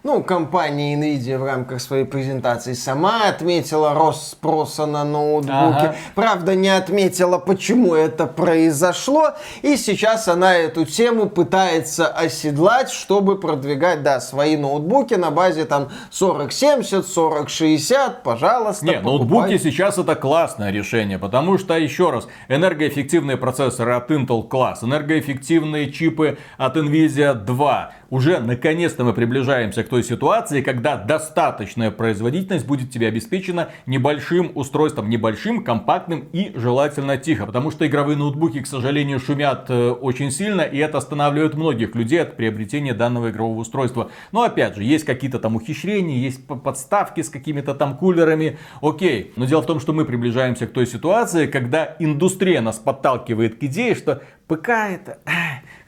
Ну, 0.07 0.23
компания 0.23 0.97
Nvidia 0.97 1.39
в 1.39 1.45
рамках 1.45 1.81
своей 1.81 2.05
презентации 2.05 2.75
сама 2.75 3.27
отметила 3.27 3.95
рост 3.95 4.33
спроса 4.33 4.85
на 4.85 5.03
ноутбуки. 5.03 5.49
Ага. 5.51 5.95
Правда, 6.15 6.55
не 6.55 6.69
отметила, 6.69 7.39
почему 7.39 7.95
это 7.95 8.27
произошло. 8.27 9.31
И 9.63 9.79
сейчас 9.79 10.29
она 10.29 10.57
эту 10.57 10.85
тему 10.85 11.31
пытается 11.31 12.07
оседлать, 12.07 12.91
чтобы 12.91 13.41
продвигать, 13.41 14.03
да, 14.03 14.21
свои 14.21 14.59
ноутбуки 14.59 15.15
на 15.15 15.31
базе 15.31 15.65
там 15.65 15.89
4070, 16.11 17.07
4060. 17.07 18.23
Пожалуйста, 18.23 18.85
Не, 18.85 19.01
покупай. 19.01 19.17
ноутбуки 19.17 19.57
сейчас 19.57 19.97
это 19.97 20.17
классное 20.17 20.71
решение, 20.71 21.19
потому 21.19 21.57
что, 21.57 21.79
еще 21.79 22.11
раз, 22.11 22.29
энергоэффективные 22.49 23.39
процессоры 23.39 23.95
от 23.95 24.11
Intel 24.11 24.47
класс, 24.47 24.85
энергоэффективные 24.85 25.91
чипы 25.91 26.37
от 26.59 26.77
Nvidia 26.77 27.33
2. 27.33 27.93
Уже 28.11 28.39
наконец-то 28.41 29.05
мы 29.05 29.13
приближаемся 29.13 29.83
к 29.83 29.89
той 29.89 30.03
ситуации, 30.03 30.61
когда 30.61 30.97
достаточная 30.97 31.91
производительность 31.91 32.67
будет 32.67 32.91
тебе 32.91 33.09
обеспечена 33.09 33.71
небольшим 33.87 34.53
устройством, 34.55 35.09
небольшим, 35.09 35.65
компактным 35.65 36.29
и 36.33 36.53
желательно 36.55 37.17
тихо. 37.17 37.47
Потому 37.47 37.71
что 37.71 37.87
игровые 37.87 38.17
ноутбуки, 38.17 38.61
к 38.61 38.67
сожалению, 38.67 39.21
шумят 39.21 39.67
э, 39.69 39.91
очень 39.91 40.31
сильно, 40.31 40.63
и 40.63 40.79
это 40.79 40.99
останавливает 40.99 41.55
многих 41.55 41.95
людей 41.95 42.23
от 42.23 42.37
приобретения 42.37 42.95
данного 42.95 43.31
игрового 43.31 43.61
устройства. 43.61 44.11
Но 44.33 44.43
опять 44.43 44.77
же, 44.77 44.85
есть 44.85 45.05
какие-то 45.05 45.39
там 45.39 45.57
ухищрения, 45.57 46.19
есть 46.19 46.47
подставки 46.47 47.23
с 47.23 47.29
какими-то 47.29 47.75
там 47.75 47.97
кулерами, 47.97 48.59
окей. 48.81 49.33
Но 49.37 49.45
дело 49.45 49.63
в 49.63 49.67
том, 49.67 49.81
что 49.81 49.93
мы 49.93 50.05
приближаемся 50.05 50.67
к 50.67 50.73
той 50.73 50.87
ситуации, 50.87 51.47
когда 51.47 51.97
индустрия 51.99 52.61
нас 52.61 52.79
подталкивает 52.79 53.59
к 53.59 53.63
идее, 53.65 53.95
что 53.95 54.23
ПК 54.47 54.69
это, 54.69 55.19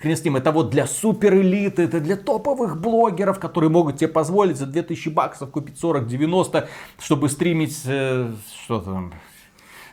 хрен 0.07 0.17
с 0.17 0.25
ним, 0.25 0.37
это 0.37 0.53
вот 0.53 0.71
для 0.71 0.87
супер 0.87 1.35
элиты, 1.35 1.83
это 1.83 2.01
для 2.01 2.17
топовых 2.17 2.81
блогеров, 2.81 3.39
которые 3.39 3.71
могут 3.71 3.99
себе 3.99 4.09
позволить 4.09 4.57
за 4.57 4.67
2000 4.67 5.09
баксов 5.11 5.51
купить 5.51 5.83
40-90, 5.83 6.67
чтобы 6.99 7.29
стримить, 7.29 7.79
э, 7.87 8.31
что 8.65 8.81
там, 8.81 9.13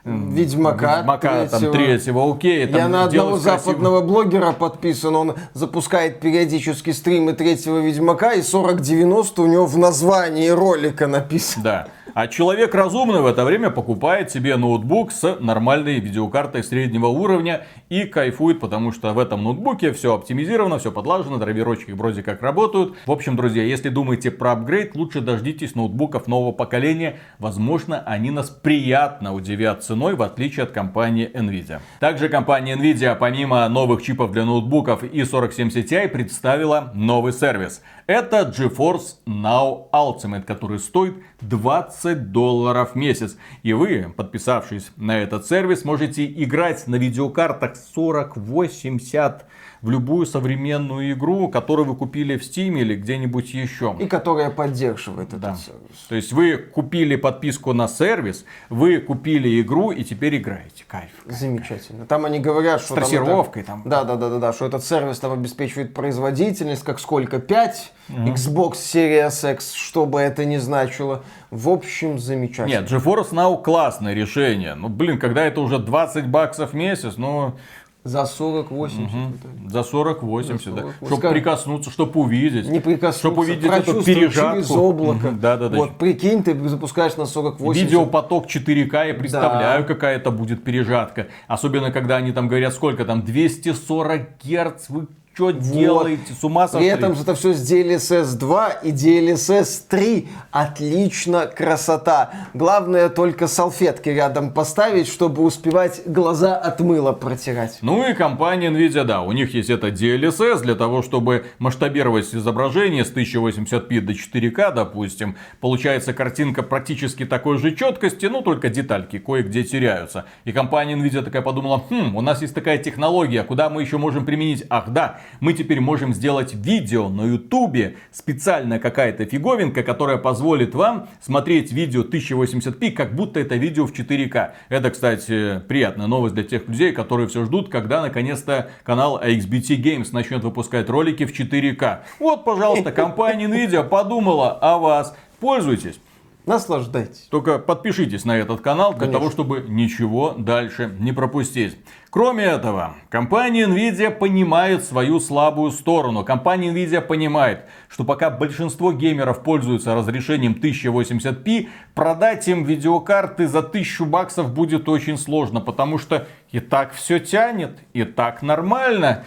Ведьмака, 0.06 0.98
Ведьмака 0.98 1.48
там 1.48 1.72
третьего, 1.72 2.30
окей. 2.30 2.68
Там 2.68 2.76
Я 2.76 2.88
на 2.90 3.04
одного 3.06 3.38
красиво. 3.38 3.58
западного 3.58 4.02
блогера 4.02 4.52
подписан, 4.52 5.16
он 5.16 5.36
запускает 5.54 6.20
периодически 6.20 6.92
стримы 6.92 7.34
третьего 7.34 7.80
Ведьмака, 7.80 8.34
и 8.34 8.44
4090 8.44 9.42
у 9.42 9.46
него 9.46 9.66
в 9.66 9.78
названии 9.78 10.50
ролика 10.50 11.08
написано. 11.08 11.64
Да. 11.64 11.88
А 12.14 12.28
человек 12.28 12.76
разумный 12.76 13.22
в 13.22 13.26
это 13.26 13.44
время 13.46 13.70
покупает 13.70 14.30
себе 14.30 14.56
ноутбук 14.56 15.12
с 15.12 15.38
нормальной 15.40 16.00
видеокартой 16.00 16.64
среднего 16.64 17.08
уровня 17.08 17.66
и 17.90 18.04
кайфует, 18.06 18.60
потому 18.60 18.92
что 18.92 19.14
в 19.14 19.20
этом 19.20 19.44
ноутбуке 19.44 19.94
все 19.94 20.14
оптимизировано, 20.14 20.80
все 20.80 20.92
подлажено, 20.92 21.38
драйверочки 21.38 21.92
вроде 21.92 22.22
как 22.22 22.42
работают. 22.42 22.96
В 23.08 23.12
общем, 23.12 23.36
друзья, 23.36 23.64
если 23.64 23.90
думаете 23.90 24.32
про 24.32 24.52
апгрейд, 24.52 24.96
лучше 24.96 25.22
дождитесь 25.22 25.76
ноутбуков 25.76 26.28
нового 26.28 26.52
поколения. 26.52 27.20
Возможно, 27.40 28.04
они 28.06 28.32
нас 28.32 28.50
приятно 28.50 29.34
удивят 29.34 29.84
ценой, 29.84 30.16
в 30.16 30.22
отличие 30.22 30.64
от 30.64 30.72
компании 30.72 31.32
Nvidia. 31.34 31.80
Также 32.00 32.30
компания 32.30 32.76
Nvidia, 32.76 33.16
помимо 33.16 33.68
новых 33.70 34.04
чипов 34.04 34.32
для 34.32 34.46
ноутбуков 34.46 35.04
и 35.04 35.24
4070 35.24 35.92
Ti, 35.92 36.08
представила 36.10 36.92
новый 36.94 37.34
сервис. 37.34 37.82
Это 38.06 38.54
GeForce 38.56 39.24
Now 39.26 39.90
Ultimate, 39.94 40.44
который 40.44 40.80
стоит 40.80 41.16
20 41.42 41.93
долларов 42.16 42.92
в 42.94 42.96
месяц. 42.96 43.38
И 43.64 43.74
вы, 43.74 44.14
подписавшись 44.16 44.92
на 44.96 45.20
этот 45.20 45.46
сервис, 45.48 45.86
можете 45.86 46.26
играть 46.26 46.88
на 46.88 46.96
видеокартах 46.96 47.74
4080 47.96 49.46
в 49.84 49.90
любую 49.90 50.26
современную 50.26 51.12
игру, 51.12 51.50
которую 51.50 51.86
вы 51.90 51.96
купили 51.96 52.38
в 52.38 52.42
Steam 52.42 52.80
или 52.80 52.96
где-нибудь 52.96 53.54
еще. 53.54 53.96
И 54.00 54.08
которая 54.08 54.50
поддерживает 54.50 55.30
Да. 55.38 55.50
этот 55.52 55.60
сервис. 55.60 56.06
То 56.08 56.16
есть 56.16 56.32
вы 56.32 56.56
купили 56.58 57.18
подписку 57.18 57.74
на 57.74 57.90
сервис, 57.90 58.46
вы 58.70 59.00
купили 59.00 59.62
игру 59.62 59.92
и 59.92 60.06
теперь 60.06 60.38
играете. 60.38 60.86
Кайф. 60.88 61.12
Замечательно. 61.26 62.06
Там 62.06 62.24
они 62.24 62.40
говорят, 62.40 62.80
что... 62.80 62.94
С 62.94 62.96
там 62.96 62.98
трассировкой 63.00 63.62
это- 63.64 63.72
там. 63.72 63.82
Да, 63.86 64.06
да, 64.06 64.16
да, 64.16 64.30
да, 64.30 64.40
да, 64.40 64.54
что 64.54 64.66
этот 64.66 64.86
сервис 64.86 65.20
там 65.20 65.34
обеспечивает 65.34 65.94
производительность, 65.94 66.84
как 66.84 67.00
сколько, 67.02 67.40
5 67.40 67.92
Xbox 68.10 68.74
Series 68.76 69.54
X, 69.54 69.74
что 69.74 70.06
бы 70.06 70.22
это 70.22 70.46
ни 70.46 70.58
значило. 70.58 71.24
В 71.52 71.68
общем, 71.70 72.20
замечательно. 72.20 72.80
Нет, 72.82 72.90
GeForce 72.90 73.32
Now 73.32 73.62
классное 73.62 74.14
решение. 74.14 74.76
Ну, 74.76 74.88
блин, 74.88 75.20
когда 75.20 75.44
это 75.46 75.60
уже 75.62 75.78
20 75.78 76.28
баксов 76.28 76.72
в 76.72 76.74
месяц, 76.74 77.16
ну, 77.18 77.56
За 78.04 78.24
40-80. 78.24 79.70
за 79.70 79.80
40-80, 79.80 80.64
За 80.64 80.72
да. 80.72 80.82
40. 80.82 80.94
Чтобы 81.08 81.30
прикоснуться, 81.30 81.90
чтобы 81.90 82.20
увидеть. 82.20 82.68
Не 82.68 82.82
прикоснуться, 82.82 83.20
Чтобы 83.20 83.42
увидеть 83.44 83.66
эту 83.72 84.04
пережатку. 84.04 84.56
через 84.56 84.72
облако. 84.72 85.28
Мгм, 85.28 85.40
Да-да-да. 85.40 85.78
Вот, 85.78 85.98
прикинь, 85.98 86.44
ты 86.44 86.54
запускаешь 86.68 87.16
на 87.16 87.22
40-80. 87.26 87.74
Видеопоток 87.74 88.48
4К, 88.48 89.08
я 89.08 89.14
представляю, 89.14 89.86
какая 89.86 90.18
это 90.18 90.32
будет 90.32 90.64
пережатка. 90.66 91.28
Особенно, 91.48 91.92
когда 91.92 92.18
они 92.18 92.34
там 92.34 92.50
говорят, 92.50 92.74
сколько 92.74 93.06
там, 93.06 93.22
240 93.22 94.22
герц, 94.44 94.90
вы 94.90 95.08
что 95.34 95.50
делаете, 95.50 96.34
с 96.40 96.44
ума 96.44 96.68
При 96.68 96.74
сошли? 96.74 96.88
этом 96.88 97.14
это 97.14 97.34
все 97.34 97.54
с 97.54 97.72
DLSS 97.72 98.38
2 98.38 98.70
и 98.84 98.92
DLSS 98.92 99.88
3. 99.90 100.28
Отлично, 100.52 101.48
красота. 101.48 102.32
Главное 102.54 103.10
только 103.10 103.48
салфетки 103.48 104.10
рядом 104.10 104.54
поставить, 104.54 105.08
чтобы 105.08 105.44
успевать 105.44 106.04
глаза 106.06 106.56
от 106.56 106.80
мыла 106.82 107.14
протирать. 107.14 107.80
Ну 107.82 108.08
и 108.08 108.14
компания 108.14 108.70
Nvidia, 108.70 109.04
да, 109.06 109.22
у 109.24 109.32
них 109.32 109.56
есть 109.56 109.72
это 109.72 109.88
DLSS 109.88 110.62
для 110.62 110.76
того, 110.76 111.02
чтобы 111.02 111.46
масштабировать 111.58 112.34
изображение 112.34 113.04
с 113.04 113.12
1080p 113.12 114.02
до 114.02 114.14
4К, 114.14 114.74
допустим. 114.76 115.36
Получается 115.60 116.14
картинка 116.14 116.62
практически 116.62 117.26
такой 117.26 117.58
же 117.58 117.76
четкости, 117.76 118.28
но 118.28 118.42
только 118.42 118.70
детальки 118.70 119.18
кое-где 119.18 119.64
теряются. 119.64 120.26
И 120.46 120.52
компания 120.52 120.94
Nvidia 120.96 121.24
такая 121.24 121.42
подумала, 121.42 121.84
хм, 121.90 122.16
у 122.16 122.22
нас 122.22 122.44
есть 122.44 122.54
такая 122.54 122.78
технология, 122.78 123.44
куда 123.44 123.72
мы 123.72 123.82
еще 123.82 123.98
можем 123.98 124.26
применить? 124.26 124.64
Ах 124.70 124.90
да, 124.90 125.22
мы 125.40 125.54
теперь 125.54 125.80
можем 125.80 126.14
сделать 126.14 126.54
видео 126.54 127.10
на 127.10 127.26
ютубе, 127.26 127.98
специальная 128.12 128.80
какая-то 128.80 129.26
фиговинка, 129.26 129.84
которая 129.84 130.18
позволит 130.18 130.76
вам 130.76 131.10
смотреть 131.22 131.72
видео 131.72 132.04
1080p, 132.04 132.92
как 132.92 133.16
будто 133.16 133.40
это 133.40 133.56
видео 133.56 133.86
в 133.86 133.94
4К. 133.94 134.52
Это, 134.70 134.90
кстати, 134.92 135.62
приятная 135.68 136.08
новость 136.08 136.36
для 136.36 136.44
тех 136.44 136.68
людей, 136.68 136.92
которые 136.92 137.28
все 137.28 137.46
ждут, 137.46 137.70
когда 137.70 138.02
наконец-то 138.02 138.72
канал 138.84 139.22
AXBT 139.24 139.82
Games 139.82 140.10
начнет 140.12 140.44
выпускать 140.44 140.90
ролики 140.90 141.26
в 141.26 141.38
4К. 141.38 142.00
Вот, 142.20 142.44
пожалуйста, 142.46 142.92
компания 142.92 143.46
Nvidia 143.46 143.88
подумала 143.88 144.52
о 144.52 144.78
вас. 144.78 145.16
Пользуйтесь. 145.40 146.00
Наслаждайтесь. 146.46 147.28
Только 147.30 147.58
подпишитесь 147.58 148.26
на 148.26 148.38
этот 148.38 148.60
канал 148.60 148.92
для 148.92 149.02
Конечно. 149.02 149.20
того, 149.20 149.32
чтобы 149.32 149.66
ничего 149.70 150.36
дальше 150.38 150.94
не 151.00 151.14
пропустить. 151.14 151.78
Кроме 152.10 152.44
этого, 152.44 152.96
компания 153.10 153.66
Nvidia 153.66 154.12
понимает 154.12 154.84
свою 154.84 155.22
слабую 155.22 155.72
сторону. 155.72 156.26
Компания 156.26 156.74
Nvidia 156.74 157.00
понимает, 157.00 157.62
что 157.88 158.04
пока 158.04 158.30
большинство 158.30 158.92
геймеров 158.92 159.42
пользуются 159.42 159.96
разрешением 159.96 160.54
1080p, 160.62 161.70
продать 161.96 162.46
им 162.50 162.66
видеокарты 162.66 163.48
за 163.48 163.60
1000 163.60 164.04
баксов 164.06 164.54
будет 164.54 164.90
очень 164.90 165.18
сложно, 165.18 165.62
потому 165.62 165.98
что 165.98 166.28
и 166.52 166.60
так 166.60 166.94
все 166.94 167.20
тянет, 167.20 167.80
и 167.94 168.04
так 168.04 168.42
нормально. 168.42 169.24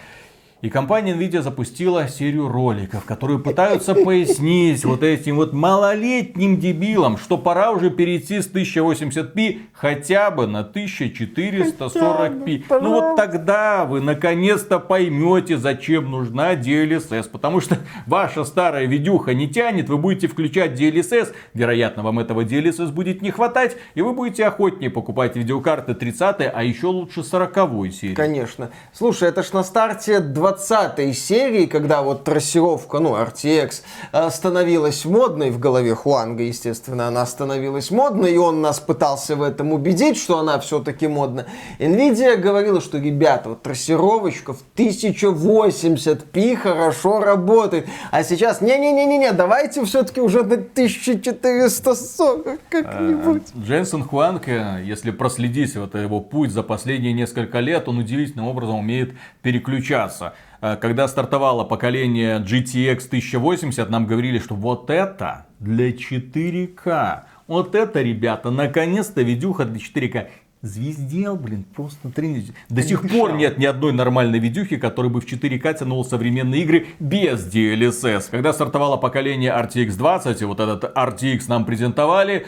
И 0.67 0.69
компания 0.69 1.15
Nvidia 1.15 1.43
запустила 1.43 2.09
серию 2.09 2.49
роликов, 2.49 3.05
которые 3.05 3.39
пытаются 3.39 3.95
пояснить 3.95 4.85
вот 4.85 5.05
этим 5.05 5.37
вот 5.37 5.53
малолетним 5.53 6.59
дебилам, 6.59 7.19
что 7.19 7.39
пора 7.39 7.71
уже 7.71 7.89
перейти 7.89 8.41
с 8.41 8.51
1080p 8.51 9.61
хотя 9.73 10.33
бы 10.33 10.49
на 10.49 10.63
1440p. 10.63 12.65
Ну 12.81 12.95
вот 12.95 13.15
тогда 13.15 13.85
вы 13.85 14.01
наконец-то 14.01 14.81
поймете, 14.81 15.57
зачем 15.57 16.11
нужна 16.11 16.57
DLSS. 16.57 17.31
Потому 17.31 17.61
что 17.61 17.79
ваша 18.09 18.43
старая 18.43 18.87
видюха 18.87 19.35
не 19.35 19.49
тянет, 19.49 19.89
вы 19.89 19.99
будете 19.99 20.27
включать 20.27 20.73
DLSS, 20.73 21.33
вероятно 21.55 22.03
вам 22.03 22.19
этого 22.19 22.41
DLSS 22.41 22.91
будет 22.91 23.23
не 23.23 23.31
хватать, 23.31 23.77
и 23.95 24.03
вы 24.03 24.15
будете 24.15 24.47
охотнее 24.47 24.91
покупать 24.91 25.37
видеокарты 25.37 25.95
30 25.95 26.51
а 26.53 26.63
еще 26.65 26.89
лучше 26.89 27.23
40 27.23 27.93
серии. 27.93 28.17
Конечно. 28.17 28.71
Слушай, 28.93 29.29
это 29.29 29.45
ж 29.45 29.53
на 29.53 29.63
старте 29.63 30.19
20 30.19 30.56
серии, 30.61 31.67
когда 31.67 32.03
вот 32.03 32.25
трассировка, 32.25 32.99
ну, 32.99 33.17
RTX, 33.17 33.83
э, 34.13 34.31
становилась 34.31 35.05
модной 35.05 35.51
в 35.51 35.59
голове 35.59 35.95
Хуанга, 35.95 36.45
естественно, 36.45 37.09
она 37.09 37.27
становилась 37.27 37.91
модной, 37.91 38.35
и 38.35 38.37
он 38.37 38.61
нас 38.61 38.81
пытался 38.81 39.37
в 39.37 39.43
этом 39.43 39.73
убедить, 39.73 40.17
что 40.17 40.39
она 40.39 40.59
все-таки 40.61 41.09
модна. 41.09 41.47
Nvidia 41.79 42.37
говорила, 42.37 42.81
что, 42.81 42.99
ребята, 42.99 43.51
вот 43.51 43.63
трассировочка 43.63 44.53
в 44.53 44.63
1080p 44.77 46.57
хорошо 46.57 47.21
работает, 47.21 47.87
а 48.11 48.23
сейчас, 48.23 48.61
не-не-не-не, 48.61 49.33
давайте 49.33 49.85
все-таки 49.85 50.21
уже 50.21 50.43
на 50.43 50.55
1440 50.55 52.61
как-нибудь. 52.71 53.43
Дженсен 53.57 54.05
Хуанг, 54.05 54.49
э, 54.49 54.83
если 54.85 55.11
проследить 55.11 55.77
вот 55.77 55.95
его 55.95 56.21
путь 56.21 56.51
за 56.51 56.63
последние 56.63 57.13
несколько 57.13 57.61
лет, 57.61 57.89
он 57.89 57.99
удивительным 57.99 58.47
образом 58.47 58.77
умеет 58.77 59.15
переключаться. 59.43 60.35
Э, 60.67 60.77
Когда 60.77 61.07
стартовало 61.09 61.65
поколение 61.65 62.39
GTX 62.39 63.07
1080, 63.07 63.89
нам 63.91 64.07
говорили, 64.07 64.39
что 64.39 64.55
вот 64.55 64.91
это 64.91 65.47
для 65.61 65.91
4К. 65.91 67.25
Вот 67.47 67.75
это, 67.75 68.03
ребята, 68.03 68.51
наконец-то 68.51 69.23
видюха 69.23 69.65
для 69.65 69.79
4К. 69.79 70.29
Звездел, 70.63 71.37
блин, 71.37 71.65
просто 71.77 72.09
тренить. 72.09 72.53
До 72.69 72.83
сих 72.83 73.09
пор 73.09 73.35
нет 73.35 73.59
ни 73.59 73.67
одной 73.67 73.93
нормальной 73.93 74.41
видюхи, 74.41 74.77
которая 74.77 75.13
бы 75.13 75.21
в 75.21 75.27
4К 75.27 75.79
тянула 75.79 76.03
современные 76.03 76.63
игры 76.63 76.87
без 76.99 77.47
DLSS. 77.47 78.31
Когда 78.31 78.53
стартовало 78.53 78.97
поколение 78.97 79.53
RTX 79.53 79.97
20, 79.97 80.43
и 80.43 80.45
вот 80.45 80.59
этот 80.59 80.85
RTX 80.97 81.45
нам 81.49 81.65
презентовали, 81.67 82.47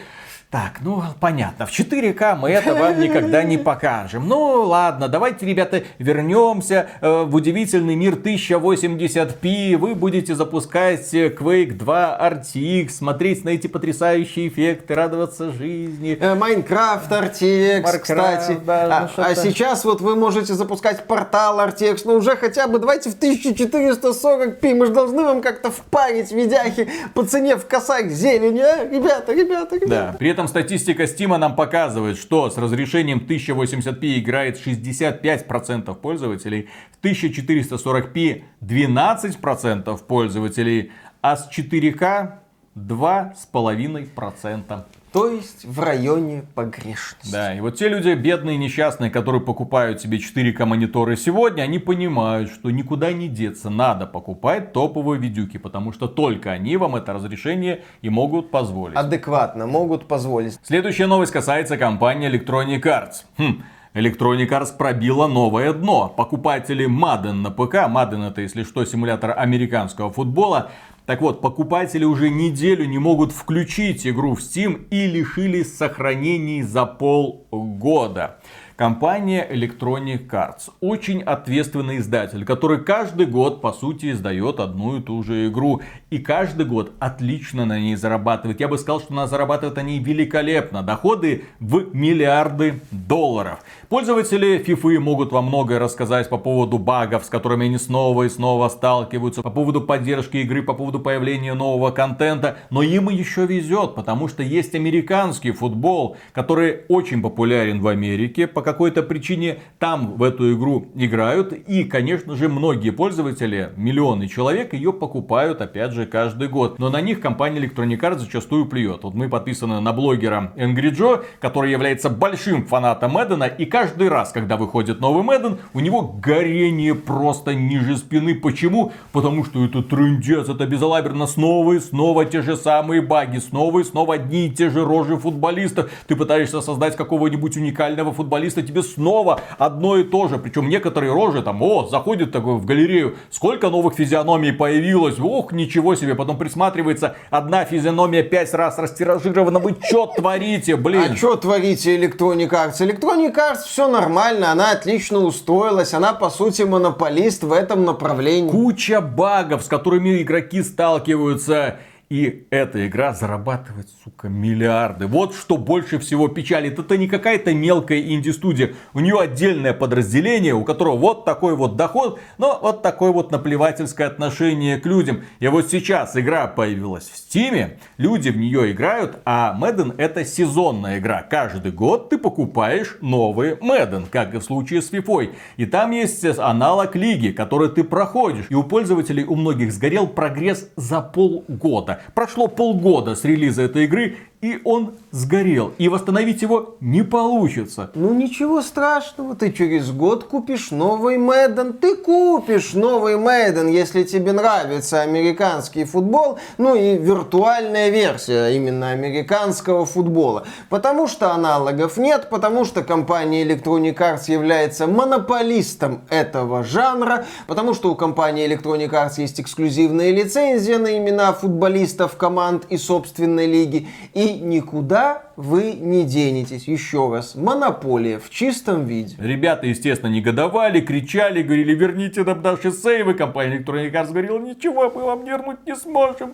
Так, 0.51 0.77
ну 0.81 1.03
понятно, 1.19 1.67
в 1.67 1.69
4К 1.69 2.35
мы 2.35 2.49
это 2.49 2.73
вам 2.73 2.99
никогда 2.99 3.43
не 3.43 3.57
покажем. 3.59 4.27
Ну 4.27 4.63
ладно, 4.63 5.07
давайте, 5.07 5.45
ребята, 5.45 5.83
вернемся 5.99 6.89
э, 7.01 7.23
в 7.23 7.35
удивительный 7.35 7.93
мир 7.93 8.15
1080p. 8.15 9.77
Вы 9.77 9.93
будете 9.93 10.33
запускать 10.33 11.13
Quake 11.13 11.73
2 11.73 12.19
RTX, 12.19 12.89
смотреть 12.89 13.45
на 13.45 13.49
эти 13.49 13.67
потрясающие 13.67 14.47
эффекты, 14.47 14.95
радоваться 14.95 15.51
жизни. 15.51 16.17
Э, 16.19 16.33
Майнкрафт 16.33 17.11
RTX, 17.11 17.83
Minecraft, 17.83 17.99
кстати. 17.99 18.59
да, 18.65 18.87
ну 18.87 19.05
а, 19.05 19.07
что-то. 19.07 19.29
а 19.29 19.35
сейчас 19.35 19.85
вот 19.85 20.01
вы 20.01 20.15
можете 20.15 20.55
запускать 20.55 21.03
портал 21.03 21.59
RTX, 21.59 22.01
ну 22.05 22.15
уже 22.15 22.35
хотя 22.35 22.67
бы 22.67 22.79
давайте 22.79 23.11
в 23.11 23.19
1440p, 23.19 24.73
мы 24.73 24.87
же 24.87 24.93
должны 24.93 25.23
вам 25.23 25.43
как-то 25.43 25.69
впарить 25.69 26.31
видяхи 26.31 26.89
по 27.13 27.23
цене 27.23 27.55
в 27.55 27.67
косарь 27.67 28.09
зелени, 28.09 28.61
а? 28.61 28.83
Ребята, 28.85 29.31
ребята, 29.31 29.75
ребята. 29.75 29.87
Да. 30.13 30.15
При 30.17 30.38
этом 30.38 30.38
статистика 30.47 31.05
Стима 31.07 31.37
нам 31.37 31.55
показывает, 31.55 32.17
что 32.17 32.49
с 32.49 32.57
разрешением 32.57 33.19
1080p 33.19 34.19
играет 34.19 34.65
65% 34.65 35.93
пользователей, 35.95 36.69
в 36.91 36.99
1440p 37.03 38.43
12% 38.61 40.05
пользователей, 40.05 40.91
а 41.21 41.35
с 41.35 41.49
4К 41.49 42.39
2,5%. 42.75 44.85
То 45.11 45.31
есть 45.31 45.65
в 45.65 45.79
районе 45.79 46.43
погрешности. 46.53 47.31
Да, 47.31 47.55
и 47.55 47.61
вот 47.61 47.77
те 47.77 47.89
люди, 47.89 48.09
бедные, 48.09 48.57
несчастные, 48.57 49.09
которые 49.09 49.41
покупают 49.41 50.01
себе 50.01 50.19
4К 50.19 50.65
мониторы 50.65 51.17
сегодня, 51.17 51.63
они 51.63 51.79
понимают, 51.79 52.51
что 52.51 52.69
никуда 52.69 53.11
не 53.11 53.27
деться, 53.27 53.69
надо 53.69 54.05
покупать 54.05 54.71
топовые 54.71 55.19
видюки, 55.19 55.57
потому 55.57 55.93
что 55.93 56.07
только 56.07 56.51
они 56.51 56.77
вам 56.77 56.95
это 56.95 57.13
разрешение 57.13 57.83
и 58.01 58.09
могут 58.09 58.51
позволить. 58.51 58.95
Адекватно 58.95 59.65
могут 59.65 60.07
позволить. 60.07 60.59
Следующая 60.63 61.07
новость 61.07 61.31
касается 61.31 61.77
компании 61.77 62.29
Electronic 62.29 62.81
Arts. 62.83 63.25
Хм, 63.37 63.63
Electronic 63.95 64.49
Arts 64.49 64.77
пробила 64.77 65.27
новое 65.27 65.73
дно. 65.73 66.13
Покупатели 66.15 66.87
Madden 66.87 67.33
на 67.33 67.49
ПК, 67.49 67.75
Madden 67.89 68.27
это, 68.29 68.41
если 68.41 68.63
что, 68.63 68.85
симулятор 68.85 69.33
американского 69.37 70.11
футбола, 70.11 70.69
так 71.09 71.21
вот, 71.21 71.41
покупатели 71.41 72.05
уже 72.05 72.29
неделю 72.29 72.85
не 72.85 72.99
могут 72.99 73.31
включить 73.31 74.05
игру 74.05 74.35
в 74.35 74.41
Steam 74.41 74.85
и 74.91 75.07
лишились 75.07 75.75
сохранений 75.75 76.61
за 76.61 76.85
полгода. 76.85 78.37
Компания 78.75 79.45
Electronic 79.51 80.29
Arts 80.29 80.69
очень 80.79 81.21
ответственный 81.21 81.97
издатель, 81.97 82.45
который 82.45 82.81
каждый 82.81 83.25
год, 83.25 83.59
по 83.59 83.73
сути, 83.73 84.11
издает 84.11 84.61
одну 84.61 84.97
и 84.97 85.01
ту 85.01 85.21
же 85.21 85.49
игру. 85.49 85.81
И 86.11 86.19
каждый 86.19 86.65
год 86.65 86.93
отлично 86.99 87.65
на 87.65 87.77
ней 87.77 87.97
зарабатывает. 87.97 88.61
Я 88.61 88.69
бы 88.69 88.77
сказал, 88.77 89.01
что 89.01 89.11
она 89.11 89.27
зарабатывает 89.27 89.75
на 89.75 89.81
ней 89.81 89.99
великолепно. 89.99 90.81
Доходы 90.81 91.43
в 91.59 91.93
миллиарды 91.93 92.79
долларов. 92.91 93.59
Пользователи 93.89 94.63
FIFA 94.63 94.99
могут 94.99 95.31
вам 95.31 95.45
многое 95.47 95.79
рассказать 95.79 96.29
по 96.29 96.37
поводу 96.37 96.77
багов, 96.77 97.25
с 97.25 97.27
которыми 97.27 97.65
они 97.65 97.79
снова 97.79 98.21
и 98.21 98.29
снова 98.29 98.69
сталкиваются, 98.69 99.41
по 99.41 99.49
поводу 99.49 99.81
поддержки 99.81 100.37
игры, 100.37 100.61
по 100.61 100.75
поводу 100.75 100.99
появления 100.99 101.55
нового 101.55 101.89
контента. 101.89 102.57
Но 102.69 102.83
им 102.83 103.09
еще 103.09 103.47
везет, 103.47 103.95
потому 103.95 104.27
что 104.27 104.43
есть 104.43 104.75
американский 104.75 105.49
футбол, 105.49 106.17
который 106.33 106.81
очень 106.87 107.23
популярен 107.23 107.81
в 107.81 107.87
Америке. 107.87 108.45
По 108.45 108.61
какой-то 108.61 109.01
причине 109.01 109.57
там 109.79 110.17
в 110.17 110.21
эту 110.21 110.53
игру 110.53 110.85
играют. 110.93 111.53
И, 111.53 111.83
конечно 111.83 112.35
же, 112.35 112.47
многие 112.47 112.91
пользователи, 112.91 113.71
миллионы 113.75 114.27
человек, 114.27 114.75
ее 114.75 114.93
покупают, 114.93 115.61
опять 115.61 115.93
же, 115.93 116.05
каждый 116.05 116.47
год. 116.47 116.77
Но 116.77 116.91
на 116.91 117.01
них 117.01 117.21
компания 117.21 117.59
Electronic 117.59 117.99
Arts 118.01 118.19
зачастую 118.19 118.67
плюет. 118.67 119.03
Вот 119.03 119.15
мы 119.15 119.29
подписаны 119.29 119.79
на 119.79 119.93
блогера 119.93 120.53
Angry 120.57 120.91
Joe, 120.91 121.23
который 121.39 121.71
является 121.71 122.11
большим 122.11 122.67
фанатом 122.67 123.13
Мэддена. 123.13 123.45
И 123.45 123.65
каждый 123.79 124.09
раз, 124.09 124.33
когда 124.33 124.57
выходит 124.57 124.99
новый 124.99 125.23
Мэдден, 125.23 125.59
у 125.73 125.79
него 125.79 126.01
горение 126.01 126.93
просто 126.93 127.53
ниже 127.53 127.95
спины. 127.95 128.35
Почему? 128.35 128.91
Потому 129.13 129.45
что 129.45 129.63
это 129.63 129.81
трындец, 129.81 130.49
это 130.49 130.65
безалаберно. 130.65 131.27
Снова 131.27 131.73
и 131.73 131.79
снова 131.79 132.25
те 132.25 132.41
же 132.41 132.57
самые 132.57 133.01
баги, 133.01 133.37
снова 133.37 133.79
и 133.79 133.83
снова 133.85 134.15
одни 134.15 134.47
и 134.47 134.49
те 134.49 134.69
же 134.69 134.83
рожи 134.83 135.15
футболистов. 135.15 135.89
Ты 136.07 136.17
пытаешься 136.17 136.59
создать 136.59 136.97
какого-нибудь 136.97 137.55
уникального 137.55 138.11
футболиста, 138.11 138.63
тебе 138.63 138.83
снова 138.83 139.39
одно 139.57 139.95
и 139.95 140.03
то 140.03 140.27
же. 140.27 140.39
Причем 140.39 140.67
некоторые 140.67 141.13
рожи 141.13 141.41
там, 141.41 141.61
о, 141.61 141.87
заходит 141.87 142.33
такой 142.33 142.55
в 142.55 142.65
галерею, 142.65 143.15
сколько 143.29 143.69
новых 143.69 143.93
физиономий 143.95 144.51
появилось, 144.51 145.19
ох, 145.21 145.53
ничего 145.53 145.95
себе. 145.95 146.15
Потом 146.15 146.37
присматривается, 146.37 147.15
одна 147.29 147.63
физиономия 147.63 148.23
пять 148.23 148.53
раз 148.53 148.77
растиражирована, 148.77 149.59
вы 149.59 149.77
что 149.81 150.07
творите, 150.07 150.75
блин? 150.75 151.13
А 151.13 151.15
что 151.15 151.37
творите 151.37 151.95
Electronic 151.95 152.49
Arts? 152.49 152.81
Electronic 152.81 153.33
Arts 153.35 153.68
все 153.69 153.87
нормально, 153.87 154.51
она 154.51 154.71
отлично 154.71 155.19
устроилась, 155.19 155.93
она 155.93 156.13
по 156.13 156.31
сути 156.31 156.63
монополист 156.63 157.43
в 157.43 157.53
этом 157.53 157.85
направлении. 157.85 158.49
Куча 158.49 158.99
багов, 158.99 159.63
с 159.63 159.67
которыми 159.67 160.23
игроки 160.23 160.63
сталкиваются. 160.63 161.77
И 162.09 162.47
эта 162.49 162.87
игра 162.87 163.13
зарабатывает, 163.13 163.87
сука, 164.03 164.29
миллиарды. 164.29 165.05
Вот 165.05 165.35
что 165.35 165.57
больше 165.57 165.99
всего 165.99 166.27
печалит. 166.27 166.79
Это 166.79 166.97
не 166.97 167.07
какая-то 167.07 167.53
мелкая 167.53 168.01
инди-студия. 168.01 168.73
У 168.95 168.99
нее 168.99 169.19
отдельное 169.19 169.73
подразделение, 169.73 170.55
у 170.55 170.63
которого 170.63 170.97
вот 170.97 171.23
такой 171.23 171.55
вот 171.55 171.75
доход, 171.75 172.19
но 172.39 172.57
вот 172.59 172.81
такое 172.81 173.11
вот 173.11 173.29
наплевательское 173.31 174.07
отношение 174.07 174.79
к 174.79 174.87
людям. 174.87 175.21
И 175.39 175.47
вот 175.49 175.69
сейчас 175.69 176.17
игра 176.17 176.47
появилась 176.47 177.07
в 177.07 177.15
Стиме, 177.15 177.77
люди 177.97 178.29
в 178.29 178.37
нее 178.37 178.71
играют, 178.71 179.19
а 179.23 179.55
Madden 179.61 179.93
это 179.99 180.25
сезонная 180.25 180.97
игра. 180.97 181.21
Каждый 181.21 181.71
год 181.71 182.09
ты 182.09 182.17
покупаешь 182.17 182.97
новый 183.01 183.51
Madden, 183.51 184.07
как 184.09 184.33
и 184.33 184.39
в 184.39 184.43
случае 184.43 184.81
с 184.81 184.91
FIFA. 184.91 185.35
И 185.57 185.67
там 185.67 185.91
есть 185.91 186.25
аналог 186.39 186.95
лиги, 186.95 187.29
который 187.29 187.69
ты 187.69 187.83
проходишь. 187.83 188.47
И 188.49 188.55
у 188.55 188.63
пользователей 188.63 189.25
у 189.25 189.35
многих 189.35 189.71
сгорел 189.71 190.07
прогресс 190.07 190.71
за 190.75 191.01
полгода. 191.01 191.98
Прошло 192.13 192.47
полгода 192.47 193.15
с 193.15 193.23
релиза 193.23 193.63
этой 193.63 193.85
игры, 193.85 194.17
и 194.41 194.61
он 194.63 194.93
сгорел. 195.11 195.73
И 195.77 195.89
восстановить 195.89 196.41
его 196.41 196.77
не 196.79 197.03
получится. 197.03 197.91
Ну 197.93 198.13
ничего 198.13 198.61
страшного, 198.61 199.35
ты 199.35 199.51
через 199.51 199.91
год 199.91 200.23
купишь 200.23 200.71
новый 200.71 201.17
Мэдден. 201.17 201.73
Ты 201.73 201.97
купишь 201.97 202.73
новый 202.73 203.17
Мэдден, 203.17 203.67
если 203.67 204.03
тебе 204.03 204.31
нравится 204.31 205.01
американский 205.01 205.83
футбол, 205.83 206.39
ну 206.57 206.75
и 206.75 206.97
виртуальная 206.97 207.89
версия 207.89 208.55
именно 208.55 208.91
американского 208.91 209.85
футбола. 209.85 210.45
Потому 210.69 211.07
что 211.07 211.33
аналогов 211.33 211.97
нет, 211.97 212.29
потому 212.29 212.63
что 212.63 212.81
компания 212.81 213.43
Electronic 213.43 213.97
Arts 213.97 214.31
является 214.31 214.87
монополистом 214.87 216.01
этого 216.09 216.63
жанра, 216.63 217.25
потому 217.47 217.73
что 217.73 217.91
у 217.91 217.95
компании 217.95 218.47
Electronic 218.47 218.91
Arts 218.91 219.13
есть 219.17 219.41
эксклюзивная 219.41 220.11
лицензия 220.11 220.77
на 220.77 220.97
имена 220.97 221.33
футболистов 221.33 222.15
команд 222.15 222.65
и 222.69 222.77
собственной 222.77 223.45
лиги. 223.45 223.89
И 224.13 224.28
никуда 224.33 225.23
вы 225.35 225.73
не 225.73 226.03
денетесь. 226.03 226.67
Еще 226.67 227.09
раз, 227.09 227.35
монополия 227.35 228.19
в 228.19 228.29
чистом 228.29 228.85
виде. 228.85 229.15
Ребята, 229.17 229.67
естественно, 229.67 230.11
негодовали, 230.11 230.81
кричали, 230.81 231.41
говорили, 231.41 231.73
верните 231.73 232.23
нам 232.23 232.41
наши 232.41 232.71
сейвы. 232.71 233.13
Компания 233.13 233.57
Electronic 233.59 233.91
Arts 233.91 234.09
говорила, 234.09 234.39
ничего, 234.39 234.91
мы 234.93 235.03
вам 235.03 235.23
вернуть 235.23 235.65
не 235.65 235.75
сможем. 235.75 236.33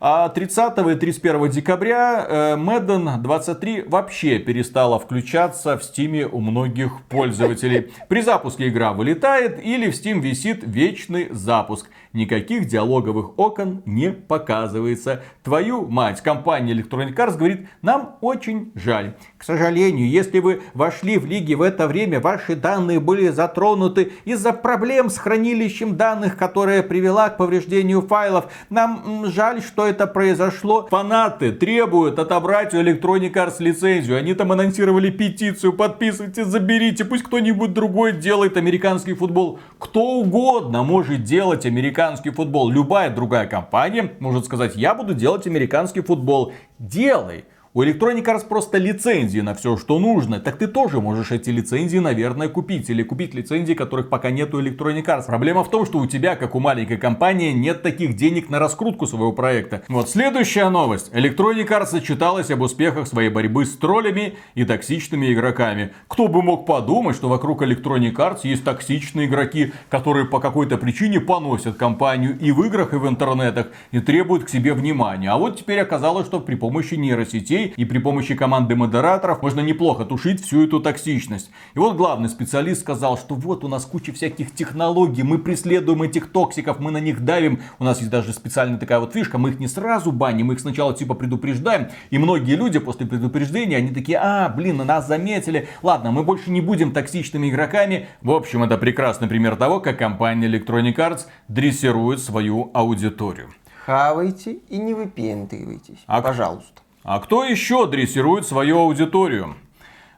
А 0.00 0.28
30 0.28 0.78
и 0.78 0.94
31 0.94 1.50
декабря 1.50 2.26
э, 2.28 2.56
Madden 2.56 3.18
23 3.18 3.82
вообще 3.82 4.38
перестала 4.38 4.98
включаться 4.98 5.76
в 5.78 5.82
Steam 5.82 6.28
у 6.30 6.40
многих 6.40 7.02
пользователей. 7.08 7.92
При 8.08 8.20
запуске 8.20 8.68
игра 8.68 8.92
вылетает 8.92 9.64
или 9.64 9.90
в 9.90 9.94
Steam 9.94 10.20
висит 10.20 10.62
вечный 10.62 11.28
запуск. 11.30 11.88
Никаких 12.16 12.66
диалоговых 12.66 13.38
окон 13.38 13.82
не 13.84 14.10
показывается. 14.10 15.22
Твою 15.44 15.86
мать, 15.86 16.22
компания 16.22 16.72
Electronic 16.72 17.14
Arts 17.14 17.36
говорит, 17.36 17.68
нам 17.82 18.16
очень 18.22 18.72
жаль. 18.74 19.16
К 19.36 19.44
сожалению, 19.44 20.08
если 20.08 20.38
вы 20.38 20.62
вошли 20.72 21.18
в 21.18 21.26
лиги 21.26 21.52
в 21.52 21.60
это 21.60 21.86
время, 21.86 22.18
ваши 22.18 22.56
данные 22.56 23.00
были 23.00 23.28
затронуты 23.28 24.12
из-за 24.24 24.54
проблем 24.54 25.10
с 25.10 25.18
хранилищем 25.18 25.98
данных, 25.98 26.38
которая 26.38 26.82
привела 26.82 27.28
к 27.28 27.36
повреждению 27.36 28.00
файлов. 28.00 28.46
Нам 28.70 29.26
жаль, 29.26 29.60
что 29.60 29.86
это 29.86 30.06
произошло. 30.06 30.86
Фанаты 30.90 31.52
требуют 31.52 32.18
отобрать 32.18 32.72
у 32.72 32.78
Electronic 32.78 33.34
Arts 33.34 33.56
лицензию. 33.58 34.16
Они 34.16 34.32
там 34.32 34.52
анонсировали 34.52 35.10
петицию. 35.10 35.74
Подписывайтесь, 35.74 36.46
заберите. 36.46 37.04
Пусть 37.04 37.24
кто-нибудь 37.24 37.74
другой 37.74 38.12
делает 38.12 38.56
американский 38.56 39.12
футбол. 39.12 39.58
Кто 39.78 40.20
угодно 40.20 40.82
может 40.82 41.22
делать 41.22 41.66
американский 41.66 42.05
футбол. 42.30 42.70
Любая 42.70 43.10
другая 43.10 43.46
компания 43.46 44.12
может 44.20 44.44
сказать, 44.44 44.76
я 44.76 44.94
буду 44.94 45.14
делать 45.14 45.46
американский 45.46 46.00
футбол. 46.00 46.52
Делай. 46.78 47.44
У 47.76 47.82
Electronic 47.82 48.24
Arts 48.24 48.48
просто 48.48 48.78
лицензии 48.78 49.40
на 49.40 49.52
все, 49.52 49.76
что 49.76 49.98
нужно. 49.98 50.40
Так 50.40 50.56
ты 50.56 50.66
тоже 50.66 51.02
можешь 51.02 51.30
эти 51.30 51.50
лицензии, 51.50 51.98
наверное, 51.98 52.48
купить. 52.48 52.88
Или 52.88 53.02
купить 53.02 53.34
лицензии, 53.34 53.74
которых 53.74 54.08
пока 54.08 54.30
нет 54.30 54.54
у 54.54 54.62
Electronic 54.62 55.04
Arts. 55.04 55.26
Проблема 55.26 55.62
в 55.62 55.68
том, 55.68 55.84
что 55.84 55.98
у 55.98 56.06
тебя, 56.06 56.36
как 56.36 56.54
у 56.54 56.58
маленькой 56.58 56.96
компании, 56.96 57.52
нет 57.52 57.82
таких 57.82 58.16
денег 58.16 58.48
на 58.48 58.58
раскрутку 58.58 59.06
своего 59.06 59.30
проекта. 59.32 59.82
Вот 59.88 60.08
следующая 60.08 60.70
новость. 60.70 61.12
Electronic 61.12 61.68
Arts 61.68 61.90
зачиталась 61.90 62.50
об 62.50 62.62
успехах 62.62 63.06
своей 63.06 63.28
борьбы 63.28 63.66
с 63.66 63.76
троллями 63.76 64.38
и 64.54 64.64
токсичными 64.64 65.30
игроками. 65.30 65.92
Кто 66.08 66.28
бы 66.28 66.40
мог 66.40 66.64
подумать, 66.64 67.14
что 67.14 67.28
вокруг 67.28 67.60
Electronic 67.60 68.14
Arts 68.14 68.38
есть 68.44 68.64
токсичные 68.64 69.26
игроки, 69.26 69.74
которые 69.90 70.24
по 70.24 70.40
какой-то 70.40 70.78
причине 70.78 71.20
поносят 71.20 71.76
компанию 71.76 72.38
и 72.38 72.52
в 72.52 72.62
играх, 72.62 72.94
и 72.94 72.96
в 72.96 73.06
интернетах, 73.06 73.66
и 73.90 74.00
требуют 74.00 74.44
к 74.44 74.48
себе 74.48 74.72
внимания. 74.72 75.30
А 75.30 75.36
вот 75.36 75.58
теперь 75.58 75.80
оказалось, 75.80 76.26
что 76.26 76.40
при 76.40 76.54
помощи 76.54 76.94
нейросетей 76.94 77.65
и 77.76 77.84
при 77.84 77.98
помощи 77.98 78.34
команды 78.34 78.76
модераторов 78.76 79.42
можно 79.42 79.60
неплохо 79.60 80.04
тушить 80.04 80.42
всю 80.42 80.64
эту 80.64 80.80
токсичность. 80.80 81.50
И 81.74 81.78
вот 81.78 81.96
главный 81.96 82.28
специалист 82.28 82.80
сказал, 82.80 83.18
что 83.18 83.34
вот 83.34 83.64
у 83.64 83.68
нас 83.68 83.84
куча 83.84 84.12
всяких 84.12 84.54
технологий, 84.54 85.22
мы 85.22 85.38
преследуем 85.38 86.02
этих 86.02 86.32
токсиков, 86.32 86.80
мы 86.80 86.90
на 86.90 86.98
них 86.98 87.24
давим. 87.24 87.60
У 87.78 87.84
нас 87.84 87.98
есть 87.98 88.10
даже 88.10 88.32
специальная 88.32 88.78
такая 88.78 89.00
вот 89.00 89.12
фишка, 89.12 89.38
мы 89.38 89.50
их 89.50 89.58
не 89.58 89.68
сразу 89.68 90.12
баним, 90.12 90.46
мы 90.46 90.54
их 90.54 90.60
сначала 90.60 90.94
типа 90.94 91.14
предупреждаем. 91.14 91.88
И 92.10 92.18
многие 92.18 92.54
люди 92.54 92.78
после 92.78 93.06
предупреждения, 93.06 93.76
они 93.76 93.90
такие, 93.90 94.18
а, 94.18 94.48
блин, 94.48 94.76
нас 94.78 95.06
заметили, 95.06 95.68
ладно, 95.82 96.12
мы 96.12 96.22
больше 96.22 96.50
не 96.50 96.60
будем 96.60 96.92
токсичными 96.92 97.50
игроками. 97.50 98.08
В 98.22 98.30
общем, 98.30 98.62
это 98.62 98.78
прекрасный 98.78 99.28
пример 99.28 99.56
того, 99.56 99.80
как 99.80 99.98
компания 99.98 100.48
Electronic 100.48 100.96
Arts 100.96 101.26
дрессирует 101.48 102.20
свою 102.20 102.70
аудиторию. 102.74 103.50
Хавайте 103.84 104.54
и 104.68 104.78
не 104.78 104.94
выпендривайтесь. 104.94 105.98
А- 106.06 106.20
Пожалуйста. 106.20 106.82
А 107.08 107.20
кто 107.20 107.44
еще 107.44 107.86
дрессирует 107.86 108.48
свою 108.48 108.80
аудиторию? 108.80 109.54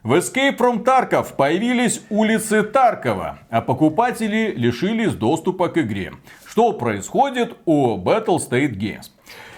В 0.01 0.15
Escape 0.15 0.57
from 0.57 0.83
Tarkov 0.83 1.35
появились 1.35 2.01
улицы 2.09 2.63
Таркова, 2.63 3.37
а 3.51 3.61
покупатели 3.61 4.55
лишились 4.57 5.13
доступа 5.13 5.69
к 5.69 5.77
игре. 5.77 6.13
Что 6.47 6.73
происходит 6.73 7.55
у 7.65 7.95
Battle 7.97 8.37
State 8.37 8.71
Games? 8.71 9.11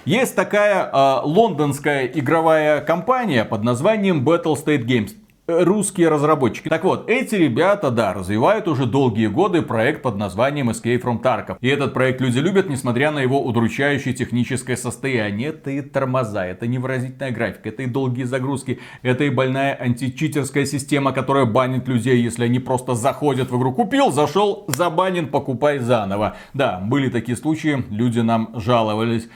Есть 0.04 0.36
такая 0.36 0.84
э, 0.92 1.22
лондонская 1.24 2.06
игровая 2.08 2.82
компания 2.82 3.46
под 3.46 3.64
названием 3.64 4.28
Battle 4.28 4.58
State 4.62 4.84
Games 4.84 5.12
русские 5.60 6.10
разработчики. 6.10 6.70
Так 6.70 6.84
вот, 6.84 7.10
эти 7.10 7.36
ребята, 7.36 7.92
да, 7.92 8.14
развивают 8.14 8.68
уже 8.68 8.86
долгие 8.86 9.28
годы 9.28 9.62
проект 9.62 10.02
под 10.02 10.18
названием 10.18 10.70
Escape 10.70 11.02
from 11.02 11.22
Tarkov. 11.22 11.58
И 11.62 11.68
этот 11.68 11.94
проект 11.94 12.22
люди 12.22 12.40
любят, 12.40 12.70
несмотря 12.70 13.12
на 13.12 13.20
его 13.20 13.44
удручающее 13.44 14.14
техническое 14.14 14.78
состояние. 14.78 15.50
Это 15.50 15.72
и 15.72 15.82
тормоза, 15.82 16.46
это 16.46 16.68
невыразительная 16.68 17.32
графика, 17.32 17.70
это 17.70 17.84
и 17.84 17.88
долгие 17.88 18.24
загрузки, 18.24 18.80
это 19.02 19.24
и 19.24 19.30
больная 19.30 19.76
античитерская 19.76 20.66
система, 20.66 21.12
которая 21.12 21.46
банит 21.46 21.88
людей, 21.88 22.22
если 22.22 22.46
они 22.46 22.60
просто 22.60 22.96
заходят 22.96 23.52
в 23.52 23.58
игру. 23.58 23.74
Купил, 23.74 24.12
зашел, 24.12 24.66
забанен, 24.68 25.28
покупай 25.28 25.80
заново. 25.80 26.38
Да, 26.54 26.80
были 26.80 27.10
такие 27.10 27.38
случаи, 27.38 27.84
люди 27.90 28.20
нам 28.20 28.52
жаловались. 28.56 29.28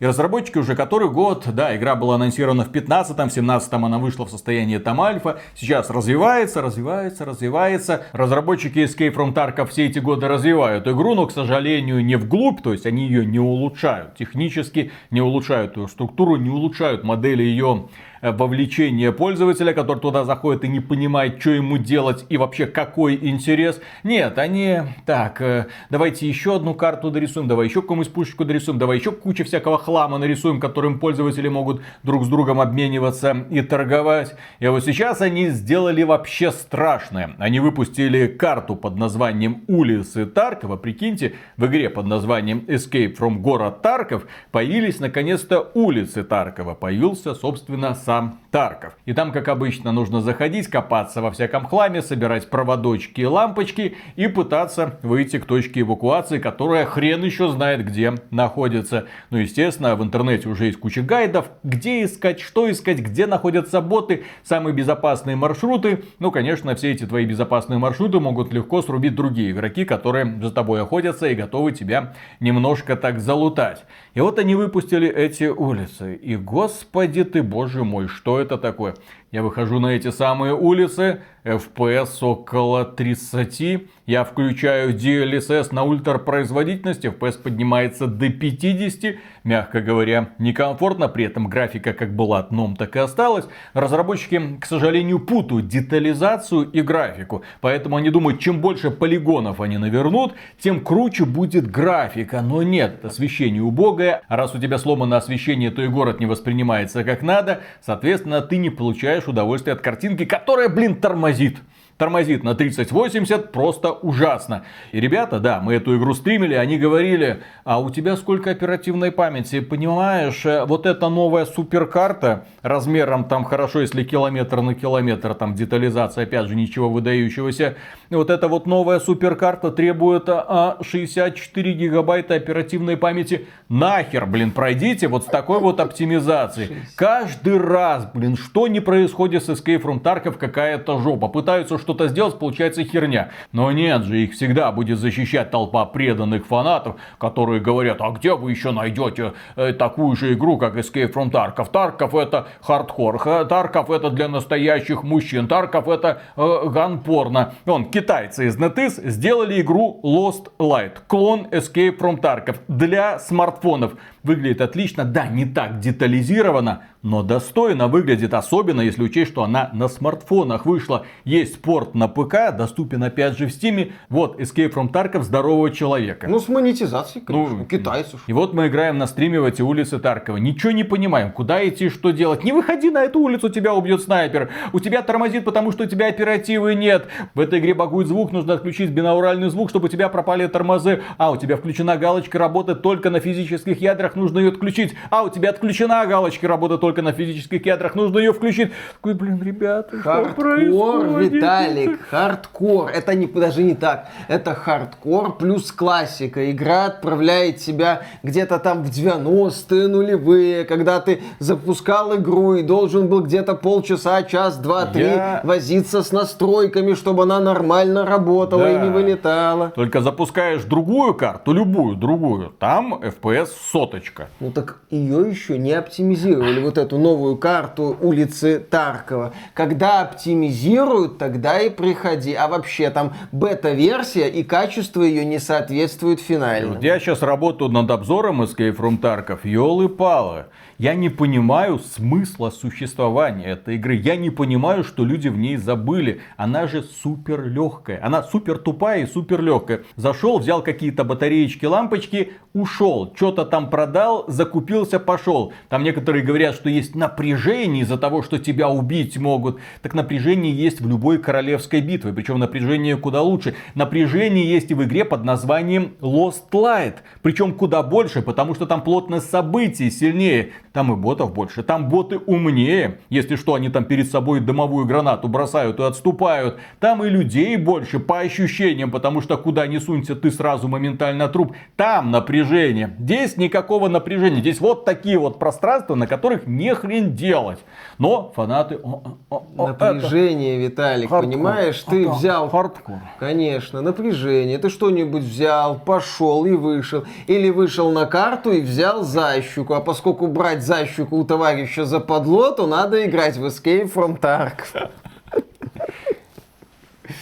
И 0.00 0.06
разработчики 0.06 0.56
уже 0.56 0.74
который 0.74 1.10
год, 1.10 1.46
да, 1.52 1.76
игра 1.76 1.94
была 1.94 2.14
анонсирована 2.14 2.64
в 2.64 2.72
15-м, 2.72 3.28
в 3.28 3.36
17-м 3.36 3.84
она 3.84 3.98
вышла 3.98 4.24
в 4.24 4.30
состоянии 4.30 4.78
там 4.78 4.98
альфа, 5.02 5.40
сейчас 5.54 5.90
развивается, 5.90 6.62
развивается, 6.62 7.26
развивается. 7.26 8.06
Разработчики 8.12 8.78
Escape 8.78 9.14
from 9.14 9.34
Tarkov 9.34 9.68
все 9.68 9.86
эти 9.86 9.98
годы 9.98 10.26
развивают 10.26 10.88
игру, 10.88 11.14
но, 11.14 11.26
к 11.26 11.32
сожалению, 11.32 12.02
не 12.02 12.16
вглубь, 12.16 12.62
то 12.62 12.72
есть 12.72 12.86
они 12.86 13.08
ее 13.08 13.26
не 13.26 13.40
улучшают, 13.40 14.14
технически 14.16 14.90
не 15.10 15.20
улучшают 15.20 15.76
ее 15.76 15.86
структуру, 15.86 16.36
не 16.36 16.48
улучшают 16.48 17.04
модели 17.04 17.42
ее 17.42 17.88
вовлечение 18.22 19.12
пользователя, 19.12 19.72
который 19.72 19.98
туда 19.98 20.24
заходит 20.24 20.64
и 20.64 20.68
не 20.68 20.80
понимает, 20.80 21.40
что 21.40 21.50
ему 21.50 21.78
делать 21.78 22.24
и 22.28 22.36
вообще 22.36 22.66
какой 22.66 23.16
интерес. 23.16 23.80
Нет, 24.04 24.38
они 24.38 24.80
так, 25.06 25.40
э, 25.40 25.66
давайте 25.88 26.28
еще 26.28 26.56
одну 26.56 26.74
карту 26.74 27.10
дорисуем, 27.10 27.48
давай 27.48 27.66
еще 27.66 27.82
какую-нибудь 27.82 28.12
пушечку 28.12 28.44
дорисуем, 28.44 28.78
давай 28.78 28.98
еще 28.98 29.12
кучу 29.12 29.44
всякого 29.44 29.78
хлама 29.78 30.18
нарисуем, 30.18 30.60
которым 30.60 30.98
пользователи 30.98 31.48
могут 31.48 31.82
друг 32.02 32.24
с 32.24 32.28
другом 32.28 32.60
обмениваться 32.60 33.46
и 33.50 33.62
торговать. 33.62 34.36
И 34.58 34.66
вот 34.66 34.84
сейчас 34.84 35.20
они 35.20 35.48
сделали 35.48 36.02
вообще 36.02 36.52
страшное. 36.52 37.34
Они 37.38 37.60
выпустили 37.60 38.26
карту 38.26 38.76
под 38.76 38.96
названием 38.96 39.62
улицы 39.66 40.26
Таркова. 40.26 40.76
Прикиньте, 40.76 41.34
в 41.56 41.66
игре 41.66 41.88
под 41.90 42.06
названием 42.06 42.64
Escape 42.68 43.16
from 43.16 43.38
город 43.38 43.82
Тарков 43.82 44.26
появились 44.50 45.00
наконец-то 45.00 45.70
улицы 45.74 46.22
Таркова. 46.22 46.74
Появился, 46.74 47.34
собственно, 47.34 47.94
сам 47.94 48.09
Sam. 48.10 48.40
Тарков. 48.50 48.96
И 49.06 49.12
там, 49.12 49.32
как 49.32 49.48
обычно, 49.48 49.92
нужно 49.92 50.20
заходить, 50.20 50.68
копаться 50.68 51.22
во 51.22 51.30
всяком 51.30 51.66
хламе, 51.66 52.02
собирать 52.02 52.50
проводочки 52.50 53.20
и 53.20 53.26
лампочки 53.26 53.96
и 54.16 54.26
пытаться 54.26 54.98
выйти 55.02 55.38
к 55.38 55.44
точке 55.44 55.80
эвакуации, 55.80 56.38
которая 56.38 56.84
хрен 56.84 57.22
еще 57.22 57.48
знает 57.48 57.84
где 57.84 58.14
находится. 58.30 59.06
Ну, 59.30 59.38
естественно, 59.38 59.94
в 59.94 60.02
интернете 60.02 60.48
уже 60.48 60.66
есть 60.66 60.80
куча 60.80 61.02
гайдов, 61.02 61.50
где 61.62 62.04
искать, 62.04 62.40
что 62.40 62.70
искать, 62.70 62.98
где 62.98 63.26
находятся 63.26 63.80
боты, 63.80 64.24
самые 64.42 64.74
безопасные 64.74 65.36
маршруты. 65.36 66.04
Ну, 66.18 66.30
конечно, 66.30 66.74
все 66.74 66.92
эти 66.92 67.06
твои 67.06 67.24
безопасные 67.24 67.78
маршруты 67.78 68.20
могут 68.20 68.52
легко 68.52 68.82
срубить 68.82 69.14
другие 69.14 69.52
игроки, 69.52 69.84
которые 69.84 70.40
за 70.40 70.50
тобой 70.50 70.82
охотятся 70.82 71.28
и 71.28 71.34
готовы 71.34 71.72
тебя 71.72 72.14
немножко 72.40 72.96
так 72.96 73.20
залутать. 73.20 73.84
И 74.14 74.20
вот 74.20 74.38
они 74.38 74.54
выпустили 74.54 75.08
эти 75.08 75.44
улицы. 75.44 76.14
И, 76.16 76.36
господи 76.36 77.24
ты, 77.24 77.42
боже 77.42 77.84
мой, 77.84 78.08
что 78.08 78.39
это 78.40 78.58
такое? 78.58 78.94
Я 79.32 79.44
выхожу 79.44 79.78
на 79.78 79.94
эти 79.94 80.10
самые 80.10 80.54
улицы, 80.54 81.20
FPS 81.44 82.18
около 82.20 82.84
30, 82.84 83.86
я 84.06 84.24
включаю 84.24 84.94
DLSS 84.94 85.72
на 85.72 85.84
ультропроизводительности, 85.84 87.06
FPS 87.06 87.40
поднимается 87.40 88.08
до 88.08 88.28
50, 88.28 89.14
мягко 89.44 89.80
говоря, 89.80 90.30
некомфортно, 90.38 91.08
при 91.08 91.24
этом 91.24 91.48
графика 91.48 91.92
как 91.92 92.14
была 92.14 92.42
дном, 92.42 92.74
так 92.76 92.96
и 92.96 92.98
осталась. 92.98 93.46
Разработчики, 93.72 94.58
к 94.60 94.66
сожалению, 94.66 95.20
путают 95.20 95.68
детализацию 95.68 96.68
и 96.68 96.82
графику, 96.82 97.42
поэтому 97.60 97.96
они 97.96 98.10
думают, 98.10 98.40
чем 98.40 98.60
больше 98.60 98.90
полигонов 98.90 99.60
они 99.60 99.78
навернут, 99.78 100.34
тем 100.58 100.80
круче 100.80 101.24
будет 101.24 101.70
графика, 101.70 102.42
но 102.42 102.64
нет, 102.64 103.04
освещение 103.04 103.62
убогое, 103.62 104.22
а 104.28 104.36
раз 104.36 104.54
у 104.56 104.58
тебя 104.58 104.76
сломано 104.76 105.16
освещение, 105.16 105.70
то 105.70 105.82
и 105.82 105.88
город 105.88 106.18
не 106.18 106.26
воспринимается 106.26 107.04
как 107.04 107.22
надо, 107.22 107.60
соответственно, 107.80 108.42
ты 108.42 108.56
не 108.56 108.70
получаешь 108.70 109.19
удовольствие 109.28 109.74
от 109.74 109.80
картинки, 109.80 110.24
которая, 110.24 110.68
блин, 110.68 111.00
тормозит 111.00 111.58
тормозит 112.00 112.42
на 112.44 112.54
3080 112.54 113.52
просто 113.52 113.92
ужасно. 113.92 114.64
И 114.90 115.00
ребята, 115.00 115.38
да, 115.38 115.60
мы 115.60 115.74
эту 115.74 115.98
игру 115.98 116.14
стримили, 116.14 116.54
они 116.54 116.78
говорили, 116.78 117.42
а 117.62 117.78
у 117.78 117.90
тебя 117.90 118.16
сколько 118.16 118.50
оперативной 118.50 119.12
памяти? 119.12 119.60
Понимаешь, 119.60 120.46
э, 120.46 120.64
вот 120.64 120.86
эта 120.86 121.10
новая 121.10 121.44
суперкарта 121.44 122.46
размером 122.62 123.24
там 123.24 123.44
хорошо, 123.44 123.82
если 123.82 124.02
километр 124.02 124.62
на 124.62 124.74
километр, 124.74 125.34
там 125.34 125.54
детализация, 125.54 126.24
опять 126.24 126.46
же, 126.48 126.56
ничего 126.56 126.88
выдающегося. 126.88 127.76
Вот 128.08 128.30
эта 128.30 128.48
вот 128.48 128.66
новая 128.66 128.98
суперкарта 128.98 129.70
требует 129.70 130.24
а, 130.26 130.78
64 130.80 131.72
гигабайта 131.74 132.34
оперативной 132.34 132.96
памяти. 132.96 133.46
Нахер, 133.68 134.24
блин, 134.24 134.52
пройдите 134.52 135.06
вот 135.06 135.24
с 135.24 135.26
такой 135.26 135.60
вот 135.60 135.80
оптимизацией. 135.80 136.78
Каждый 136.96 137.58
раз, 137.58 138.08
блин, 138.14 138.38
что 138.38 138.68
не 138.68 138.80
происходит 138.80 139.44
с 139.44 139.50
Escape 139.50 139.82
from 139.82 140.02
Tarkov, 140.02 140.38
какая-то 140.38 140.98
жопа. 140.98 141.28
Пытаются 141.28 141.78
что 141.78 141.89
что-то 141.90 142.06
сделать, 142.06 142.38
получается 142.38 142.84
херня. 142.84 143.30
Но 143.50 143.72
нет 143.72 144.04
же, 144.04 144.18
их 144.22 144.34
всегда 144.34 144.70
будет 144.70 144.98
защищать 144.98 145.50
толпа 145.50 145.84
преданных 145.86 146.46
фанатов, 146.46 146.96
которые 147.18 147.60
говорят, 147.60 147.96
а 148.00 148.10
где 148.10 148.34
вы 148.34 148.52
еще 148.52 148.70
найдете 148.70 149.32
э, 149.56 149.72
такую 149.72 150.14
же 150.14 150.34
игру, 150.34 150.56
как 150.56 150.76
Escape 150.76 151.12
from 151.12 151.32
Tarkov? 151.32 151.68
Тарков 151.72 152.14
это 152.14 152.46
хардкор, 152.60 153.20
Тарков 153.46 153.90
это 153.90 154.10
для 154.10 154.28
настоящих 154.28 155.02
мужчин, 155.02 155.48
Тарков 155.48 155.88
это 155.88 156.22
э, 156.36 156.68
ганпорно. 156.68 157.54
Вон, 157.64 157.90
китайцы 157.90 158.46
из 158.46 158.56
NetEase 158.56 159.08
сделали 159.08 159.60
игру 159.60 160.00
Lost 160.04 160.52
Light, 160.60 160.92
клон 161.08 161.48
Escape 161.50 161.98
from 161.98 162.20
Tarkov 162.20 162.58
для 162.68 163.18
смартфонов. 163.18 163.94
Выглядит 164.22 164.60
отлично, 164.60 165.04
да, 165.04 165.26
не 165.28 165.46
так 165.46 165.80
детализировано, 165.80 166.82
но 167.02 167.22
достойно 167.22 167.88
выглядит, 167.88 168.34
особенно 168.34 168.82
если 168.82 169.02
учесть, 169.02 169.30
что 169.30 169.42
она 169.42 169.70
на 169.72 169.88
смартфонах 169.88 170.66
вышла. 170.66 171.06
Есть 171.24 171.62
порт 171.62 171.94
на 171.94 172.06
ПК, 172.08 172.54
доступен 172.56 173.02
опять 173.02 173.38
же 173.38 173.46
в 173.46 173.50
Стиме. 173.50 173.92
Вот 174.10 174.38
Escape 174.38 174.74
from 174.74 174.92
Tarkov 174.92 175.22
здорового 175.22 175.70
человека. 175.70 176.26
Ну, 176.28 176.38
с 176.38 176.48
монетизацией, 176.48 177.24
конечно, 177.24 177.56
ну, 177.56 177.64
китайцев. 177.64 178.22
И 178.26 178.32
вот 178.34 178.52
мы 178.52 178.68
играем 178.68 178.98
на 178.98 179.06
стриме 179.06 179.40
в 179.40 179.44
эти 179.44 179.62
улицы 179.62 179.98
Таркова. 179.98 180.36
Ничего 180.36 180.72
не 180.72 180.84
понимаем, 180.84 181.32
куда 181.32 181.66
идти, 181.66 181.88
что 181.88 182.10
делать. 182.10 182.44
Не 182.44 182.52
выходи 182.52 182.90
на 182.90 183.04
эту 183.04 183.20
улицу, 183.20 183.48
тебя 183.48 183.74
убьет 183.74 184.02
снайпер. 184.02 184.50
У 184.74 184.80
тебя 184.80 185.00
тормозит, 185.00 185.46
потому 185.46 185.72
что 185.72 185.84
у 185.84 185.86
тебя 185.86 186.08
оперативы 186.08 186.74
нет. 186.74 187.08
В 187.34 187.40
этой 187.40 187.58
игре 187.58 187.72
багует 187.72 188.08
звук, 188.08 188.32
нужно 188.32 188.54
отключить 188.54 188.90
бинауральный 188.90 189.48
звук, 189.48 189.70
чтобы 189.70 189.86
у 189.86 189.88
тебя 189.88 190.10
пропали 190.10 190.46
тормозы. 190.46 191.02
А, 191.16 191.30
у 191.30 191.38
тебя 191.38 191.56
включена 191.56 191.96
галочка, 191.96 192.38
работает 192.38 192.82
только 192.82 193.08
на 193.08 193.20
физических 193.20 193.80
ядрах, 193.80 194.09
нужно 194.16 194.38
ее 194.38 194.50
отключить. 194.50 194.94
А, 195.10 195.22
у 195.22 195.28
тебя 195.28 195.50
отключена 195.50 196.04
галочка, 196.06 196.48
работает 196.48 196.80
только 196.80 197.02
на 197.02 197.12
физических 197.12 197.64
ядрах, 197.66 197.94
нужно 197.94 198.18
ее 198.18 198.32
включить. 198.32 198.72
Такой, 198.94 199.14
блин, 199.14 199.42
ребята, 199.42 199.90
что 200.00 200.02
Хардкор, 200.02 200.34
происходит? 200.34 201.32
Виталик, 201.32 202.00
хардкор. 202.08 202.90
Это 202.90 203.14
не, 203.14 203.26
даже 203.26 203.62
не 203.62 203.74
так. 203.74 204.08
Это 204.28 204.54
хардкор 204.54 205.36
плюс 205.36 205.72
классика. 205.72 206.50
Игра 206.50 206.86
отправляет 206.86 207.56
тебя 207.58 208.02
где-то 208.22 208.58
там 208.58 208.82
в 208.82 208.90
90-е 208.90 209.88
нулевые, 209.88 210.64
когда 210.64 211.00
ты 211.00 211.22
запускал 211.38 212.16
игру 212.16 212.54
и 212.54 212.62
должен 212.62 213.08
был 213.08 213.22
где-то 213.22 213.54
полчаса, 213.54 214.22
час, 214.22 214.56
два, 214.58 214.86
три 214.86 215.04
Я- 215.04 215.40
возиться 215.44 216.02
с 216.02 216.12
настройками, 216.12 216.94
чтобы 216.94 217.22
она 217.24 217.40
нормально 217.40 218.04
работала 218.06 218.64
Да. 218.64 218.70
и 218.72 218.78
не 218.86 218.90
вылетала. 218.90 219.72
Только 219.74 220.00
запускаешь 220.00 220.62
другую 220.64 221.14
карту, 221.14 221.52
любую 221.52 221.96
другую, 221.96 222.50
там 222.58 222.94
FPS 222.94 223.48
соточка. 223.72 223.99
Ну 224.40 224.50
так 224.50 224.78
ее 224.90 225.28
еще 225.28 225.58
не 225.58 225.72
оптимизировали, 225.72 226.60
вот 226.60 226.78
эту 226.78 226.98
новую 226.98 227.36
карту 227.36 227.96
улицы 228.00 228.58
Таркова. 228.58 229.32
Когда 229.54 230.00
оптимизируют, 230.00 231.18
тогда 231.18 231.60
и 231.60 231.70
приходи. 231.70 232.34
А 232.34 232.48
вообще 232.48 232.90
там 232.90 233.12
бета-версия 233.32 234.28
и 234.28 234.42
качество 234.42 235.02
ее 235.02 235.24
не 235.24 235.38
соответствует 235.38 236.18
Вот 236.18 236.26
финальному. 236.26 236.82
я 236.82 236.98
сейчас 236.98 237.22
работаю 237.22 237.70
над 237.70 237.90
обзором 237.90 238.42
Escape 238.42 238.76
from 238.76 239.00
Tarkov, 239.00 239.40
елы-палы. 239.44 240.46
Я 240.80 240.94
не 240.94 241.10
понимаю 241.10 241.78
смысла 241.78 242.48
существования 242.48 243.48
этой 243.48 243.74
игры. 243.74 243.96
Я 243.96 244.16
не 244.16 244.30
понимаю, 244.30 244.82
что 244.82 245.04
люди 245.04 245.28
в 245.28 245.36
ней 245.36 245.58
забыли. 245.58 246.22
Она 246.38 246.66
же 246.66 246.82
супер 246.82 247.44
легкая. 247.44 248.00
Она 248.02 248.22
супер 248.22 248.56
тупая 248.56 249.02
и 249.02 249.06
супер 249.06 249.42
легкая. 249.42 249.82
Зашел, 249.96 250.38
взял 250.38 250.62
какие-то 250.62 251.04
батареечки, 251.04 251.66
лампочки, 251.66 252.32
ушел. 252.54 253.12
Что-то 253.14 253.44
там 253.44 253.68
продал, 253.68 254.24
закупился, 254.28 254.98
пошел. 254.98 255.52
Там 255.68 255.84
некоторые 255.84 256.24
говорят, 256.24 256.54
что 256.54 256.70
есть 256.70 256.94
напряжение 256.94 257.82
из-за 257.82 257.98
того, 257.98 258.22
что 258.22 258.38
тебя 258.38 258.70
убить 258.70 259.18
могут. 259.18 259.60
Так 259.82 259.92
напряжение 259.92 260.50
есть 260.50 260.80
в 260.80 260.88
любой 260.88 261.18
королевской 261.18 261.82
битве. 261.82 262.14
Причем 262.14 262.38
напряжение 262.38 262.96
куда 262.96 263.20
лучше. 263.20 263.54
Напряжение 263.74 264.50
есть 264.50 264.70
и 264.70 264.74
в 264.74 264.82
игре 264.82 265.04
под 265.04 265.24
названием 265.24 265.92
Lost 266.00 266.50
Light. 266.52 266.94
Причем 267.20 267.52
куда 267.52 267.82
больше, 267.82 268.22
потому 268.22 268.54
что 268.54 268.64
там 268.64 268.82
плотность 268.82 269.28
событий 269.28 269.90
сильнее. 269.90 270.52
Там 270.72 270.92
и 270.92 270.96
ботов 270.96 271.34
больше. 271.34 271.64
Там 271.64 271.88
боты 271.88 272.18
умнее. 272.18 273.00
Если 273.08 273.34
что, 273.34 273.54
они 273.54 273.70
там 273.70 273.84
перед 273.84 274.08
собой 274.08 274.38
дымовую 274.38 274.86
гранату 274.86 275.26
бросают 275.26 275.80
и 275.80 275.82
отступают. 275.82 276.58
Там 276.78 277.02
и 277.04 277.08
людей 277.08 277.56
больше 277.56 277.98
по 277.98 278.20
ощущениям, 278.20 278.92
потому 278.92 279.20
что 279.20 279.36
куда 279.36 279.66
ни 279.66 279.78
сунься, 279.78 280.14
ты 280.14 280.30
сразу 280.30 280.68
моментально 280.68 281.28
труп. 281.28 281.54
Там 281.74 282.12
напряжение. 282.12 282.94
Здесь 283.00 283.36
никакого 283.36 283.88
напряжения. 283.88 284.38
Здесь 284.40 284.60
вот 284.60 284.84
такие 284.84 285.18
вот 285.18 285.40
пространства, 285.40 285.96
на 285.96 286.06
которых 286.06 286.46
не 286.46 286.72
хрен 286.74 287.14
делать. 287.14 287.58
Но 287.98 288.32
фанаты... 288.36 288.76
о, 288.76 289.02
о, 289.28 289.42
о, 289.58 289.70
это- 289.70 289.92
Напряжение, 289.94 290.58
Виталик, 290.58 291.10
Хардкор. 291.10 291.32
понимаешь? 291.32 291.82
Ты 291.82 292.02
Это 292.04 292.12
взял... 292.12 292.48
хардкор. 292.48 292.96
Конечно, 293.18 293.80
напряжение. 293.82 294.58
Ты 294.58 294.70
что-нибудь 294.70 295.24
взял, 295.24 295.80
пошел 295.80 296.44
и 296.46 296.52
вышел. 296.52 297.04
Или 297.26 297.50
вышел 297.50 297.90
на 297.90 298.06
карту 298.06 298.52
и 298.52 298.60
взял 298.60 299.02
защуку. 299.02 299.74
А 299.74 299.80
поскольку 299.80 300.28
брать 300.28 300.59
защуку 300.62 301.16
у 301.16 301.24
товарища 301.24 301.84
западло, 301.84 302.50
то 302.50 302.66
надо 302.66 303.04
играть 303.06 303.36
в 303.36 303.44
Escape 303.44 303.92
from 303.92 304.20
Tarkov. 304.20 304.90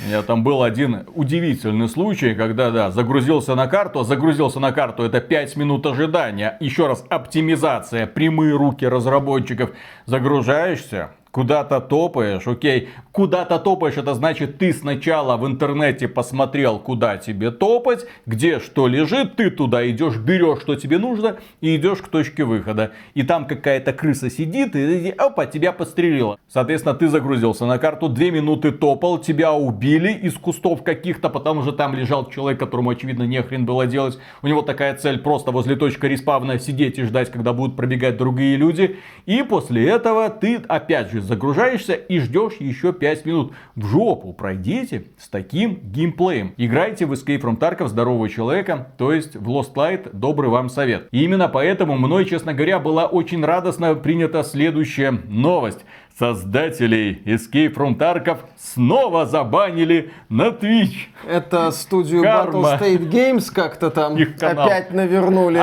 У 0.00 0.06
меня 0.06 0.22
там 0.22 0.44
был 0.44 0.62
один 0.62 1.06
удивительный 1.14 1.88
случай, 1.88 2.34
когда, 2.34 2.70
да, 2.70 2.90
загрузился 2.90 3.54
на 3.54 3.66
карту, 3.66 4.00
а 4.00 4.04
загрузился 4.04 4.60
на 4.60 4.70
карту, 4.70 5.02
это 5.02 5.20
5 5.20 5.56
минут 5.56 5.86
ожидания. 5.86 6.56
Еще 6.60 6.86
раз, 6.86 7.04
оптимизация, 7.08 8.06
прямые 8.06 8.54
руки 8.54 8.86
разработчиков. 8.86 9.70
Загружаешься, 10.06 11.10
куда-то 11.30 11.80
топаешь, 11.80 12.46
окей. 12.46 12.90
Куда-то 13.18 13.58
топаешь, 13.58 13.96
это 13.96 14.14
значит, 14.14 14.58
ты 14.58 14.72
сначала 14.72 15.36
в 15.36 15.44
интернете 15.44 16.06
посмотрел, 16.06 16.78
куда 16.78 17.16
тебе 17.16 17.50
топать, 17.50 18.06
где 18.26 18.60
что 18.60 18.86
лежит, 18.86 19.34
ты 19.34 19.50
туда 19.50 19.90
идешь, 19.90 20.18
берешь, 20.18 20.60
что 20.60 20.76
тебе 20.76 20.98
нужно, 20.98 21.38
и 21.60 21.74
идешь 21.74 21.98
к 21.98 22.06
точке 22.06 22.44
выхода. 22.44 22.92
И 23.14 23.24
там 23.24 23.48
какая-то 23.48 23.92
крыса 23.92 24.30
сидит, 24.30 24.76
и 24.76 25.12
опа, 25.18 25.46
тебя 25.46 25.72
подстрелила. 25.72 26.38
Соответственно, 26.46 26.94
ты 26.94 27.08
загрузился 27.08 27.66
на 27.66 27.78
карту, 27.78 28.08
две 28.08 28.30
минуты 28.30 28.70
топал, 28.70 29.18
тебя 29.18 29.52
убили 29.52 30.12
из 30.12 30.34
кустов 30.34 30.84
каких-то, 30.84 31.28
потому 31.28 31.62
что 31.62 31.72
там 31.72 31.96
лежал 31.96 32.30
человек, 32.30 32.60
которому, 32.60 32.90
очевидно, 32.90 33.24
не 33.24 33.42
хрен 33.42 33.66
было 33.66 33.88
делать. 33.88 34.16
У 34.42 34.46
него 34.46 34.62
такая 34.62 34.94
цель 34.94 35.18
просто 35.18 35.50
возле 35.50 35.74
точки 35.74 36.06
респавна 36.06 36.60
сидеть 36.60 37.00
и 37.00 37.02
ждать, 37.02 37.32
когда 37.32 37.52
будут 37.52 37.74
пробегать 37.74 38.16
другие 38.16 38.56
люди. 38.56 38.96
И 39.26 39.42
после 39.42 39.88
этого 39.88 40.30
ты 40.30 40.62
опять 40.68 41.10
же 41.10 41.20
загружаешься 41.20 41.94
и 41.94 42.20
ждешь 42.20 42.54
еще 42.60 42.92
5 42.92 43.07
минут. 43.24 43.52
В 43.74 43.86
жопу 43.86 44.32
пройдите 44.32 45.04
с 45.18 45.28
таким 45.28 45.80
геймплеем. 45.82 46.54
Играйте 46.56 47.06
в 47.06 47.12
Escape 47.12 47.40
from 47.40 47.58
Tarkov 47.58 47.88
здорового 47.88 48.28
человека, 48.28 48.88
то 48.98 49.12
есть 49.12 49.36
в 49.36 49.48
Lost 49.48 49.74
Light, 49.74 50.10
добрый 50.12 50.50
вам 50.50 50.68
совет. 50.68 51.08
И 51.10 51.24
именно 51.24 51.48
поэтому 51.48 51.96
мной, 51.96 52.24
честно 52.24 52.54
говоря, 52.54 52.78
была 52.78 53.06
очень 53.06 53.44
радостно 53.44 53.94
принята 53.94 54.42
следующая 54.42 55.10
новость. 55.10 55.84
Создателей 56.18 57.22
Escape 57.26 57.72
from 57.74 57.96
Tarkov 57.96 58.38
снова 58.56 59.24
забанили 59.24 60.10
на 60.28 60.48
Twitch. 60.48 61.06
Это 61.28 61.70
студию 61.70 62.22
Карма. 62.22 62.58
Battle 62.58 62.80
State 62.80 63.08
Games 63.10 63.52
как-то 63.54 63.90
там 63.90 64.16
Их 64.16 64.36
канал. 64.36 64.66
опять 64.66 64.92
навернули. 64.92 65.62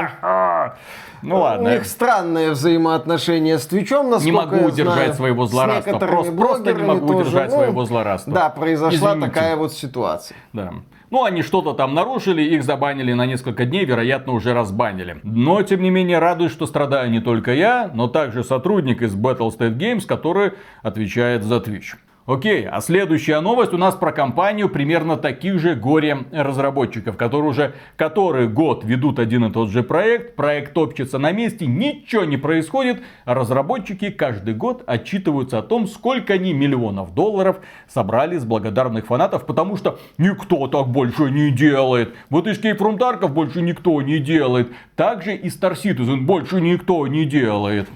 Ну 1.25 1.37
У 1.37 1.39
ладно. 1.39 1.69
них 1.69 1.85
странные 1.85 2.51
взаимоотношения 2.51 3.57
с 3.57 3.65
Твичом, 3.65 4.09
насколько 4.11 4.25
Не 4.25 4.31
могу 4.31 4.55
я 4.57 4.65
удержать 4.67 4.95
знаю. 4.95 5.13
своего 5.15 5.45
злорадства. 5.47 5.97
Просто- 5.97 6.31
просто 6.33 6.73
не 6.73 6.83
могу 6.83 7.07
тоже. 7.07 7.19
удержать 7.21 7.49
Ну, 7.51 7.57
своего 7.57 7.85
злорадства. 7.85 8.33
Да, 8.33 8.49
произошла 8.49 9.11
Извините. 9.13 9.27
такая 9.27 9.55
вот 9.55 9.73
ситуация. 9.73 10.37
Да. 10.53 10.73
Ну, 11.09 11.23
они 11.23 11.41
что-то 11.43 11.73
там 11.73 11.93
нарушили, 11.93 12.41
их 12.41 12.63
забанили 12.63 13.13
на 13.13 13.25
несколько 13.25 13.65
дней, 13.65 13.85
вероятно, 13.85 14.33
уже 14.33 14.53
разбанили. 14.53 15.17
Но, 15.23 15.61
тем 15.63 15.81
не 15.81 15.89
менее, 15.89 16.19
радует, 16.19 16.51
что 16.51 16.65
страдаю 16.67 17.09
не 17.09 17.19
только 17.21 17.53
я, 17.53 17.89
но 17.93 18.07
также 18.07 18.43
сотрудник 18.43 19.01
из 19.01 19.15
Battle 19.15 19.49
State 19.55 19.77
Games, 19.77 20.05
который 20.05 20.53
отвечает 20.83 21.43
за 21.43 21.57
Twitch. 21.57 21.95
Окей, 22.27 22.67
а 22.67 22.81
следующая 22.81 23.39
новость 23.39 23.71
у 23.71 23.77
нас 23.77 23.93
про 23.93 24.11
компанию 24.11 24.67
примерно 24.67 25.15
таких 25.15 25.59
же 25.59 25.75
горе-разработчиков, 25.75 27.17
которые 27.17 27.51
уже 27.51 27.73
который 27.97 28.47
год 28.47 28.83
ведут 28.83 29.19
один 29.19 29.45
и 29.45 29.51
тот 29.51 29.69
же 29.69 29.83
проект, 29.83 30.35
проект 30.35 30.73
топчется 30.73 31.19
на 31.19 31.31
месте, 31.31 31.67
ничего 31.67 32.23
не 32.23 32.37
происходит, 32.37 33.03
а 33.25 33.35
разработчики 33.35 34.09
каждый 34.09 34.55
год 34.55 34.83
отчитываются 34.87 35.59
о 35.59 35.61
том, 35.61 35.87
сколько 35.87 36.33
они 36.33 36.51
миллионов 36.53 37.13
долларов 37.13 37.57
собрали 37.87 38.39
с 38.39 38.43
благодарных 38.43 39.05
фанатов, 39.05 39.45
потому 39.45 39.77
что 39.77 39.99
никто 40.17 40.67
так 40.67 40.87
больше 40.87 41.29
не 41.29 41.51
делает. 41.51 42.15
Вот 42.31 42.47
Escape 42.47 42.79
from 42.79 42.97
Tarkov 42.97 43.27
больше 43.27 43.61
никто 43.61 44.01
не 44.01 44.17
делает. 44.17 44.71
Также 44.95 45.35
и 45.35 45.49
Star 45.49 45.75
Citizen 45.75 46.21
больше 46.21 46.59
никто 46.59 47.05
не 47.05 47.25
делает. 47.25 47.87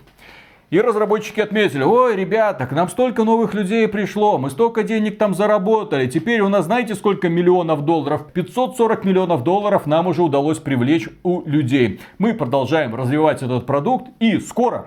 И 0.69 0.79
разработчики 0.79 1.39
отметили, 1.39 1.81
ой, 1.81 2.15
ребята, 2.15 2.67
к 2.67 2.71
нам 2.73 2.89
столько 2.89 3.23
новых 3.23 3.55
людей 3.55 3.87
пришло, 3.87 4.37
мы 4.37 4.51
столько 4.51 4.83
денег 4.83 5.17
там 5.17 5.33
заработали, 5.33 6.05
теперь 6.07 6.41
у 6.41 6.49
нас 6.49 6.65
знаете 6.65 6.93
сколько 6.93 7.27
миллионов 7.27 7.85
долларов? 7.85 8.31
540 8.31 9.03
миллионов 9.03 9.43
долларов 9.43 9.87
нам 9.87 10.05
уже 10.05 10.21
удалось 10.21 10.59
привлечь 10.59 11.09
у 11.23 11.41
людей. 11.49 12.01
Мы 12.19 12.35
продолжаем 12.35 12.93
развивать 12.93 13.41
этот 13.41 13.65
продукт 13.65 14.09
и 14.19 14.39
скоро 14.39 14.85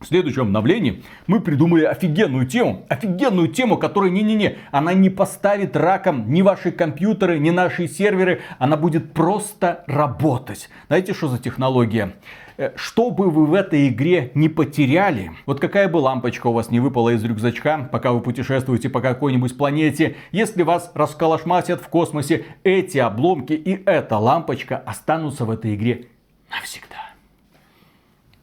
в 0.00 0.06
следующем 0.06 0.42
обновлении 0.42 1.02
мы 1.26 1.40
придумали 1.40 1.84
офигенную 1.84 2.46
тему. 2.46 2.84
Офигенную 2.88 3.48
тему, 3.48 3.78
которая 3.78 4.10
не-не-не, 4.10 4.58
она 4.70 4.92
не 4.92 5.08
поставит 5.08 5.76
раком 5.76 6.30
ни 6.32 6.42
ваши 6.42 6.70
компьютеры, 6.70 7.38
ни 7.38 7.50
наши 7.50 7.88
серверы. 7.88 8.42
Она 8.58 8.76
будет 8.76 9.12
просто 9.12 9.84
работать. 9.86 10.68
Знаете, 10.88 11.14
что 11.14 11.28
за 11.28 11.38
технология? 11.38 12.12
Э, 12.58 12.72
Что 12.76 13.10
бы 13.10 13.30
вы 13.30 13.46
в 13.46 13.54
этой 13.54 13.88
игре 13.88 14.30
не 14.34 14.48
потеряли, 14.48 15.32
вот 15.44 15.60
какая 15.60 15.88
бы 15.88 15.98
лампочка 15.98 16.46
у 16.46 16.52
вас 16.52 16.70
не 16.70 16.80
выпала 16.80 17.10
из 17.10 17.24
рюкзачка, 17.24 17.88
пока 17.92 18.12
вы 18.12 18.20
путешествуете 18.20 18.88
по 18.88 19.00
какой-нибудь 19.00 19.56
планете, 19.56 20.16
если 20.32 20.62
вас 20.62 20.90
расколошматят 20.94 21.80
в 21.80 21.88
космосе, 21.88 22.44
эти 22.64 22.98
обломки 22.98 23.52
и 23.52 23.82
эта 23.84 24.18
лампочка 24.18 24.76
останутся 24.78 25.44
в 25.44 25.50
этой 25.50 25.74
игре 25.74 26.06
навсегда. 26.50 27.05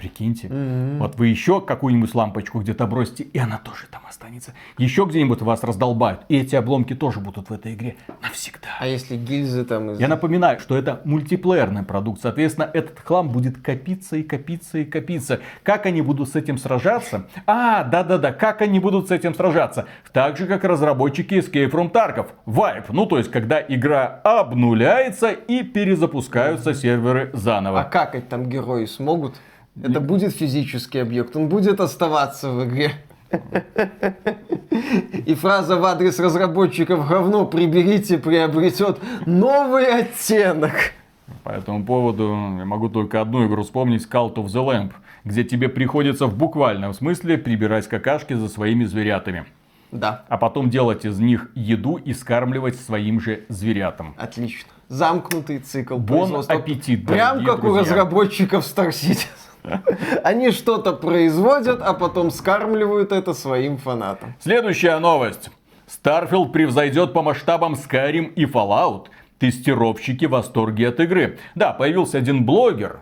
Прикиньте, 0.03 0.49
вот 0.99 1.15
вы 1.15 1.27
еще 1.27 1.61
какую-нибудь 1.61 2.13
лампочку 2.13 2.59
где-то 2.59 2.87
бросите, 2.87 3.23
и 3.23 3.39
она 3.39 3.57
тоже 3.57 3.85
там 3.89 4.01
останется. 4.09 4.53
Еще 4.77 5.05
где-нибудь 5.05 5.41
вас 5.41 5.63
раздолбают, 5.63 6.23
и 6.27 6.35
эти 6.39 6.57
обломки 6.57 6.93
тоже 6.93 7.21
будут 7.21 7.49
в 7.49 7.53
этой 7.53 7.73
игре 7.73 7.95
навсегда. 8.21 8.67
А 8.81 8.85
если 8.85 9.15
гильзы 9.15 9.63
там 9.63 9.91
из... 9.91 10.01
Я 10.01 10.09
напоминаю, 10.09 10.59
что 10.59 10.75
это 10.77 10.99
мультиплеерный 11.05 11.83
продукт, 11.83 12.21
соответственно, 12.21 12.69
этот 12.73 12.99
хлам 12.99 13.29
будет 13.29 13.61
копиться 13.61 14.17
и 14.17 14.23
копиться 14.23 14.79
и 14.79 14.83
копиться. 14.83 15.39
Как 15.63 15.85
они 15.85 16.01
будут 16.01 16.27
с 16.27 16.35
этим 16.35 16.57
сражаться? 16.57 17.25
А, 17.47 17.85
да-да-да, 17.85 18.33
как 18.33 18.61
они 18.61 18.81
будут 18.81 19.07
с 19.07 19.11
этим 19.11 19.33
сражаться? 19.33 19.85
Так 20.11 20.35
же, 20.35 20.47
как 20.47 20.65
разработчики 20.65 21.35
Escape 21.35 21.71
from 21.71 21.89
Tarkov. 21.89 22.27
Вайп, 22.45 22.89
ну 22.89 23.05
то 23.05 23.19
есть, 23.19 23.31
когда 23.31 23.61
игра 23.61 24.19
обнуляется 24.25 25.31
и 25.31 25.63
перезапускаются 25.63 26.73
серверы 26.73 27.29
А 27.33 27.37
заново. 27.37 27.83
какать 27.89 28.27
там 28.27 28.49
герои 28.49 28.83
смогут? 28.83 29.35
Это 29.81 29.99
будет 29.99 30.33
физический 30.35 30.99
объект, 30.99 31.35
он 31.35 31.49
будет 31.49 31.79
оставаться 31.79 32.51
в 32.51 32.63
игре. 32.65 32.91
И 35.25 35.33
фраза 35.33 35.77
в 35.77 35.85
адрес 35.85 36.19
разработчиков 36.19 37.07
говно 37.07 37.45
приберите 37.45 38.17
приобретет 38.19 38.99
новый 39.25 39.85
оттенок. 40.01 40.73
По 41.43 41.49
этому 41.49 41.83
поводу 41.83 42.29
я 42.59 42.65
могу 42.65 42.89
только 42.89 43.19
одну 43.21 43.47
игру 43.47 43.63
вспомнить, 43.63 44.07
Cult 44.07 44.35
of 44.35 44.45
the 44.45 44.63
Lamp, 44.65 44.91
где 45.23 45.43
тебе 45.43 45.67
приходится 45.69 46.27
в 46.27 46.37
буквальном 46.37 46.93
смысле 46.93 47.37
прибирать 47.37 47.87
какашки 47.87 48.33
за 48.33 48.47
своими 48.49 48.85
зверятами. 48.85 49.45
Да, 49.91 50.25
А 50.27 50.37
потом 50.37 50.69
делать 50.69 51.05
из 51.05 51.19
них 51.19 51.49
еду 51.55 51.97
и 51.97 52.13
скармливать 52.13 52.75
своим 52.79 53.19
же 53.19 53.43
зверятам. 53.49 54.15
отлично. 54.17 54.69
Замкнутый 54.89 55.59
цикл 55.59 55.97
Бон 55.97 56.43
аппетит, 56.47 57.05
Прям 57.07 57.43
как 57.45 57.59
у 57.59 57.73
друзья. 57.73 57.81
разработчиков 57.81 58.63
Star 58.63 58.89
Citizen. 58.89 59.27
Они 60.23 60.51
что-то 60.51 60.93
производят, 60.93 61.81
а 61.81 61.93
потом 61.93 62.31
скармливают 62.31 63.11
это 63.11 63.33
своим 63.33 63.77
фанатам. 63.77 64.35
Следующая 64.39 64.99
новость. 64.99 65.49
Starfield 65.87 66.51
превзойдет 66.51 67.13
по 67.13 67.21
масштабам 67.21 67.73
Skyrim 67.73 68.33
и 68.33 68.45
Fallout. 68.45 69.07
Тестировщики 69.39 70.25
в 70.25 70.31
восторге 70.31 70.89
от 70.89 70.99
игры. 70.99 71.37
Да, 71.55 71.73
появился 71.73 72.17
один 72.17 72.45
блогер, 72.45 73.01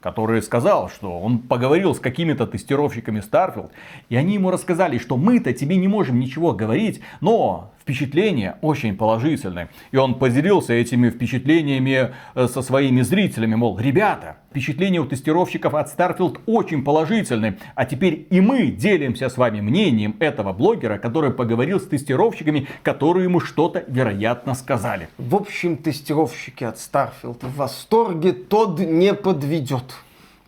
который 0.00 0.42
сказал, 0.42 0.90
что 0.90 1.18
он 1.18 1.38
поговорил 1.38 1.94
с 1.94 2.00
какими-то 2.00 2.46
тестировщиками 2.46 3.20
Starfield, 3.20 3.70
и 4.08 4.16
они 4.16 4.34
ему 4.34 4.50
рассказали, 4.50 4.98
что 4.98 5.16
мы-то 5.16 5.52
тебе 5.52 5.76
не 5.76 5.88
можем 5.88 6.18
ничего 6.18 6.52
говорить, 6.52 7.00
но 7.20 7.72
впечатления 7.86 8.58
очень 8.62 8.96
положительные. 8.96 9.68
И 9.92 9.96
он 9.96 10.16
поделился 10.16 10.72
этими 10.72 11.08
впечатлениями 11.08 12.12
э, 12.34 12.48
со 12.48 12.60
своими 12.60 13.02
зрителями, 13.02 13.54
мол, 13.54 13.78
ребята, 13.78 14.38
впечатления 14.50 14.98
у 14.98 15.04
тестировщиков 15.04 15.72
от 15.72 15.96
Starfield 15.96 16.40
очень 16.46 16.82
положительные, 16.82 17.58
а 17.76 17.84
теперь 17.84 18.26
и 18.28 18.40
мы 18.40 18.66
делимся 18.72 19.28
с 19.28 19.36
вами 19.36 19.60
мнением 19.60 20.16
этого 20.18 20.52
блогера, 20.52 20.98
который 20.98 21.30
поговорил 21.30 21.78
с 21.78 21.86
тестировщиками, 21.86 22.66
которые 22.82 23.24
ему 23.24 23.38
что-то 23.38 23.84
вероятно 23.86 24.54
сказали. 24.54 25.08
В 25.16 25.36
общем, 25.36 25.76
тестировщики 25.76 26.64
от 26.64 26.78
Starfield 26.78 27.46
в 27.46 27.56
восторге, 27.56 28.32
Тод 28.32 28.80
не 28.80 29.14
подведет. 29.14 29.94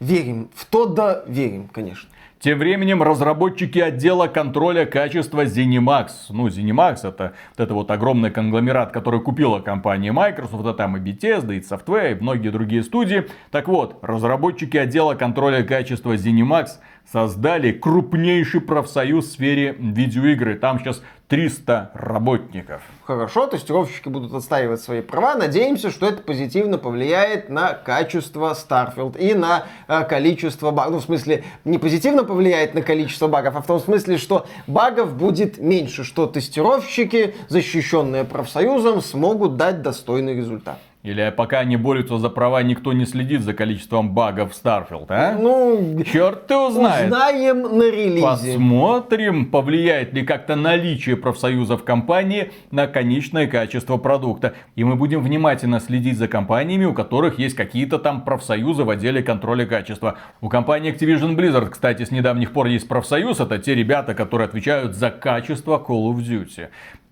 Верим. 0.00 0.48
В 0.54 0.64
Тодда 0.66 1.24
верим, 1.28 1.68
конечно. 1.68 2.07
Тем 2.40 2.60
временем 2.60 3.02
разработчики 3.02 3.80
отдела 3.80 4.28
контроля 4.28 4.86
качества 4.86 5.44
ZeniMax, 5.44 6.08
ну 6.30 6.46
ZeniMax 6.46 6.98
это 7.02 7.32
вот 7.50 7.60
это 7.64 7.74
вот 7.74 7.90
огромный 7.90 8.30
конгломерат, 8.30 8.92
который 8.92 9.20
купила 9.20 9.58
компания 9.58 10.12
Microsoft, 10.12 10.64
а 10.64 10.72
там 10.72 10.96
и 10.96 11.00
Bethesda, 11.00 11.56
и 11.56 11.60
Software, 11.60 12.12
и 12.12 12.22
многие 12.22 12.50
другие 12.50 12.84
студии. 12.84 13.26
Так 13.50 13.66
вот, 13.66 13.98
разработчики 14.02 14.76
отдела 14.76 15.14
контроля 15.14 15.64
качества 15.64 16.14
ZeniMax 16.14 16.68
создали 17.12 17.72
крупнейший 17.72 18.60
профсоюз 18.60 19.26
в 19.26 19.32
сфере 19.32 19.74
видеоигры. 19.78 20.56
Там 20.56 20.78
сейчас 20.78 21.02
300 21.28 21.90
работников. 21.94 22.82
Хорошо, 23.04 23.46
тестировщики 23.46 24.08
будут 24.08 24.32
отстаивать 24.32 24.80
свои 24.80 25.02
права. 25.02 25.34
Надеемся, 25.34 25.90
что 25.90 26.06
это 26.06 26.22
позитивно 26.22 26.78
повлияет 26.78 27.50
на 27.50 27.74
качество 27.74 28.54
Starfield 28.54 29.18
и 29.18 29.34
на 29.34 29.66
э, 29.88 30.04
количество 30.04 30.70
багов. 30.70 30.92
Ну, 30.92 30.98
в 31.00 31.04
смысле, 31.04 31.44
не 31.64 31.78
позитивно 31.78 32.24
повлияет 32.24 32.74
на 32.74 32.82
количество 32.82 33.28
багов, 33.28 33.56
а 33.56 33.60
в 33.60 33.66
том 33.66 33.78
смысле, 33.78 34.16
что 34.16 34.46
багов 34.66 35.14
будет 35.16 35.58
меньше, 35.58 36.02
что 36.04 36.26
тестировщики, 36.26 37.34
защищенные 37.48 38.24
профсоюзом, 38.24 39.02
смогут 39.02 39.56
дать 39.56 39.82
достойный 39.82 40.34
результат. 40.34 40.78
Или 41.04 41.32
пока 41.36 41.60
они 41.60 41.76
борются 41.76 42.18
за 42.18 42.28
права, 42.28 42.60
никто 42.64 42.92
не 42.92 43.06
следит 43.06 43.42
за 43.42 43.54
количеством 43.54 44.14
багов 44.14 44.50
Starfield, 44.52 45.06
а? 45.10 45.36
Ну, 45.38 46.02
Черт 46.02 46.48
ты 46.48 46.56
узнает. 46.56 47.06
узнаем 47.06 47.62
на 47.62 47.84
релизе. 47.84 48.20
Посмотрим, 48.20 49.46
повлияет 49.46 50.12
ли 50.12 50.24
как-то 50.24 50.56
наличие 50.56 51.16
профсоюза 51.16 51.76
в 51.76 51.84
компании 51.84 52.50
на 52.72 52.88
конечное 52.88 53.46
качество 53.46 53.96
продукта. 53.96 54.54
И 54.74 54.82
мы 54.82 54.96
будем 54.96 55.22
внимательно 55.22 55.78
следить 55.78 56.18
за 56.18 56.26
компаниями, 56.26 56.84
у 56.84 56.92
которых 56.92 57.38
есть 57.38 57.54
какие-то 57.54 57.98
там 58.00 58.22
профсоюзы 58.22 58.82
в 58.82 58.90
отделе 58.90 59.22
контроля 59.22 59.66
качества. 59.66 60.16
У 60.40 60.48
компании 60.48 60.92
Activision 60.92 61.36
Blizzard, 61.36 61.68
кстати, 61.68 62.04
с 62.04 62.10
недавних 62.10 62.52
пор 62.52 62.66
есть 62.66 62.88
профсоюз. 62.88 63.38
Это 63.38 63.58
те 63.58 63.76
ребята, 63.76 64.14
которые 64.14 64.46
отвечают 64.46 64.96
за 64.96 65.10
качество 65.10 65.76
Call 65.78 66.12
of 66.12 66.16
Duty. 66.16 66.68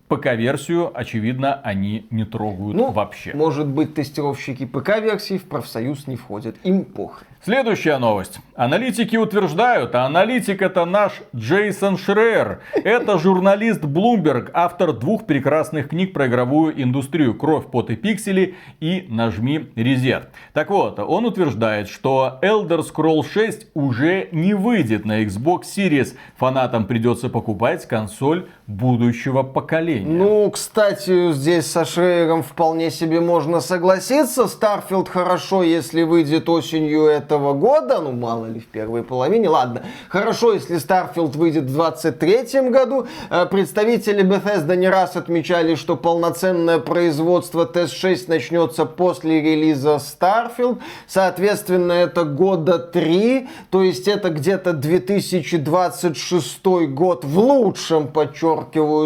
ПК-версию, 0.09 0.93
очевидно, 0.95 1.55
они 1.63 2.07
не 2.11 2.25
трогают 2.25 2.77
Ну, 2.77 2.91
вообще. 2.93 3.33
Может 3.35 3.67
быть, 3.67 3.95
тестировщики 3.95 4.65
ПК-версии 4.65 5.39
в 5.39 5.45
профсоюз 5.45 6.07
не 6.07 6.17
входят. 6.17 6.57
Им 6.63 6.85
похрен. 6.85 7.27
Следующая 7.43 7.99
новость. 7.99 8.41
Аналитики 8.57 9.15
утверждают, 9.15 9.95
а 9.95 10.07
аналитик 10.07 10.63
это 10.63 10.85
наш 10.85 11.23
Джейсон 11.35 11.97
Шрер. 11.97 12.61
Это 12.75 13.19
журналист 13.19 13.85
Bloomberg, 13.85 14.51
автор 14.53 14.93
двух 14.93 15.27
прекрасных 15.27 15.91
книг 15.91 16.13
про 16.13 16.27
игровую 16.27 16.83
индустрию 16.83 17.35
«Кровь, 17.35 17.67
пот 17.71 17.91
и 17.91 17.97
пиксели» 17.97 18.57
и 18.81 19.07
«Нажми 19.09 19.69
резет». 19.77 20.31
Так 20.55 20.71
вот, 20.71 20.99
он 20.99 21.25
утверждает, 21.25 21.89
что 21.89 22.41
Elder 22.43 22.81
Scrolls 22.81 23.29
6 23.33 23.69
уже 23.75 24.29
не 24.33 24.55
выйдет 24.55 25.05
на 25.05 25.23
Xbox 25.23 25.67
Series. 25.77 26.17
Фанатам 26.39 26.87
придется 26.87 27.29
покупать 27.29 27.87
консоль 27.87 28.49
будущего 28.67 29.45
поколения. 29.45 30.07
Ну, 30.07 30.51
кстати, 30.51 31.33
здесь 31.33 31.67
со 31.67 31.85
Шрейером 31.85 32.43
вполне 32.43 32.91
себе 32.91 33.21
можно 33.21 33.61
согласиться. 33.61 34.43
Starfield 34.43 35.09
хорошо, 35.09 35.63
если 35.63 36.03
выйдет 36.03 36.49
осенью 36.49 37.05
этого 37.05 37.53
года. 37.53 38.01
Ну, 38.01 38.11
мало 38.11 38.47
ли, 38.47 38.59
в 38.59 38.67
первой 38.67 39.05
половине. 39.05 39.49
Ладно. 39.49 39.83
Хорошо, 40.09 40.53
если 40.53 40.77
Starfield 40.79 41.37
выйдет 41.37 41.65
в 41.65 41.73
23 41.75 42.71
году. 42.71 43.07
Э, 43.31 43.47
Представители 43.47 44.25
Bethesda 44.25 44.75
не 44.75 44.89
раз 44.89 45.15
отмечали, 45.15 45.77
что 45.77 45.97
полноценное 45.97 46.81
производство 46.81 47.71
TS6 47.73 48.25
начнется 48.27 48.85
после 48.85 49.43
релиза 49.43 50.01
Starfield. 50.01 50.81
Соответственно, 51.07 51.93
это 51.93 52.25
года 52.25 52.81
три. 52.81 53.49
То 53.71 53.85
есть 53.85 54.09
это 54.09 54.31
где-то 54.31 54.73
2026 54.73 56.67
год 56.89 57.25
в 57.25 57.39
лучшем, 57.39 58.09
подчеркиваю, 58.09 58.56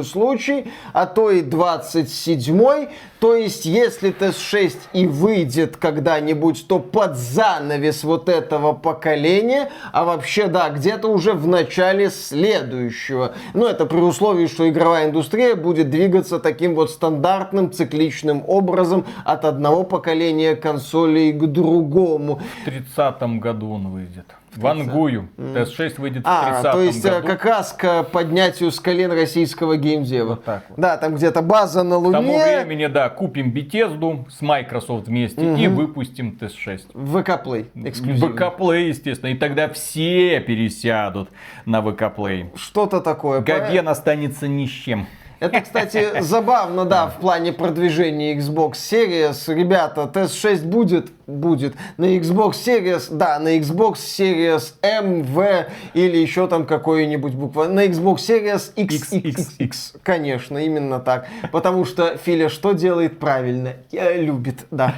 случае, 0.05 0.67
а 0.93 1.07
то 1.07 1.31
и 1.31 1.43
27 1.43 2.89
то 3.21 3.37
есть, 3.37 3.67
если 3.67 4.13
TS6 4.13 4.79
и 4.95 5.07
выйдет 5.07 5.77
когда-нибудь, 5.77 6.67
то 6.67 6.79
под 6.79 7.17
занавес 7.17 8.03
вот 8.03 8.31
этого 8.31 8.73
поколения, 8.73 9.71
а 9.93 10.05
вообще, 10.05 10.47
да, 10.47 10.71
где-то 10.71 11.09
уже 11.09 11.35
в 11.35 11.47
начале 11.47 12.09
следующего. 12.09 13.35
Ну, 13.53 13.67
это 13.67 13.85
при 13.85 14.01
условии, 14.01 14.47
что 14.47 14.67
игровая 14.67 15.09
индустрия 15.09 15.55
будет 15.55 15.91
двигаться 15.91 16.41
таким 16.41 16.75
вот 16.75 16.91
стандартным 16.91 17.71
цикличным 17.71 18.43
образом 18.47 19.05
от 19.27 19.45
одного 19.45 19.85
поколения 19.85 20.57
консолей 20.57 21.33
к 21.33 21.45
другому. 21.47 22.41
В 22.63 22.65
30 22.65 23.39
году 23.39 23.71
он 23.71 23.89
выйдет. 23.89 24.25
Вангую. 24.57 25.29
TS6 25.37 26.01
выйдет 26.01 26.23
в 26.27 26.29
30 26.29 26.65
А, 26.65 26.73
то 26.73 26.81
есть 26.83 27.05
э, 27.05 27.11
году. 27.11 27.27
как 27.27 27.45
раз 27.45 27.73
к 27.73 28.05
поднятию 28.05 28.71
с 28.71 28.81
колен 28.81 29.13
российского 29.13 29.77
геймдева. 29.77 30.29
Вот 30.31 30.45
так 30.45 30.65
вот. 30.69 30.79
Да, 30.79 30.97
там 30.97 31.15
где-то 31.15 31.43
база 31.43 31.83
на 31.83 31.99
К 32.01 32.13
тому 32.13 32.33
Луне. 32.33 32.45
времени, 32.65 32.87
да, 32.87 33.09
купим 33.09 33.53
Bethesda 33.53 34.29
с 34.31 34.41
Microsoft 34.41 35.07
вместе 35.07 35.55
и 35.57 35.69
выпустим 35.69 36.37
TS6. 36.41 36.79
ВК 37.23 37.47
Play 37.47 37.67
эксклюзивно. 37.75 38.35
ВК 38.35 38.59
Play, 38.61 38.89
естественно. 38.89 39.31
И 39.31 39.35
тогда 39.35 39.69
все 39.69 40.41
пересядут 40.41 41.29
на 41.65 41.81
ВК 41.83 42.03
Play. 42.17 42.49
Что-то 42.57 43.01
такое. 43.01 43.41
Габен 43.41 43.89
останется 43.89 44.49
ни 44.49 44.67
с 44.67 44.71
чем. 44.71 45.07
Это, 45.41 45.63
кстати, 45.63 46.07
забавно, 46.21 46.85
да, 46.85 47.07
в 47.09 47.19
плане 47.19 47.53
продвижения 47.53 48.37
Xbox 48.37 48.73
Series. 48.73 49.53
Ребята, 49.53 50.03
TS6 50.13 50.67
будет? 50.67 51.11
Будет. 51.27 51.75
На 51.97 52.17
Xbox 52.17 52.53
Series, 52.53 53.09
да, 53.11 53.39
на 53.39 53.57
Xbox 53.57 53.95
Series 53.95 54.75
M, 54.83 55.23
V 55.23 55.69
или 55.95 56.19
еще 56.19 56.47
там 56.47 56.67
какой-нибудь 56.67 57.35
буква. 57.35 57.65
На 57.65 57.87
Xbox 57.87 58.17
Series 58.17 58.75
XXX. 58.77 59.97
Конечно, 60.03 60.59
именно 60.59 61.01
так. 61.01 61.27
Потому 61.53 61.87
что 61.87 62.19
Филя 62.19 62.51
что 62.51 62.73
делает 62.73 63.19
правильно? 63.19 63.75
Я 63.91 64.13
любит, 64.13 64.67
да. 64.71 64.95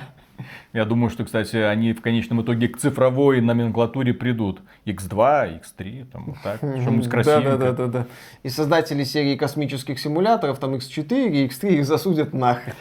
Я 0.73 0.87
думаю, 0.87 1.11
что, 1.11 1.25
кстати, 1.25 1.57
они 1.57 1.93
в 1.93 2.01
конечном 2.01 2.43
итоге 2.43 2.69
к 2.69 2.79
цифровой 2.79 3.43
номенклатуре 3.43 4.15
придут. 4.15 4.61
X2, 4.87 5.61
X3, 5.61 6.07
там 6.11 6.25
вот 6.29 6.37
так. 6.43 6.57
Что-нибудь 6.59 7.05
Да, 7.05 7.11
да, 7.11 7.11
красивенькое. 7.11 7.57
да, 7.59 7.73
да, 7.73 7.87
да. 7.87 8.07
И 8.43 8.49
создатели 8.49 9.05
серии 9.05 9.37
космических 9.37 9.99
симуляторов, 9.99 10.59
там 10.59 10.75
X4 10.75 11.29
и 11.31 11.47
X3, 11.47 11.75
их 11.75 11.85
засудят 11.87 12.33
нахрен. 12.33 12.75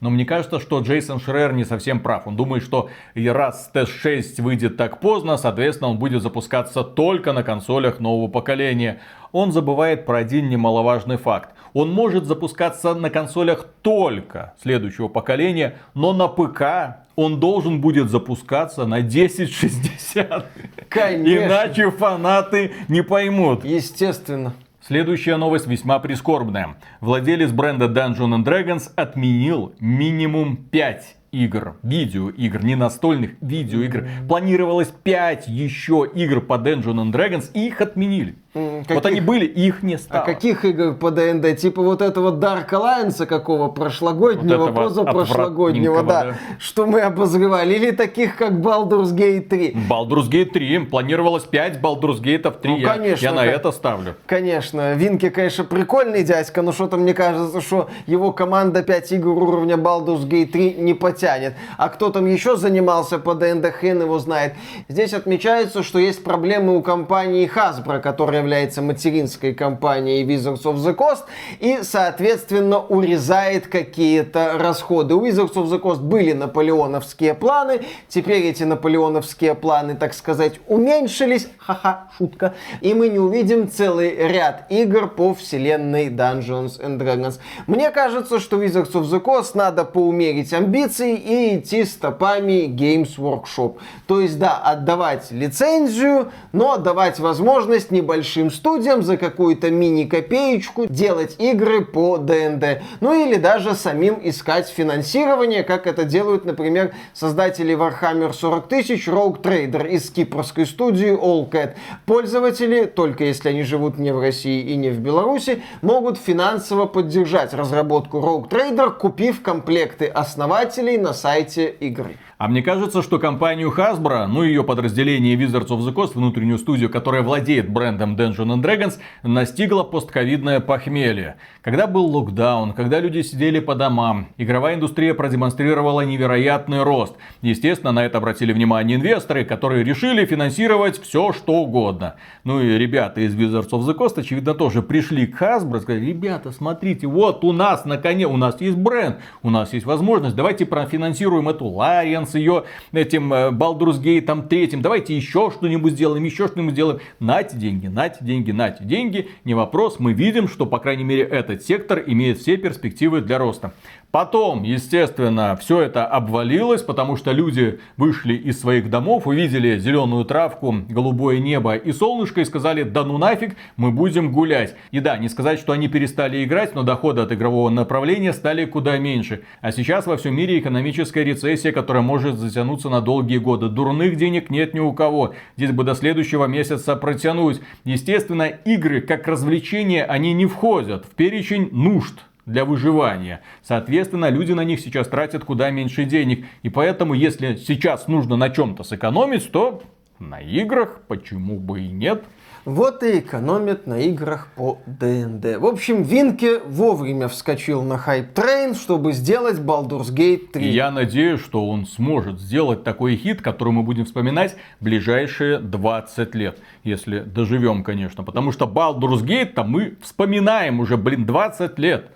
Но 0.00 0.08
мне 0.08 0.24
кажется, 0.24 0.60
что 0.60 0.80
Джейсон 0.80 1.20
Шрер 1.20 1.52
не 1.52 1.64
совсем 1.64 2.00
прав. 2.00 2.26
Он 2.26 2.34
думает, 2.34 2.62
что 2.62 2.88
и 3.14 3.28
раз 3.28 3.70
TS6 3.72 4.40
выйдет 4.42 4.76
так 4.78 4.98
поздно, 4.98 5.36
соответственно, 5.36 5.90
он 5.90 5.98
будет 5.98 6.22
запускаться 6.22 6.82
только 6.82 7.32
на 7.32 7.42
консолях 7.42 8.00
нового 8.00 8.28
поколения. 8.28 9.00
Он 9.30 9.52
забывает 9.52 10.06
про 10.06 10.18
один 10.18 10.48
немаловажный 10.48 11.18
факт. 11.18 11.54
Он 11.72 11.92
может 11.92 12.24
запускаться 12.24 12.94
на 12.94 13.10
консолях 13.10 13.66
только 13.82 14.54
следующего 14.62 15.08
поколения, 15.08 15.78
но 15.94 16.12
на 16.12 16.28
ПК 16.28 17.06
он 17.16 17.38
должен 17.38 17.80
будет 17.80 18.10
запускаться 18.10 18.86
на 18.86 18.96
1060. 18.96 20.46
Конечно. 20.88 21.46
Иначе 21.46 21.90
фанаты 21.90 22.72
не 22.88 23.02
поймут. 23.02 23.64
Естественно. 23.64 24.54
Следующая 24.80 25.36
новость 25.36 25.66
весьма 25.66 25.98
прискорбная. 25.98 26.76
Владелец 27.00 27.52
бренда 27.52 27.84
Dungeons 27.84 28.34
and 28.34 28.44
Dragons 28.44 28.90
отменил 28.96 29.74
минимум 29.78 30.56
5 30.56 31.16
игр, 31.32 31.76
видеоигр, 31.82 32.64
не 32.64 32.74
настольных, 32.74 33.32
видеоигр. 33.40 34.08
Планировалось 34.26 34.88
5 34.88 35.48
еще 35.48 36.08
игр 36.14 36.40
по 36.40 36.54
Dungeons 36.54 36.96
and 36.96 37.12
Dragons, 37.12 37.50
и 37.52 37.66
их 37.66 37.80
отменили. 37.80 38.36
М, 38.52 38.84
Вот 38.88 39.06
они 39.06 39.20
были, 39.20 39.44
их 39.44 39.82
не 39.84 39.94
А 39.94 39.98
стало. 39.98 40.24
каких 40.24 40.64
игр 40.64 40.94
по 40.94 41.12
ДНД? 41.12 41.56
Типа 41.56 41.82
вот 41.82 42.02
этого 42.02 42.36
Dark 42.36 42.70
Alliance 42.70 43.24
какого 43.24 43.68
прошлогоднего, 43.68 44.56
Вот 44.58 44.70
этого 44.70 44.88
позапрошлогоднего, 44.88 46.02
да, 46.02 46.18
отвратненького, 46.20 46.58
что 46.58 46.86
мы 46.86 47.00
обозревали. 47.00 47.74
Или 47.74 47.92
таких 47.92 48.36
как 48.36 48.52
Baldur's 48.54 49.14
Gate 49.14 49.42
3. 49.48 49.76
Baldur's 49.88 50.28
Gate 50.28 50.50
3. 50.52 50.78
Планировалось 50.86 51.44
5 51.44 51.78
Baldur's 51.80 52.20
Gate 52.20 52.50
3. 52.60 52.70
Ну, 52.72 52.78
Я- 52.78 52.88
конечно, 52.94 53.24
я, 53.24 53.32
на 53.32 53.44
как- 53.44 53.54
это 53.54 53.70
ставлю. 53.72 54.14
Конечно, 54.26 54.94
Винки, 54.94 55.28
конечно, 55.30 55.62
прикольный 55.62 56.24
дядька, 56.24 56.62
но 56.62 56.72
что-то 56.72 56.96
мне 56.96 57.14
кажется, 57.14 57.60
что 57.60 57.88
его 58.06 58.32
команда 58.32 58.82
5 58.82 59.12
игр 59.12 59.28
уровня 59.30 59.76
Baldur's 59.76 60.26
Gate 60.28 60.46
3 60.50 60.74
не 60.76 60.94
потянет. 60.94 61.54
А 61.78 61.88
кто 61.88 62.10
там 62.10 62.26
еще 62.26 62.56
занимался 62.56 63.18
по 63.20 63.34
ДНД, 63.34 63.66
хрен 63.72 64.02
его 64.02 64.18
знает. 64.18 64.54
Здесь 64.88 65.14
отмечается, 65.14 65.84
что 65.84 66.00
есть 66.00 66.24
проблемы 66.24 66.76
у 66.76 66.82
компании 66.82 67.48
Hasbro, 67.48 68.00
которая 68.00 68.39
является 68.40 68.82
материнской 68.82 69.54
компанией 69.54 70.24
Wizards 70.24 70.64
of 70.64 70.76
the 70.76 70.94
Coast, 70.94 71.24
и, 71.60 71.80
соответственно, 71.82 72.78
урезает 72.78 73.68
какие-то 73.68 74.58
расходы. 74.58 75.14
У 75.14 75.24
Wizards 75.24 75.54
of 75.54 75.70
the 75.70 75.80
Coast 75.80 76.00
были 76.00 76.32
наполеоновские 76.32 77.34
планы, 77.34 77.82
теперь 78.08 78.46
эти 78.46 78.64
наполеоновские 78.64 79.54
планы, 79.54 79.94
так 79.94 80.14
сказать, 80.14 80.60
уменьшились, 80.66 81.48
ха-ха, 81.58 82.08
шутка, 82.16 82.54
и 82.80 82.94
мы 82.94 83.08
не 83.08 83.18
увидим 83.18 83.70
целый 83.70 84.14
ряд 84.16 84.66
игр 84.70 85.08
по 85.08 85.34
вселенной 85.34 86.08
Dungeons 86.08 86.80
and 86.80 86.98
Dragons. 86.98 87.38
Мне 87.66 87.90
кажется, 87.90 88.40
что 88.40 88.62
Wizards 88.62 88.92
of 88.92 89.02
the 89.02 89.20
Coast 89.20 89.52
надо 89.54 89.84
поумерить 89.84 90.52
амбиции 90.52 91.14
и 91.16 91.58
идти 91.58 91.84
стопами 91.84 92.66
Games 92.66 93.16
Workshop. 93.18 93.76
То 94.06 94.20
есть, 94.20 94.38
да, 94.38 94.56
отдавать 94.56 95.30
лицензию, 95.30 96.32
но 96.52 96.76
давать 96.76 97.18
возможность 97.18 97.90
небольшим 97.90 98.29
студиям 98.50 99.02
за 99.02 99.16
какую-то 99.16 99.70
мини-копеечку 99.70 100.86
делать 100.86 101.36
игры 101.38 101.84
по 101.84 102.18
ДНД. 102.18 102.82
Ну 103.00 103.26
или 103.26 103.36
даже 103.36 103.74
самим 103.74 104.18
искать 104.22 104.68
финансирование, 104.68 105.64
как 105.64 105.86
это 105.86 106.04
делают, 106.04 106.44
например, 106.44 106.94
создатели 107.12 107.76
Warhammer 107.76 108.32
40 108.32 108.68
тысяч 108.68 109.08
Rogue 109.08 109.42
Trader 109.42 109.88
из 109.88 110.10
кипрской 110.10 110.66
студии 110.66 111.12
All 111.12 111.50
Cat. 111.50 111.74
Пользователи, 112.06 112.84
только 112.84 113.24
если 113.24 113.48
они 113.48 113.62
живут 113.62 113.98
не 113.98 114.12
в 114.12 114.20
России 114.20 114.62
и 114.62 114.76
не 114.76 114.90
в 114.90 115.00
Беларуси, 115.00 115.62
могут 115.82 116.18
финансово 116.18 116.86
поддержать 116.86 117.54
разработку 117.54 118.18
Rogue 118.18 118.48
Trader, 118.48 118.96
купив 118.96 119.42
комплекты 119.42 120.06
основателей 120.06 120.98
на 120.98 121.12
сайте 121.12 121.68
игры. 121.68 122.16
А 122.40 122.48
мне 122.48 122.62
кажется, 122.62 123.02
что 123.02 123.18
компанию 123.18 123.70
Hasbro, 123.70 124.26
ну 124.26 124.44
и 124.44 124.48
ее 124.48 124.64
подразделение 124.64 125.36
Wizards 125.36 125.68
of 125.68 125.80
the 125.80 125.92
Coast, 125.92 126.12
внутреннюю 126.14 126.56
студию, 126.56 126.88
которая 126.88 127.20
владеет 127.20 127.68
брендом 127.68 128.16
Dungeons 128.16 128.46
and 128.46 128.62
Dragons, 128.62 128.98
настигло 129.22 129.82
постковидное 129.82 130.60
похмелье. 130.60 131.36
Когда 131.60 131.86
был 131.86 132.06
локдаун, 132.06 132.72
когда 132.72 132.98
люди 132.98 133.20
сидели 133.20 133.60
по 133.60 133.74
домам, 133.74 134.28
игровая 134.38 134.76
индустрия 134.76 135.12
продемонстрировала 135.12 136.00
невероятный 136.00 136.82
рост. 136.82 137.14
Естественно, 137.42 137.92
на 137.92 138.06
это 138.06 138.16
обратили 138.16 138.54
внимание 138.54 138.96
инвесторы, 138.96 139.44
которые 139.44 139.84
решили 139.84 140.24
финансировать 140.24 140.98
все, 140.98 141.34
что 141.34 141.56
угодно. 141.56 142.14
Ну 142.44 142.62
и 142.62 142.78
ребята 142.78 143.20
из 143.20 143.34
Wizards 143.34 143.68
of 143.72 143.80
the 143.80 143.94
Coast, 143.94 144.18
очевидно, 144.18 144.54
тоже 144.54 144.80
пришли 144.80 145.26
к 145.26 145.42
Hasbro 145.42 145.76
и 145.76 145.80
сказали, 145.82 146.06
ребята, 146.06 146.52
смотрите, 146.52 147.06
вот 147.06 147.44
у 147.44 147.52
нас 147.52 147.84
на 147.84 147.98
коне, 147.98 148.26
у 148.26 148.38
нас 148.38 148.62
есть 148.62 148.78
бренд, 148.78 149.16
у 149.42 149.50
нас 149.50 149.74
есть 149.74 149.84
возможность, 149.84 150.36
давайте 150.36 150.64
профинансируем 150.64 151.46
эту 151.46 151.66
Лариан 151.66 152.29
с 152.30 152.34
ее 152.34 152.64
этим 152.92 153.32
э, 153.32 153.50
Baldur's 153.50 154.00
Gate 154.00 154.48
третьим, 154.48 154.82
давайте 154.82 155.16
еще 155.16 155.50
что-нибудь 155.50 155.94
сделаем, 155.94 156.24
еще 156.24 156.46
что-нибудь 156.46 156.72
сделаем. 156.72 157.00
Нате 157.18 157.56
деньги, 157.56 157.88
нате 157.88 158.18
деньги, 158.24 158.52
нате 158.52 158.84
деньги, 158.84 159.28
не 159.44 159.54
вопрос, 159.54 159.98
мы 159.98 160.12
видим, 160.12 160.48
что, 160.48 160.66
по 160.66 160.78
крайней 160.78 161.04
мере, 161.04 161.22
этот 161.22 161.62
сектор 161.64 162.02
имеет 162.06 162.38
все 162.38 162.56
перспективы 162.56 163.20
для 163.20 163.38
роста. 163.38 163.72
Потом, 164.10 164.64
естественно, 164.64 165.56
все 165.60 165.82
это 165.82 166.04
обвалилось, 166.04 166.82
потому 166.82 167.14
что 167.16 167.30
люди 167.30 167.78
вышли 167.96 168.34
из 168.34 168.60
своих 168.60 168.90
домов, 168.90 169.28
увидели 169.28 169.78
зеленую 169.78 170.24
травку, 170.24 170.74
голубое 170.88 171.38
небо 171.38 171.76
и 171.76 171.92
солнышко 171.92 172.40
и 172.40 172.44
сказали, 172.44 172.82
да 172.82 173.04
ну 173.04 173.18
нафиг, 173.18 173.54
мы 173.76 173.92
будем 173.92 174.32
гулять. 174.32 174.74
И 174.90 174.98
да, 174.98 175.16
не 175.16 175.28
сказать, 175.28 175.60
что 175.60 175.72
они 175.72 175.86
перестали 175.86 176.42
играть, 176.42 176.74
но 176.74 176.82
доходы 176.82 177.20
от 177.20 177.30
игрового 177.30 177.70
направления 177.70 178.32
стали 178.32 178.64
куда 178.64 178.98
меньше. 178.98 179.42
А 179.60 179.70
сейчас 179.70 180.06
во 180.06 180.16
всем 180.16 180.34
мире 180.34 180.58
экономическая 180.58 181.22
рецессия, 181.22 181.70
которая 181.70 182.02
может 182.02 182.36
затянуться 182.36 182.88
на 182.88 183.00
долгие 183.00 183.38
годы. 183.38 183.68
Дурных 183.68 184.16
денег 184.16 184.50
нет 184.50 184.74
ни 184.74 184.80
у 184.80 184.92
кого. 184.92 185.34
Здесь 185.56 185.70
бы 185.70 185.84
до 185.84 185.94
следующего 185.94 186.46
месяца 186.46 186.96
протянуть. 186.96 187.60
Естественно, 187.84 188.42
игры 188.42 189.02
как 189.02 189.28
развлечение, 189.28 190.04
они 190.04 190.32
не 190.32 190.46
входят 190.46 191.04
в 191.04 191.14
перечень 191.14 191.68
нужд 191.70 192.18
для 192.50 192.64
выживания. 192.64 193.40
Соответственно, 193.62 194.28
люди 194.28 194.52
на 194.52 194.64
них 194.64 194.80
сейчас 194.80 195.08
тратят 195.08 195.44
куда 195.44 195.70
меньше 195.70 196.04
денег. 196.04 196.46
И 196.62 196.68
поэтому, 196.68 197.14
если 197.14 197.56
сейчас 197.56 198.08
нужно 198.08 198.36
на 198.36 198.50
чем-то 198.50 198.82
сэкономить, 198.82 199.50
то 199.50 199.82
на 200.18 200.40
играх 200.40 201.00
почему 201.08 201.58
бы 201.58 201.80
и 201.80 201.88
нет. 201.88 202.24
Вот 202.66 203.02
и 203.02 203.20
экономят 203.20 203.86
на 203.86 204.00
играх 204.00 204.48
по 204.54 204.80
DnD. 204.84 205.56
В 205.58 205.64
общем, 205.64 206.02
Винке 206.02 206.58
вовремя 206.58 207.26
вскочил 207.28 207.82
на 207.82 207.96
hype 207.96 208.27
train, 208.27 208.74
чтобы 208.74 209.12
сделать 209.14 209.58
Baldur's 209.58 210.14
Gate 210.14 210.48
3. 210.52 210.62
И 210.62 210.68
я 210.68 210.90
надеюсь, 210.90 211.40
что 211.40 211.66
он 211.66 211.86
сможет 211.86 212.38
сделать 212.38 212.84
такой 212.84 213.16
хит, 213.16 213.40
который 213.40 213.72
мы 213.72 213.82
будем 213.82 214.04
вспоминать 214.04 214.56
ближайшие 214.78 215.58
20 215.58 216.34
лет. 216.34 216.58
Если 216.84 217.20
доживем, 217.20 217.82
конечно. 217.82 218.24
Потому 218.24 218.52
что 218.52 218.66
Baldur's 218.66 219.24
Gate 219.24 219.54
там 219.54 219.70
мы 219.70 219.96
вспоминаем 220.02 220.80
уже, 220.80 220.98
блин, 220.98 221.24
20 221.24 221.78
лет. 221.78 222.10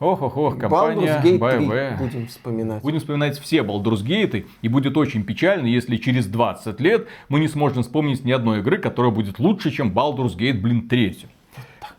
Ох, 0.00 0.22
ох, 0.22 0.36
ох, 0.36 0.58
компания 0.58 1.18
Baldur's 1.18 1.22
Gate 1.24 1.38
3 1.38 1.66
BioWare. 1.66 1.98
будем 1.98 2.26
вспоминать. 2.28 2.82
Будем 2.82 2.98
вспоминать 3.00 3.38
все 3.40 3.58
Baldur's 3.58 4.04
Gate, 4.04 4.46
и 4.62 4.68
будет 4.68 4.96
очень 4.96 5.24
печально, 5.24 5.66
если 5.66 5.96
через 5.96 6.26
20 6.26 6.80
лет 6.80 7.08
мы 7.28 7.40
не 7.40 7.48
сможем 7.48 7.82
вспомнить 7.82 8.24
ни 8.24 8.30
одной 8.30 8.60
игры, 8.60 8.78
которая 8.78 9.10
будет 9.10 9.40
лучше, 9.40 9.72
чем 9.72 9.90
Baldur's 9.90 10.36
Gate, 10.36 10.60
блин, 10.60 10.88
3. 10.88 11.26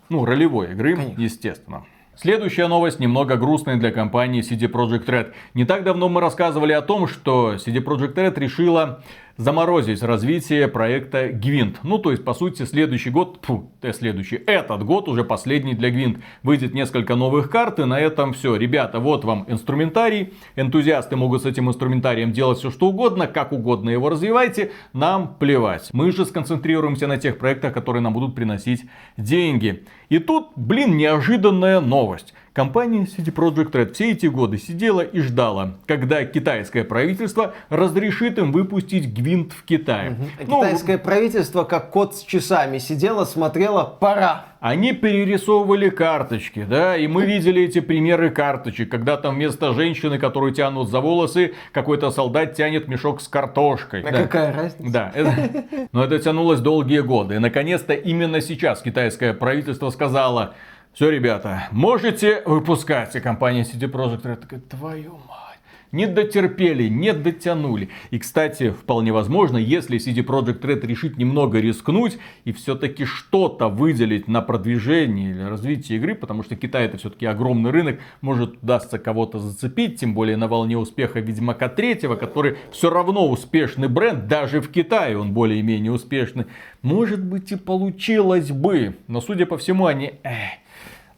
Ну, 0.07 0.23
ролевой 0.23 0.71
игры, 0.71 0.95
Конечно. 0.95 1.21
естественно. 1.21 1.83
Следующая 2.15 2.67
новость 2.67 2.99
немного 2.99 3.35
грустная 3.37 3.77
для 3.77 3.91
компании 3.91 4.41
CD 4.41 4.69
Projekt 4.69 5.05
Red. 5.05 5.33
Не 5.53 5.65
так 5.65 5.83
давно 5.83 6.09
мы 6.09 6.19
рассказывали 6.19 6.73
о 6.73 6.81
том, 6.81 7.07
что 7.07 7.55
CD 7.55 7.83
Projekt 7.83 8.15
Red 8.15 8.37
решила 8.39 9.01
заморозить 9.39 10.03
развитие 10.03 10.67
проекта 10.67 11.29
Гвинт. 11.29 11.79
Ну, 11.83 11.97
то 11.97 12.11
есть, 12.11 12.25
по 12.25 12.33
сути, 12.33 12.63
следующий 12.63 13.09
год, 13.09 13.39
фу, 13.41 13.71
э, 13.81 13.93
следующий, 13.93 14.35
этот 14.35 14.83
год 14.83 15.07
уже 15.07 15.23
последний 15.23 15.73
для 15.73 15.89
Гвинт. 15.89 16.19
Выйдет 16.43 16.73
несколько 16.73 17.15
новых 17.15 17.49
карт, 17.49 17.79
и 17.79 17.85
на 17.85 17.97
этом 17.99 18.33
все. 18.33 18.57
Ребята, 18.57 18.99
вот 18.99 19.23
вам 19.23 19.45
инструментарий. 19.47 20.33
Энтузиасты 20.57 21.15
могут 21.15 21.43
с 21.43 21.45
этим 21.45 21.69
инструментарием 21.69 22.33
делать 22.33 22.59
все, 22.59 22.69
что 22.69 22.87
угодно, 22.87 23.27
как 23.27 23.53
угодно 23.53 23.89
его 23.89 24.09
развивайте. 24.09 24.73
Нам 24.91 25.35
плевать. 25.39 25.89
Мы 25.93 26.11
же 26.11 26.25
сконцентрируемся 26.25 27.07
на 27.07 27.17
тех 27.17 27.37
проектах, 27.37 27.73
которые 27.73 28.01
нам 28.01 28.11
будут 28.13 28.35
приносить 28.35 28.83
деньги. 29.15 29.85
И 30.09 30.19
тут, 30.19 30.49
блин, 30.57 30.97
неожиданная 30.97 31.79
новость. 31.79 32.33
Компания 32.59 33.03
CD 33.05 33.31
Projekt 33.33 33.71
Red 33.71 33.93
все 33.93 34.11
эти 34.11 34.25
годы 34.25 34.57
сидела 34.57 34.99
и 34.99 35.21
ждала, 35.21 35.75
когда 35.87 36.25
китайское 36.25 36.83
правительство 36.83 37.53
разрешит 37.69 38.37
им 38.37 38.51
выпустить 38.51 39.13
Гвинт 39.13 39.53
в 39.53 39.63
Китае. 39.63 40.17
А 40.37 40.43
Ну, 40.45 40.57
Китайское 40.57 40.97
правительство, 40.97 41.63
как 41.63 41.89
кот 41.89 42.17
с 42.17 42.23
часами, 42.23 42.77
сидело, 42.79 43.23
смотрело, 43.23 43.85
пора. 44.01 44.47
Они 44.59 44.91
перерисовывали 44.91 45.87
карточки, 45.87 46.65
да, 46.69 46.97
и 46.97 47.07
мы 47.07 47.25
видели 47.25 47.61
эти 47.61 47.79
примеры 47.79 48.29
карточек, 48.29 48.91
когда 48.91 49.15
там 49.15 49.35
вместо 49.35 49.71
женщины, 49.71 50.19
которую 50.19 50.53
тянут 50.53 50.89
за 50.89 50.99
волосы, 50.99 51.53
какой-то 51.71 52.11
солдат 52.11 52.55
тянет 52.55 52.89
мешок 52.89 53.21
с 53.21 53.29
картошкой. 53.29 54.01
А 54.01 54.11
да. 54.11 54.23
какая 54.23 54.53
разница? 54.53 54.91
Да, 54.91 55.11
это- 55.15 55.63
но 55.93 56.03
это 56.03 56.19
тянулось 56.19 56.59
долгие 56.59 56.99
годы. 56.99 57.35
И 57.35 57.39
наконец-то 57.39 57.93
именно 57.93 58.41
сейчас 58.41 58.81
китайское 58.81 59.33
правительство 59.33 59.91
сказало, 59.91 60.55
все, 60.93 61.09
ребята, 61.09 61.69
можете 61.71 62.41
выпускать. 62.45 63.15
И 63.15 63.19
компания 63.19 63.61
CD 63.61 63.89
Projekt 63.89 64.23
Red 64.23 64.35
такая, 64.37 64.59
твою 64.59 65.13
мать. 65.13 65.49
Не 65.91 66.05
дотерпели, 66.05 66.87
не 66.87 67.13
дотянули. 67.13 67.89
И, 68.11 68.19
кстати, 68.19 68.69
вполне 68.69 69.11
возможно, 69.11 69.57
если 69.57 69.97
CD 69.97 70.23
Projekt 70.23 70.61
Red 70.61 70.85
решит 70.85 71.17
немного 71.17 71.59
рискнуть 71.59 72.19
и 72.45 72.51
все-таки 72.51 73.05
что-то 73.05 73.69
выделить 73.69 74.27
на 74.27 74.41
продвижение 74.41 75.31
или 75.31 75.41
развитие 75.41 75.97
игры, 75.97 76.13
потому 76.13 76.43
что 76.43 76.55
Китай 76.55 76.85
это 76.85 76.97
все-таки 76.97 77.25
огромный 77.25 77.71
рынок, 77.71 77.99
может 78.21 78.61
удастся 78.61 78.99
кого-то 78.99 79.39
зацепить, 79.39 79.99
тем 79.99 80.13
более 80.13 80.37
на 80.37 80.47
волне 80.47 80.77
успеха 80.77 81.21
Ведьмака 81.21 81.69
3, 81.69 81.95
который 82.19 82.57
все 82.71 82.91
равно 82.91 83.27
успешный 83.27 83.87
бренд, 83.87 84.27
даже 84.27 84.61
в 84.61 84.69
Китае 84.69 85.17
он 85.17 85.33
более-менее 85.33 85.91
успешный. 85.91 86.45
Может 86.83 87.23
быть 87.23 87.51
и 87.51 87.55
получилось 87.55 88.51
бы, 88.51 88.97
но 89.07 89.21
судя 89.21 89.47
по 89.47 89.57
всему 89.57 89.87
они... 89.87 90.13
Эх, 90.21 90.59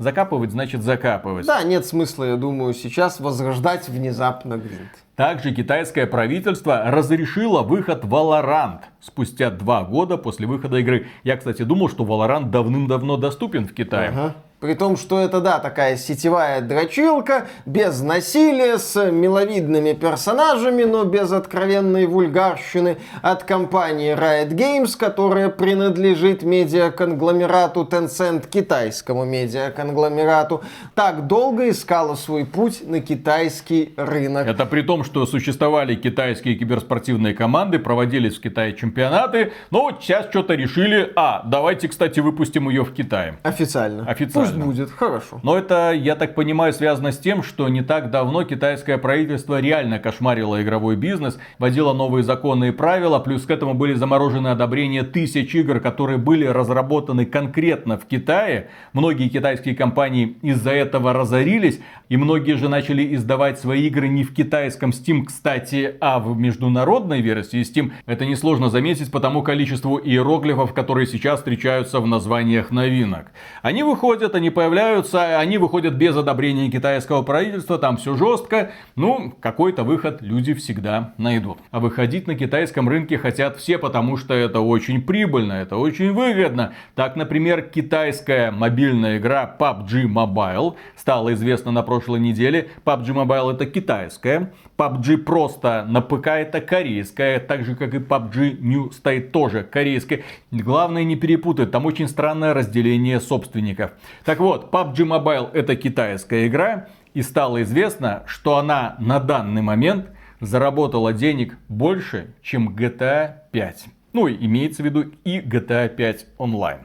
Закапывать 0.01 0.49
значит 0.49 0.81
закапывать. 0.81 1.45
Да, 1.45 1.61
нет 1.61 1.85
смысла, 1.85 2.23
я 2.23 2.35
думаю, 2.35 2.73
сейчас 2.73 3.19
возрождать 3.19 3.87
внезапно 3.87 4.57
гринт. 4.57 4.89
Также 5.15 5.53
китайское 5.53 6.07
правительство 6.07 6.85
разрешило 6.87 7.61
выход 7.61 8.03
Valorant 8.03 8.79
спустя 8.99 9.51
два 9.51 9.83
года 9.83 10.17
после 10.17 10.47
выхода 10.47 10.77
игры. 10.77 11.05
Я, 11.23 11.37
кстати, 11.37 11.61
думал, 11.61 11.87
что 11.87 12.03
Valorant 12.03 12.49
давным-давно 12.49 13.17
доступен 13.17 13.67
в 13.67 13.75
Китае. 13.75 14.09
Ага. 14.09 14.35
При 14.61 14.75
том, 14.75 14.95
что 14.95 15.19
это, 15.19 15.41
да, 15.41 15.57
такая 15.57 15.97
сетевая 15.97 16.61
дрочилка, 16.61 17.47
без 17.65 17.99
насилия, 18.01 18.77
с 18.77 19.09
миловидными 19.09 19.93
персонажами, 19.93 20.83
но 20.83 21.03
без 21.03 21.31
откровенной 21.31 22.05
вульгарщины 22.05 22.97
от 23.23 23.43
компании 23.43 24.15
Riot 24.15 24.49
Games, 24.49 24.95
которая 24.95 25.49
принадлежит 25.49 26.43
медиаконгломерату 26.43 27.89
Tencent, 27.91 28.47
китайскому 28.47 29.25
медиаконгломерату, 29.25 30.61
так 30.93 31.25
долго 31.25 31.71
искала 31.71 32.13
свой 32.13 32.45
путь 32.45 32.87
на 32.87 33.01
китайский 33.01 33.95
рынок. 33.97 34.45
Это 34.45 34.67
при 34.67 34.83
том, 34.83 35.03
что 35.03 35.25
существовали 35.25 35.95
китайские 35.95 36.53
киберспортивные 36.53 37.33
команды, 37.33 37.79
проводились 37.79 38.37
в 38.37 38.41
Китае 38.41 38.75
чемпионаты, 38.75 39.53
но 39.71 39.81
вот 39.81 40.03
сейчас 40.03 40.29
что-то 40.29 40.53
решили, 40.53 41.11
а, 41.15 41.41
давайте, 41.47 41.87
кстати, 41.87 42.19
выпустим 42.19 42.69
ее 42.69 42.85
в 42.85 42.93
Китае. 42.93 43.39
Официально. 43.41 44.07
Официально. 44.07 44.50
Пусть 44.53 44.65
будет, 44.65 44.91
хорошо. 44.91 45.39
Но 45.43 45.57
это, 45.57 45.91
я 45.91 46.15
так 46.15 46.35
понимаю, 46.35 46.73
связано 46.73 47.11
с 47.11 47.17
тем, 47.17 47.43
что 47.43 47.69
не 47.69 47.81
так 47.81 48.11
давно 48.11 48.43
китайское 48.43 48.97
правительство 48.97 49.59
реально 49.59 49.99
кошмарило 49.99 50.61
игровой 50.61 50.95
бизнес, 50.95 51.39
вводило 51.59 51.93
новые 51.93 52.23
законы 52.23 52.69
и 52.69 52.71
правила, 52.71 53.19
плюс 53.19 53.45
к 53.45 53.51
этому 53.51 53.73
были 53.73 53.93
заморожены 53.93 54.49
одобрения 54.49 55.03
тысяч 55.03 55.53
игр, 55.55 55.79
которые 55.79 56.17
были 56.17 56.45
разработаны 56.45 57.25
конкретно 57.25 57.97
в 57.97 58.05
Китае. 58.05 58.69
Многие 58.93 59.29
китайские 59.29 59.75
компании 59.75 60.37
из-за 60.41 60.71
этого 60.71 61.13
разорились, 61.13 61.79
и 62.09 62.17
многие 62.17 62.57
же 62.57 62.69
начали 62.69 63.15
издавать 63.15 63.59
свои 63.59 63.87
игры 63.87 64.07
не 64.07 64.23
в 64.23 64.33
китайском 64.33 64.89
Steam, 64.89 65.23
кстати, 65.25 65.95
а 66.01 66.19
в 66.19 66.37
международной 66.37 67.21
версии 67.21 67.61
Steam. 67.61 67.91
Это 68.05 68.25
несложно 68.25 68.69
заметить 68.69 69.11
по 69.11 69.19
тому 69.19 69.43
количеству 69.43 69.97
иероглифов, 69.97 70.73
которые 70.73 71.07
сейчас 71.07 71.39
встречаются 71.39 71.99
в 71.99 72.07
названиях 72.07 72.71
новинок. 72.71 73.31
Они 73.61 73.83
выходят, 73.83 74.35
они 74.41 74.49
появляются, 74.49 75.37
они 75.37 75.59
выходят 75.59 75.93
без 75.93 76.17
одобрения 76.17 76.71
китайского 76.71 77.21
правительства, 77.21 77.77
там 77.77 77.97
все 77.97 78.15
жестко. 78.15 78.71
Ну, 78.95 79.31
какой-то 79.39 79.83
выход 79.83 80.23
люди 80.23 80.55
всегда 80.55 81.13
найдут. 81.17 81.59
А 81.69 81.79
выходить 81.79 82.25
на 82.25 82.33
китайском 82.33 82.89
рынке 82.89 83.19
хотят 83.19 83.57
все, 83.57 83.77
потому 83.77 84.17
что 84.17 84.33
это 84.33 84.59
очень 84.59 85.03
прибыльно, 85.03 85.53
это 85.53 85.77
очень 85.77 86.11
выгодно. 86.11 86.73
Так, 86.95 87.15
например, 87.15 87.61
китайская 87.61 88.49
мобильная 88.49 89.19
игра 89.19 89.55
PUBG 89.59 90.05
Mobile 90.07 90.73
стала 90.95 91.33
известна 91.35 91.71
на 91.71 91.83
прошлой 91.83 92.19
неделе. 92.19 92.69
PUBG 92.83 93.13
Mobile 93.13 93.53
это 93.53 93.67
китайская. 93.67 94.51
PUBG 94.81 95.17
просто 95.17 95.85
на 95.87 96.01
ПК 96.01 96.27
это 96.27 96.59
корейская, 96.59 97.39
так 97.39 97.63
же 97.63 97.75
как 97.75 97.93
и 97.93 97.99
PUBG 97.99 98.57
New 98.61 98.89
State 98.89 99.29
тоже 99.29 99.63
корейская. 99.63 100.23
Главное 100.49 101.03
не 101.03 101.15
перепутать, 101.15 101.69
там 101.69 101.85
очень 101.85 102.07
странное 102.07 102.55
разделение 102.55 103.19
собственников. 103.19 103.91
Так 104.25 104.39
вот, 104.39 104.73
PUBG 104.73 104.95
Mobile 105.05 105.51
это 105.53 105.75
китайская 105.75 106.47
игра, 106.47 106.87
и 107.13 107.21
стало 107.21 107.61
известно, 107.61 108.23
что 108.25 108.57
она 108.57 108.95
на 108.97 109.19
данный 109.19 109.61
момент 109.61 110.07
заработала 110.39 111.13
денег 111.13 111.57
больше, 111.69 112.33
чем 112.41 112.75
GTA 112.75 113.33
5. 113.51 113.85
Ну, 114.13 114.29
имеется 114.29 114.81
в 114.81 114.85
виду 114.85 115.11
и 115.23 115.41
GTA 115.41 115.89
5 115.89 116.25
онлайн. 116.39 116.79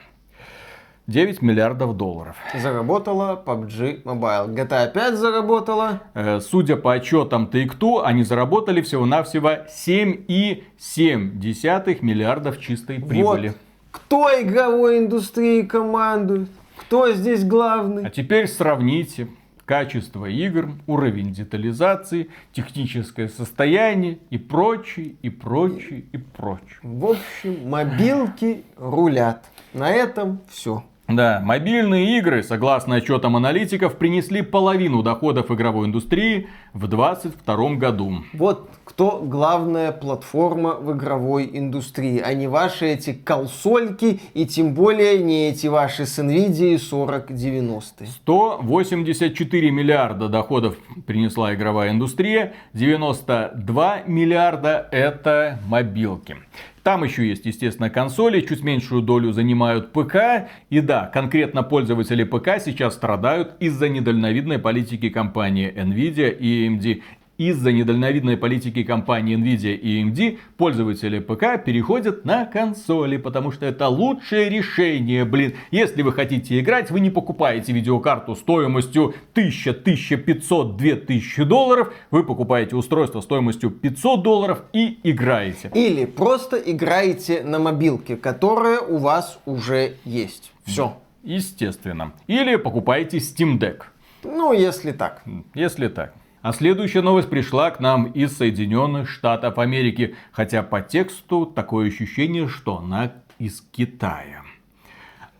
9 1.06 1.40
миллиардов 1.40 1.96
долларов. 1.96 2.36
Заработала 2.54 3.40
PUBG 3.44 4.02
Mobile. 4.02 4.52
GTA 4.54 4.92
5 4.92 5.14
заработала. 5.14 6.02
Э, 6.14 6.40
Судя 6.40 6.76
по 6.76 6.92
отчетам 6.94 7.48
Take-Two, 7.52 8.02
они 8.04 8.24
заработали 8.24 8.80
всего-навсего 8.80 9.50
7,7 9.68 11.98
миллиардов 12.02 12.60
чистой 12.60 13.00
прибыли. 13.00 13.48
Вот. 13.48 13.56
Кто 13.92 14.28
игровой 14.42 14.98
индустрии 14.98 15.62
командует? 15.62 16.48
Кто 16.76 17.12
здесь 17.12 17.44
главный? 17.44 18.06
А 18.06 18.10
теперь 18.10 18.48
сравните 18.48 19.28
качество 19.64 20.26
игр, 20.26 20.70
уровень 20.86 21.32
детализации, 21.32 22.28
техническое 22.52 23.28
состояние 23.28 24.18
и 24.30 24.38
прочее, 24.38 25.14
и 25.22 25.30
прочее, 25.30 26.04
и 26.12 26.18
прочее. 26.18 26.78
В 26.82 27.06
общем, 27.06 27.68
мобилки 27.68 28.64
рулят. 28.76 29.44
На 29.72 29.90
этом 29.90 30.40
все. 30.48 30.84
Да, 31.08 31.40
мобильные 31.40 32.18
игры, 32.18 32.42
согласно 32.42 32.96
отчетам 32.96 33.36
аналитиков, 33.36 33.96
принесли 33.96 34.42
половину 34.42 35.04
доходов 35.04 35.52
игровой 35.52 35.86
индустрии 35.86 36.48
в 36.72 36.88
2022 36.88 37.74
году. 37.76 38.24
Вот 38.32 38.68
кто 38.84 39.20
главная 39.22 39.92
платформа 39.92 40.74
в 40.74 40.96
игровой 40.96 41.48
индустрии, 41.52 42.18
а 42.18 42.34
не 42.34 42.48
ваши 42.48 42.86
эти 42.86 43.12
колсольки 43.12 44.20
и 44.34 44.46
тем 44.46 44.74
более 44.74 45.18
не 45.22 45.48
эти 45.48 45.68
ваши 45.68 46.06
с 46.06 46.18
NVIDIA 46.18 46.76
4090. 46.78 48.06
184 48.06 49.70
миллиарда 49.70 50.28
доходов 50.28 50.76
принесла 51.06 51.54
игровая 51.54 51.92
индустрия, 51.92 52.54
92 52.72 54.02
миллиарда 54.06 54.88
это 54.90 55.60
мобилки. 55.68 56.36
Там 56.86 57.02
еще 57.02 57.26
есть, 57.26 57.44
естественно, 57.46 57.90
консоли, 57.90 58.40
чуть 58.42 58.62
меньшую 58.62 59.02
долю 59.02 59.32
занимают 59.32 59.92
ПК. 59.92 60.46
И 60.70 60.78
да, 60.78 61.10
конкретно 61.12 61.64
пользователи 61.64 62.22
ПК 62.22 62.60
сейчас 62.64 62.94
страдают 62.94 63.56
из-за 63.58 63.88
недальновидной 63.88 64.60
политики 64.60 65.08
компании 65.08 65.74
Nvidia 65.74 66.30
и 66.30 66.68
AMD. 66.68 67.02
Из-за 67.38 67.70
недальновидной 67.70 68.38
политики 68.38 68.82
компании 68.82 69.36
Nvidia 69.36 69.74
и 69.74 70.02
AMD 70.02 70.38
пользователи 70.56 71.18
ПК 71.18 71.62
переходят 71.62 72.24
на 72.24 72.46
консоли, 72.46 73.18
потому 73.18 73.52
что 73.52 73.66
это 73.66 73.88
лучшее 73.88 74.48
решение, 74.48 75.26
блин. 75.26 75.54
Если 75.70 76.00
вы 76.00 76.12
хотите 76.12 76.58
играть, 76.58 76.90
вы 76.90 77.00
не 77.00 77.10
покупаете 77.10 77.72
видеокарту 77.72 78.36
стоимостью 78.36 79.14
1000, 79.34 79.70
1500, 79.70 80.76
2000 80.76 81.44
долларов, 81.44 81.92
вы 82.10 82.24
покупаете 82.24 82.74
устройство 82.74 83.20
стоимостью 83.20 83.70
500 83.70 84.22
долларов 84.22 84.62
и 84.72 84.98
играете. 85.02 85.70
Или 85.74 86.06
просто 86.06 86.56
играете 86.56 87.42
на 87.42 87.58
мобилке, 87.58 88.16
которая 88.16 88.80
у 88.80 88.96
вас 88.96 89.38
уже 89.44 89.96
есть. 90.04 90.52
Все. 90.64 90.96
Естественно. 91.22 92.12
Или 92.28 92.56
покупаете 92.56 93.18
Steam 93.18 93.58
Deck. 93.58 93.82
Ну, 94.22 94.52
если 94.52 94.92
так. 94.92 95.22
Если 95.54 95.88
так. 95.88 96.14
А 96.46 96.52
следующая 96.52 97.02
новость 97.02 97.28
пришла 97.28 97.72
к 97.72 97.80
нам 97.80 98.04
из 98.04 98.36
Соединенных 98.36 99.10
Штатов 99.10 99.58
Америки. 99.58 100.14
Хотя 100.30 100.62
по 100.62 100.80
тексту 100.80 101.44
такое 101.44 101.88
ощущение, 101.88 102.46
что 102.46 102.78
она 102.78 103.14
из 103.40 103.62
Китая. 103.72 104.44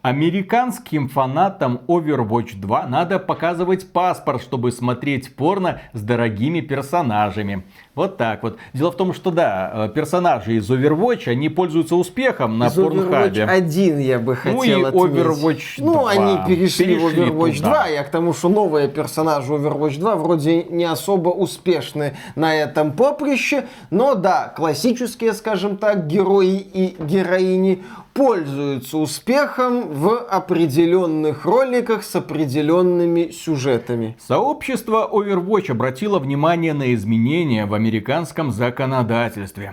Американским 0.03 1.09
фанатам 1.09 1.81
Overwatch 1.87 2.57
2 2.57 2.89
надо 2.89 3.21
показывать 3.21 3.93
паспорт, 3.93 4.43
чтобы 4.43 4.73
смотреть 4.73 5.37
порно 5.37 5.81
с 5.93 6.03
дорогими 6.03 6.61
персонажами. 6.61 7.65
Вот 7.97 8.19
так 8.19 8.43
вот. 8.43 8.59
Дело 8.75 8.93
в 8.93 8.97
том, 8.97 9.15
что 9.15 9.31
да, 9.31 9.87
э, 9.87 9.89
персонажи 9.95 10.57
из 10.57 10.71
Overwatch, 10.71 11.29
они 11.31 11.49
пользуются 11.49 11.97
успехом 11.97 12.59
на 12.59 12.67
Из 12.67 12.77
Overwatch 12.77 13.09
порнхабе. 13.09 13.45
1 13.45 13.99
я 14.01 14.19
бы 14.19 14.39
Ну 14.45 14.59
хотел 14.59 14.81
и 14.81 14.85
отметить. 14.85 15.17
Overwatch 15.17 15.63
Ну, 15.79 15.93
2. 15.95 16.11
они 16.11 16.39
перешли, 16.47 16.97
в 16.97 17.11
Перешли 17.11 17.23
Overwatch 17.25 17.57
туда. 17.57 17.71
2. 17.71 17.87
Я 17.87 18.05
к 18.05 18.11
тому, 18.11 18.35
что 18.35 18.51
новые 18.51 18.89
персонажи 18.89 19.51
Overwatch 19.51 19.99
2 19.99 20.17
вроде 20.17 20.65
не 20.65 20.85
особо 20.85 21.31
успешны 21.31 22.15
на 22.35 22.55
этом 22.55 22.93
поприще. 22.93 23.65
Но 23.91 24.15
да, 24.15 24.53
классические, 24.55 25.33
скажем 25.33 25.79
так, 25.79 26.07
герои 26.07 26.59
и 26.59 26.97
героини 27.03 27.83
пользуются 28.13 28.97
успехом 28.97 29.89
в 29.93 30.17
определенных 30.19 31.45
роликах 31.45 32.03
с 32.03 32.17
определенными 32.17 33.31
сюжетами. 33.31 34.17
Сообщество 34.27 35.09
Overwatch 35.13 35.71
обратило 35.71 36.19
внимание 36.19 36.73
на 36.73 36.95
изменения 36.95 37.67
в 37.67 37.75
американском 37.87 38.51
законодательстве. 38.51 39.73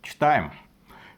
Читаем. 0.00 0.50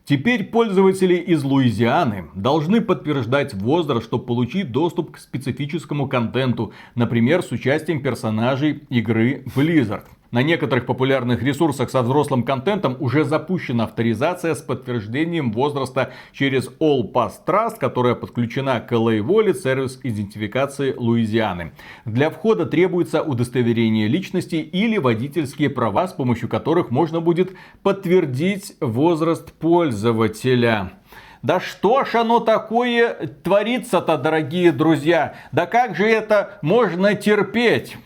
Теперь 0.04 0.42
пользователи 0.42 1.14
из 1.14 1.44
Луизианы 1.44 2.30
должны 2.34 2.80
подтверждать 2.80 3.54
возраст, 3.54 4.06
чтобы 4.06 4.26
получить 4.26 4.72
доступ 4.72 5.12
к 5.12 5.18
специфическому 5.18 6.08
контенту, 6.08 6.72
например, 6.96 7.44
с 7.44 7.52
участием 7.52 8.02
персонажей 8.02 8.82
игры 8.88 9.44
Blizzard. 9.54 10.06
На 10.30 10.44
некоторых 10.44 10.86
популярных 10.86 11.42
ресурсах 11.42 11.90
со 11.90 12.02
взрослым 12.02 12.44
контентом 12.44 12.96
уже 13.00 13.24
запущена 13.24 13.84
авторизация 13.84 14.54
с 14.54 14.62
подтверждением 14.62 15.50
возраста 15.50 16.12
через 16.32 16.68
All 16.78 17.10
Pass 17.12 17.32
Trust, 17.44 17.78
которая 17.80 18.14
подключена 18.14 18.78
к 18.80 18.92
LA 18.92 19.18
Wallet, 19.18 19.54
сервис 19.54 19.98
идентификации 20.04 20.94
Луизианы. 20.96 21.72
Для 22.04 22.30
входа 22.30 22.64
требуется 22.64 23.22
удостоверение 23.22 24.06
личности 24.06 24.54
или 24.54 24.98
водительские 24.98 25.68
права, 25.68 26.06
с 26.06 26.12
помощью 26.12 26.48
которых 26.48 26.92
можно 26.92 27.20
будет 27.20 27.50
подтвердить 27.82 28.74
возраст 28.80 29.52
пользователя. 29.54 30.92
Да 31.42 31.58
что 31.58 32.04
ж 32.04 32.14
оно 32.16 32.38
такое 32.38 33.14
творится-то, 33.42 34.16
дорогие 34.16 34.70
друзья? 34.70 35.34
Да 35.50 35.66
как 35.66 35.96
же 35.96 36.06
это 36.06 36.58
можно 36.62 37.16
терпеть? 37.16 37.96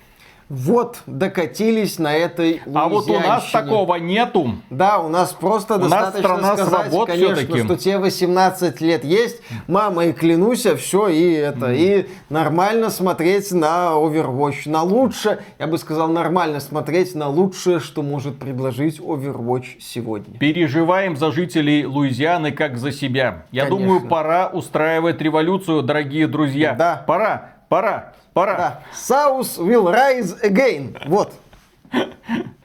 Вот 0.49 0.99
докатились 1.07 1.99
на 1.99 2.15
этой 2.15 2.61
А 2.73 2.89
вот 2.89 3.09
у 3.09 3.19
нас 3.19 3.51
такого 3.51 3.97
нету. 3.97 4.57
Да, 4.71 4.99
у 4.99 5.09
нас 5.09 5.33
просто 5.33 5.77
У 5.77 5.79
нас 5.79 5.91
достаточно 5.91 6.21
страна 6.23 6.57
сказать, 6.57 6.69
свобод 6.69 7.09
конечно, 7.09 7.65
что 7.65 7.77
тебе 7.77 7.99
18 7.99 8.81
лет 8.81 9.05
есть, 9.05 9.41
мама, 9.67 10.07
и 10.07 10.13
клянусь, 10.13 10.67
все, 10.77 11.09
и 11.09 11.33
это, 11.33 11.73
и 11.73 12.07
нормально 12.29 12.91
смотреть 12.91 13.53
на 13.53 13.93
Overwatch. 13.95 14.69
На 14.69 14.83
лучше, 14.83 15.41
я 15.59 15.67
бы 15.67 15.79
сказал, 15.79 16.09
нормально 16.09 16.61
смотреть 16.61 17.15
на 17.15 17.29
лучшее, 17.29 17.81
что 17.81 18.03
может 18.03 18.39
предложить 18.39 19.01
Overwatch 19.01 19.81
сегодня. 19.81 20.39
Переживаем 20.39 21.17
за 21.17 21.33
жителей 21.33 21.87
Луизианы 21.87 22.53
как 22.53 22.77
за 22.77 22.93
себя. 22.93 23.45
Я 23.51 23.65
Конечно. 23.65 23.87
думаю, 23.87 24.09
пора 24.09 24.49
устраивать 24.49 25.21
революцию, 25.21 25.83
дорогие 25.83 26.27
друзья. 26.27 26.75
Да. 26.75 27.03
Пора, 27.07 27.51
пора, 27.69 28.13
пора. 28.35 28.57
Да, 28.57 28.83
South 28.93 29.59
will 29.59 29.87
rise 29.87 30.37
again. 30.43 30.97
Вот. 31.07 31.33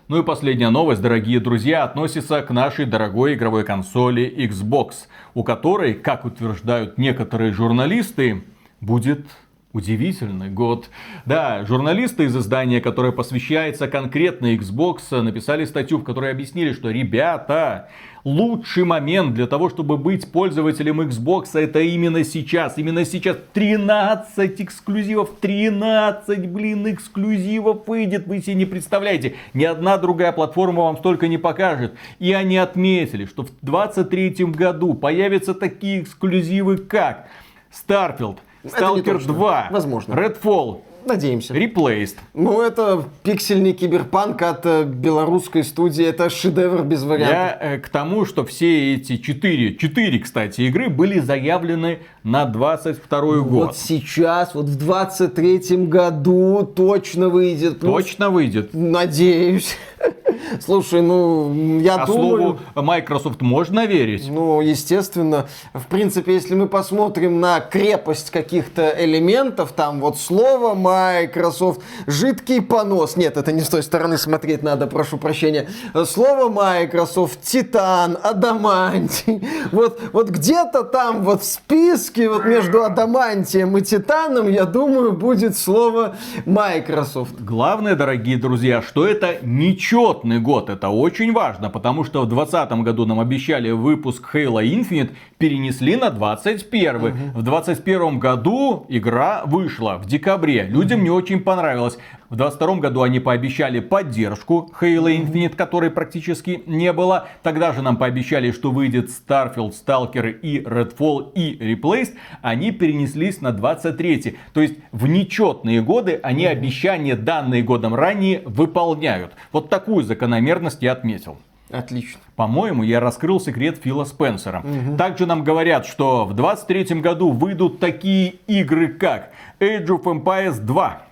Ну 0.07 0.19
и 0.19 0.23
последняя 0.23 0.71
новость, 0.71 1.03
дорогие 1.03 1.39
друзья, 1.39 1.83
относится 1.83 2.41
к 2.41 2.49
нашей 2.49 2.85
дорогой 2.85 3.35
игровой 3.35 3.63
консоли 3.63 4.33
Xbox, 4.49 5.05
у 5.35 5.43
которой, 5.43 5.93
как 5.93 6.25
утверждают 6.25 6.97
некоторые 6.97 7.53
журналисты, 7.53 8.43
будет 8.81 9.27
удивительный 9.71 10.49
год. 10.49 10.89
Да, 11.25 11.63
журналисты 11.65 12.23
из 12.25 12.35
издания, 12.35 12.81
которое 12.81 13.11
посвящается 13.11 13.87
конкретно 13.87 14.55
Xbox, 14.55 15.21
написали 15.21 15.65
статью, 15.65 15.99
в 15.99 16.03
которой 16.03 16.31
объяснили, 16.31 16.73
что 16.73 16.89
ребята, 16.89 17.89
лучший 18.23 18.83
момент 18.83 19.33
для 19.33 19.47
того, 19.47 19.69
чтобы 19.69 19.97
быть 19.97 20.31
пользователем 20.31 21.01
Xbox, 21.01 21.49
это 21.53 21.79
именно 21.79 22.23
сейчас. 22.23 22.77
Именно 22.77 23.05
сейчас 23.05 23.37
13 23.53 24.61
эксклюзивов, 24.61 25.31
13, 25.39 26.47
блин, 26.47 26.91
эксклюзивов 26.91 27.87
выйдет, 27.87 28.27
вы 28.27 28.41
себе 28.41 28.55
не 28.55 28.65
представляете. 28.65 29.35
Ни 29.53 29.63
одна 29.63 29.97
другая 29.97 30.31
платформа 30.31 30.83
вам 30.83 30.97
столько 30.97 31.27
не 31.27 31.37
покажет. 31.37 31.93
И 32.19 32.33
они 32.33 32.57
отметили, 32.57 33.25
что 33.25 33.43
в 33.43 33.51
2023 33.61 34.45
году 34.45 34.93
появятся 34.93 35.53
такие 35.53 36.01
эксклюзивы, 36.01 36.77
как 36.77 37.27
Starfield, 37.71 38.37
Stalker 38.63 39.03
точно. 39.03 39.33
2, 39.33 39.67
Возможно. 39.71 40.13
Redfall, 40.13 40.81
Надеемся. 41.09 41.55
Replaced. 41.55 42.17
Ну, 42.35 42.61
это 42.61 43.03
пиксельный 43.23 43.73
киберпанк 43.73 44.41
от 44.43 44.65
э, 44.65 44.83
белорусской 44.83 45.63
студии. 45.63 46.05
Это 46.05 46.29
шедевр 46.29 46.83
без 46.83 47.03
вариантов. 47.03 47.35
Я 47.35 47.57
э, 47.59 47.77
к 47.79 47.89
тому, 47.89 48.25
что 48.25 48.45
все 48.45 48.93
эти 48.93 49.17
четыре, 49.17 49.75
четыре, 49.75 50.19
кстати, 50.19 50.61
игры 50.61 50.89
были 50.89 51.19
заявлены 51.19 51.99
на 52.23 52.45
22 52.45 53.21
год. 53.21 53.67
Вот 53.67 53.77
сейчас, 53.77 54.53
вот 54.53 54.65
в 54.65 54.89
23-м 54.89 55.89
году 55.89 56.69
точно 56.75 57.29
выйдет. 57.29 57.79
Плюс, 57.79 57.93
Точно 57.93 58.29
выйдет. 58.29 58.73
Надеюсь. 58.73 59.75
Слушай, 60.59 61.01
ну, 61.01 61.79
я 61.79 61.95
А 61.95 62.05
думаю... 62.05 62.37
слову 62.37 62.59
Microsoft 62.75 63.41
можно 63.41 63.85
верить? 63.85 64.27
Ну, 64.29 64.61
естественно, 64.61 65.47
в 65.73 65.85
принципе, 65.87 66.33
если 66.33 66.55
мы 66.55 66.67
посмотрим 66.67 67.39
на 67.39 67.59
крепость 67.59 68.31
каких-то 68.31 68.93
элементов, 68.97 69.71
там 69.71 69.99
вот 69.99 70.17
слово 70.17 70.73
Microsoft, 70.75 71.81
жидкий 72.07 72.61
понос, 72.61 73.15
нет, 73.15 73.37
это 73.37 73.51
не 73.51 73.61
с 73.61 73.69
той 73.69 73.83
стороны 73.83 74.17
смотреть 74.17 74.63
надо, 74.63 74.87
прошу 74.87 75.17
прощения, 75.17 75.67
слово 76.05 76.49
Microsoft, 76.49 77.41
Титан, 77.41 78.17
Адамантий, 78.21 79.47
вот, 79.71 79.99
вот 80.13 80.29
где-то 80.29 80.83
там 80.83 81.23
вот 81.23 81.41
в 81.41 81.45
списке 81.45 82.18
вот 82.27 82.45
между 82.45 82.83
Адамантием 82.83 83.77
и 83.77 83.81
Титаном, 83.81 84.49
я 84.49 84.65
думаю, 84.65 85.13
будет 85.13 85.57
слово 85.57 86.15
Microsoft. 86.45 87.41
Главное, 87.41 87.95
дорогие 87.95 88.37
друзья, 88.37 88.81
что 88.81 89.05
это 89.05 89.37
нечетный 89.41 90.39
год. 90.39 90.69
Это 90.69 90.89
очень 90.89 91.33
важно, 91.33 91.69
потому 91.69 92.03
что 92.03 92.21
в 92.21 92.29
2020 92.29 92.83
году 92.83 93.05
нам 93.05 93.19
обещали 93.19 93.71
выпуск 93.71 94.35
Halo 94.35 94.63
Infinite, 94.63 95.11
перенесли 95.37 95.95
на 95.95 96.09
21. 96.09 96.97
В 97.33 97.41
2021 97.43 98.19
году 98.19 98.85
игра 98.89 99.43
вышла 99.45 99.97
в 99.97 100.05
декабре. 100.05 100.63
Людям 100.63 101.03
не 101.03 101.09
очень 101.09 101.39
понравилось. 101.39 101.97
В 102.29 102.35
2022 102.35 102.75
году 102.75 103.01
они 103.01 103.19
пообещали 103.19 103.79
поддержку 103.79 104.71
Halo 104.79 105.07
Infinite, 105.07 105.55
которой 105.55 105.89
практически 105.89 106.61
не 106.67 106.93
было. 106.93 107.27
Тогда 107.41 107.73
же 107.73 107.81
нам 107.81 107.97
пообещали, 107.97 108.51
что 108.51 108.69
выйдет 108.69 109.09
Starfield, 109.09 109.73
Stalker 109.73 110.29
и 110.29 110.61
Redfall 110.61 111.31
и 111.33 111.57
Replaced. 111.57 112.13
Они 112.43 112.69
перенеслись 112.71 113.41
на 113.41 113.51
23. 113.51 114.37
То 114.53 114.61
есть 114.61 114.75
в 114.91 115.07
нечетные 115.07 115.81
годы 115.81 116.19
они 116.21 116.45
обещания, 116.45 117.15
данные 117.15 117.63
годом 117.63 117.95
ранее, 117.95 118.43
выполняют. 118.45 119.31
Вот 119.51 119.69
такую 119.69 120.03
закономерность 120.03 120.83
я 120.83 120.91
отметил. 120.91 121.37
Отлично. 121.71 122.19
По-моему, 122.35 122.83
я 122.83 122.99
раскрыл 122.99 123.39
секрет 123.39 123.79
Фила 123.83 124.03
Спенсера. 124.03 124.63
Также 124.99 125.25
нам 125.25 125.43
говорят, 125.43 125.87
что 125.87 126.25
в 126.25 126.33
23 126.35 127.01
году 127.01 127.31
выйдут 127.31 127.79
такие 127.79 128.35
игры, 128.45 128.89
как 128.89 129.31
Age 129.59 129.87
of 129.87 130.03
Empires 130.03 130.59
2 130.59 131.08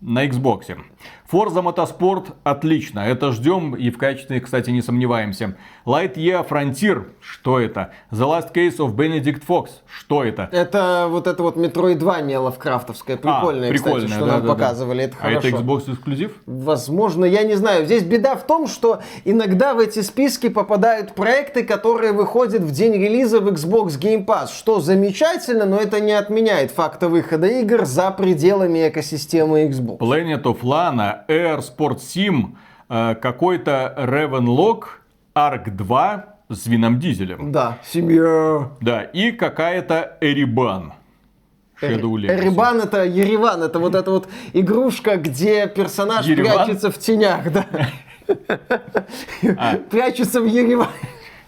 на 0.00 0.26
Xbox. 0.26 0.76
Forza 1.30 1.62
Motorsport 1.62 2.28
отлично, 2.42 3.00
это 3.00 3.32
ждем 3.32 3.74
и 3.74 3.90
в 3.90 3.98
качестве, 3.98 4.40
кстати, 4.40 4.70
не 4.70 4.80
сомневаемся. 4.80 5.56
Lightyear 5.84 6.48
Frontier, 6.48 7.04
что 7.20 7.60
это? 7.60 7.92
The 8.10 8.24
Last 8.24 8.54
Case 8.54 8.78
of 8.78 8.94
Benedict 8.94 9.42
Fox, 9.46 9.68
что 9.86 10.24
это? 10.24 10.48
Это 10.50 11.06
вот 11.10 11.26
это 11.26 11.42
вот 11.42 11.58
Metroid 11.58 11.96
2 11.96 12.38
лавкрафтовская, 12.38 13.18
прикольная, 13.18 13.70
А, 13.70 13.74
кстати, 13.74 13.92
прикольная, 13.92 14.16
что 14.16 14.20
да, 14.20 14.32
нам 14.32 14.40
да, 14.40 14.46
да. 14.46 14.54
показывали, 14.54 15.04
это 15.04 15.16
а 15.18 15.22
хорошо. 15.22 15.48
это 15.48 15.56
Xbox 15.58 15.92
эксклюзив? 15.92 16.32
Возможно, 16.46 17.26
я 17.26 17.42
не 17.42 17.56
знаю. 17.56 17.84
Здесь 17.84 18.04
беда 18.04 18.34
в 18.34 18.46
том, 18.46 18.66
что 18.66 19.00
иногда 19.26 19.74
в 19.74 19.80
эти 19.80 20.00
списки 20.00 20.48
попадают 20.48 21.14
проекты, 21.14 21.62
которые 21.62 22.12
выходят 22.12 22.62
в 22.62 22.70
день 22.70 22.94
релиза 22.94 23.40
в 23.40 23.48
Xbox 23.48 24.00
Game 24.00 24.24
Pass, 24.24 24.48
что 24.48 24.80
замечательно, 24.80 25.66
но 25.66 25.76
это 25.76 26.00
не 26.00 26.12
отменяет 26.12 26.70
факта 26.70 27.10
выхода 27.10 27.46
игр 27.48 27.84
за 27.84 28.10
пределами 28.12 28.88
экосистемы 28.88 29.64
Xbox. 29.66 29.98
Planet 29.98 30.42
of 30.44 30.62
Lana, 30.62 31.17
Air 31.28 31.60
Sport 31.60 31.98
Sim, 31.98 32.56
э, 32.88 33.14
какой-то 33.14 33.94
Ravenlock, 33.96 34.84
Ark 35.34 35.70
2 35.70 36.24
с 36.50 36.66
Вином 36.66 36.98
Дизелем. 36.98 37.52
Да, 37.52 37.78
семья. 37.84 38.70
Да, 38.80 39.02
и 39.02 39.32
какая-то 39.32 40.18
Эрибан. 40.20 40.94
Эребан 41.80 42.80
это 42.80 43.04
Ереван, 43.04 43.62
это 43.62 43.78
вот 43.78 43.94
эта 43.94 44.10
вот 44.10 44.28
игрушка, 44.52 45.16
где 45.16 45.68
персонаж 45.68 46.26
Ереван? 46.26 46.64
прячется 46.64 46.90
в 46.90 46.98
тенях, 46.98 47.52
да. 47.52 47.66
А. 49.56 49.76
Прячется 49.90 50.40
в 50.40 50.46
Ереване. 50.46 50.90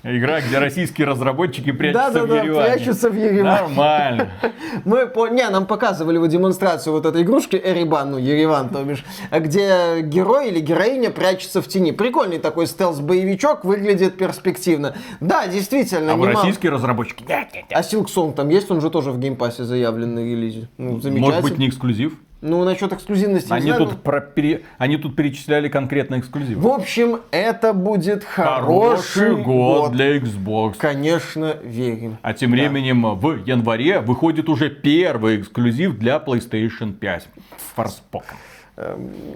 Игра, 0.03 0.41
где 0.41 0.59
российские 0.59 1.07
разработчики 1.07 1.73
прячутся 1.73 2.11
Да-да-да, 2.13 2.41
в 2.41 2.45
Ереване. 2.45 2.73
прячутся 2.75 3.11
в 3.11 3.15
Ереване. 3.15 3.43
Нормально. 3.43 4.31
Мы 4.87 5.07
по... 5.07 5.29
Не, 5.29 5.49
нам 5.51 5.67
показывали 5.67 6.17
его 6.17 6.27
демонстрацию 6.27 6.95
вот 6.95 7.05
этой 7.05 7.23
игрушки 7.23 7.61
Эребан, 7.63 8.13
ну, 8.13 8.19
Ереван, 8.19 8.71
то 8.71 8.83
бишь, 8.83 9.05
где 9.31 10.01
герой 10.03 10.49
или 10.49 10.61
героиня 10.61 11.11
прячется 11.11 11.61
в 11.61 11.69
тени. 11.69 11.93
Прикольный 11.93 12.39
такой 12.39 12.67
стелс-боевичок, 12.67 13.65
выглядит 13.65 14.17
перспективно. 14.17 14.95
Да, 15.21 15.47
действительно, 15.47 16.13
А 16.13 16.17
немало- 16.17 16.33
российские 16.33 16.73
разработчики? 16.73 17.25
А 17.29 17.81
Silksong 17.83 18.33
там 18.33 18.49
есть? 18.49 18.71
Он 18.71 18.81
же 18.81 18.89
тоже 18.89 19.13
в 19.13 19.19
Game 19.19 19.39
Pass 19.39 19.60
е 19.60 19.65
заявлен 19.65 20.15
на 20.15 20.21
релизе. 20.21 20.69
Ну, 20.79 20.99
замечательно. 21.01 21.27
Может 21.37 21.43
быть, 21.51 21.59
не 21.59 21.69
эксклюзив? 21.69 22.15
Ну, 22.41 22.65
насчет 22.65 22.91
эксклюзивности 22.93 23.53
Они 23.53 23.67
знаю, 23.71 23.87
тут, 23.87 24.03
про- 24.03 24.21
пере- 24.23 24.63
Они 24.79 24.97
тут 24.97 25.15
перечисляли 25.15 25.69
конкретно 25.69 26.19
эксклюзив. 26.19 26.57
В 26.59 26.69
общем, 26.69 27.21
это 27.31 27.75
будет 27.75 28.25
Хороший 28.25 29.29
хороший, 29.29 29.43
год 29.45 29.93
для 29.93 30.17
Xbox. 30.17 30.77
Конечно, 30.79 31.57
верим. 31.63 32.17
А 32.23 32.33
тем 32.33 32.53
временем 32.53 33.15
в 33.17 33.45
январе 33.45 34.01
выходит 34.01 34.49
уже 34.49 34.71
первый 34.71 35.41
эксклюзив 35.41 35.99
для 35.99 36.17
PlayStation 36.17 36.95
5. 36.95 37.29
Forspoken. 37.77 38.37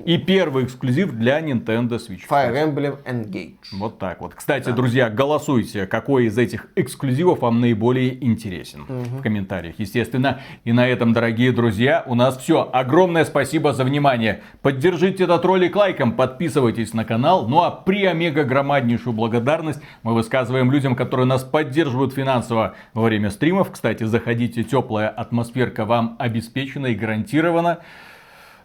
И 0.05 0.19
первый 0.19 0.65
эксклюзив 0.65 1.13
для 1.13 1.41
Nintendo 1.41 1.99
Switch. 1.99 2.23
Fire 2.29 2.55
Emblem 2.55 3.03
Engage. 3.05 3.57
Вот 3.73 3.99
так 3.99 4.21
вот. 4.21 4.35
Кстати, 4.35 4.71
друзья, 4.71 5.11
голосуйте, 5.11 5.87
какой 5.87 6.27
из 6.27 6.39
этих 6.39 6.69
эксклюзивов 6.77 7.41
вам 7.41 7.61
наиболее 7.61 8.25
интересен. 8.25 8.85
В 8.87 9.23
комментариях, 9.23 9.77
естественно. 9.79 10.41
И 10.65 10.73
на 10.73 10.87
этом, 10.87 11.13
дорогие 11.13 11.53
друзья, 11.53 12.05
у 12.07 12.15
нас 12.15 12.37
все. 12.37 12.69
Огромное 12.73 13.25
спасибо 13.25 13.73
за 13.73 13.85
внимание. 13.85 14.43
Поддержите 14.63 15.25
этот 15.25 15.45
ролик 15.45 15.77
лайком, 15.77 16.13
подписывайтесь 16.13 16.95
на 16.95 17.05
канал. 17.05 17.49
Ну 17.49 17.63
а 17.63 17.71
при 17.71 18.05
омега 18.05 18.45
громаднейшую 18.45 19.15
благодарность 19.15 19.81
мы 20.03 20.15
высказываем 20.15 20.71
людям, 20.71 20.97
которые 20.97 21.27
нас 21.27 21.45
поддерживают 21.45 22.13
финансово 22.15 22.75
во 22.93 23.03
время 23.03 23.31
стримов. 23.31 23.71
Кстати, 23.71 24.05
заходите, 24.05 24.65
теплая 24.65 25.09
атмосферка 25.09 25.85
вам 25.85 26.17
обеспечена 26.19 26.87
и 26.87 26.95
гарантирована. 26.95 27.79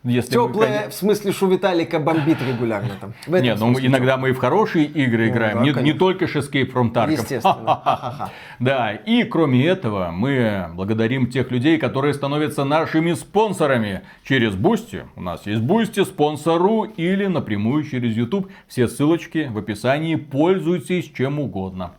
Если 0.03 0.37
вы, 0.37 0.47
Теплое, 0.47 0.89
в 0.89 0.93
смысле, 0.93 1.33
что 1.33 1.47
Виталика 1.47 1.99
бомбит 1.99 2.41
регулярно 2.41 2.95
там. 3.01 3.13
В 3.27 3.33
этом 3.33 3.43
Не, 3.43 3.55
ну 3.55 3.73
смысле 3.73 3.87
иногда 3.87 4.17
мы 4.17 4.29
и 4.29 4.31
в 4.31 4.37
хорошие 4.37 4.85
игры 4.85 5.25
Ну, 5.25 5.31
играем, 5.31 5.57
да, 5.57 5.81
не, 5.81 5.91
не 5.91 5.93
только 5.93 6.25
ж 6.27 6.37
Escape 6.37 6.71
from 6.71 6.93
Tarkov. 6.93 7.11
Естественно. 7.11 8.31
Да, 8.59 8.91
и 8.91 9.23
кроме 9.23 9.65
этого, 9.65 10.11
мы 10.11 10.69
благодарим 10.73 11.29
тех 11.29 11.49
людей, 11.51 11.77
которые 11.77 12.13
становятся 12.13 12.65
нашими 12.65 13.13
спонсорами 13.13 14.01
через 14.23 14.55
Boosty. 14.55 15.05
У 15.15 15.21
нас 15.21 15.45
есть 15.45 15.61
Boosty, 15.61 16.03
спонсору 16.03 16.83
или 16.83 17.25
напрямую 17.25 17.83
через 17.83 18.15
YouTube. 18.15 18.49
Все 18.67 18.87
ссылочки 18.87 19.49
в 19.51 19.57
описании. 19.57 20.15
Пользуйтесь 20.15 21.11
чем 21.11 21.39
угодно. 21.39 21.91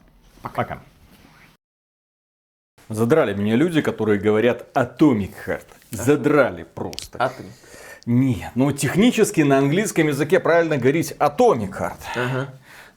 Пока. 0.43 0.81
Задрали 2.89 3.35
меня 3.35 3.57
люди, 3.57 3.83
которые 3.83 4.19
говорят 4.19 4.67
Atomic 4.75 5.31
Heart. 5.47 5.67
Задрали 5.91 6.65
просто. 6.65 7.19
Ты? 7.19 7.45
Нет, 8.07 8.53
ну 8.55 8.73
технически 8.73 9.43
на 9.43 9.59
английском 9.59 10.09
языке 10.09 10.41
правильно 10.41 10.77
говорить 10.77 11.15
Atomic 11.19 11.71
Heart. 11.71 12.01
Ага. 12.17 12.49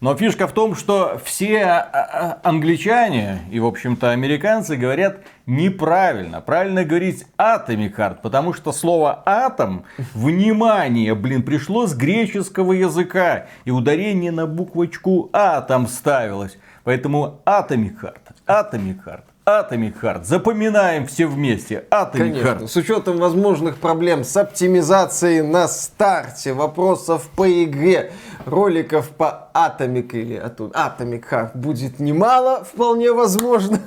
Но 0.04 0.14
фишка 0.18 0.50
в 0.50 0.52
том, 0.52 0.76
что 0.76 1.18
все 1.24 1.64
а, 1.64 1.80
а, 1.80 2.40
англичане 2.44 3.40
и, 3.50 3.62
в 3.62 3.66
общем-то, 3.66 4.12
американцы 4.12 4.76
говорят 4.76 5.20
неправильно. 5.46 6.42
Правильно 6.42 6.84
говорить 6.84 7.26
Atomic 7.38 7.96
Heart, 7.96 8.18
потому 8.22 8.52
что 8.52 8.74
слово 8.74 9.24
атом, 9.26 9.86
внимание, 10.14 11.16
блин, 11.16 11.42
пришло 11.42 11.88
с 11.88 11.96
греческого 11.96 12.74
языка. 12.74 13.46
И 13.64 13.72
ударение 13.72 14.32
на 14.34 14.46
буквочку 14.46 15.30
А 15.32 15.62
там 15.62 15.88
ставилось. 15.88 16.58
Поэтому 16.84 17.40
Atomic 17.46 18.02
Heart, 18.02 18.36
Atomic 18.46 19.06
Heart, 19.06 19.24
Atomic 19.45 19.95
Heart. 20.02 20.24
Запоминаем 20.24 21.06
все 21.06 21.28
вместе. 21.28 21.86
Atomic 21.91 22.11
Конечно. 22.18 22.48
Heart. 22.48 22.68
С 22.68 22.76
учетом 22.78 23.18
возможных 23.18 23.78
проблем 23.78 24.24
с 24.24 24.38
оптимизацией 24.38 25.41
на 25.41 25.68
старте, 25.68 26.53
вопросов 26.53 27.28
по 27.36 27.64
игре, 27.64 28.14
роликов 28.45 29.10
по 29.10 29.49
Atomic 29.53 30.11
или 30.14 30.41
Atomic 30.41 31.24
Heart 31.30 31.57
будет 31.57 31.99
немало, 31.99 32.64
вполне 32.64 33.11
возможно. 33.11 33.80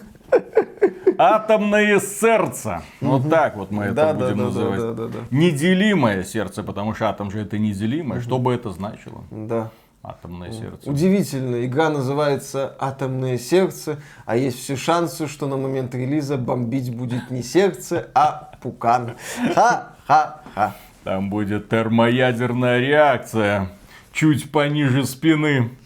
Атомное 1.18 2.00
сердце. 2.00 2.82
Вот 3.00 3.30
так 3.30 3.56
вот 3.56 3.70
мы 3.70 3.84
это 3.84 3.94
Да, 3.94 4.12
будем 4.12 4.36
да, 4.36 4.44
называть. 4.44 5.30
Неделимое 5.30 6.22
сердце, 6.24 6.62
потому 6.62 6.94
что 6.94 7.08
атом 7.08 7.30
же 7.30 7.40
это 7.40 7.58
неделимое. 7.58 8.20
Что 8.20 8.38
бы 8.38 8.52
это 8.52 8.70
значило? 8.72 9.24
Да. 9.30 9.70
Атомное 10.08 10.52
сердце. 10.52 10.88
Удивительно, 10.88 11.66
игра 11.66 11.90
называется 11.90 12.76
«Атомное 12.78 13.38
сердце», 13.38 13.98
а 14.24 14.36
есть 14.36 14.60
все 14.60 14.76
шансы, 14.76 15.26
что 15.26 15.48
на 15.48 15.56
момент 15.56 15.96
релиза 15.96 16.36
бомбить 16.36 16.94
будет 16.94 17.28
не 17.32 17.42
сердце, 17.42 18.08
а 18.14 18.52
пукан. 18.62 19.16
Ха-ха-ха. 19.56 20.76
Там 21.02 21.28
будет 21.28 21.68
термоядерная 21.68 22.78
реакция. 22.78 23.70
Чуть 24.12 24.52
пониже 24.52 25.04
спины. 25.04 25.76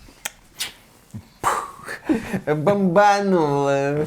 Бомбануло. 2.44 4.04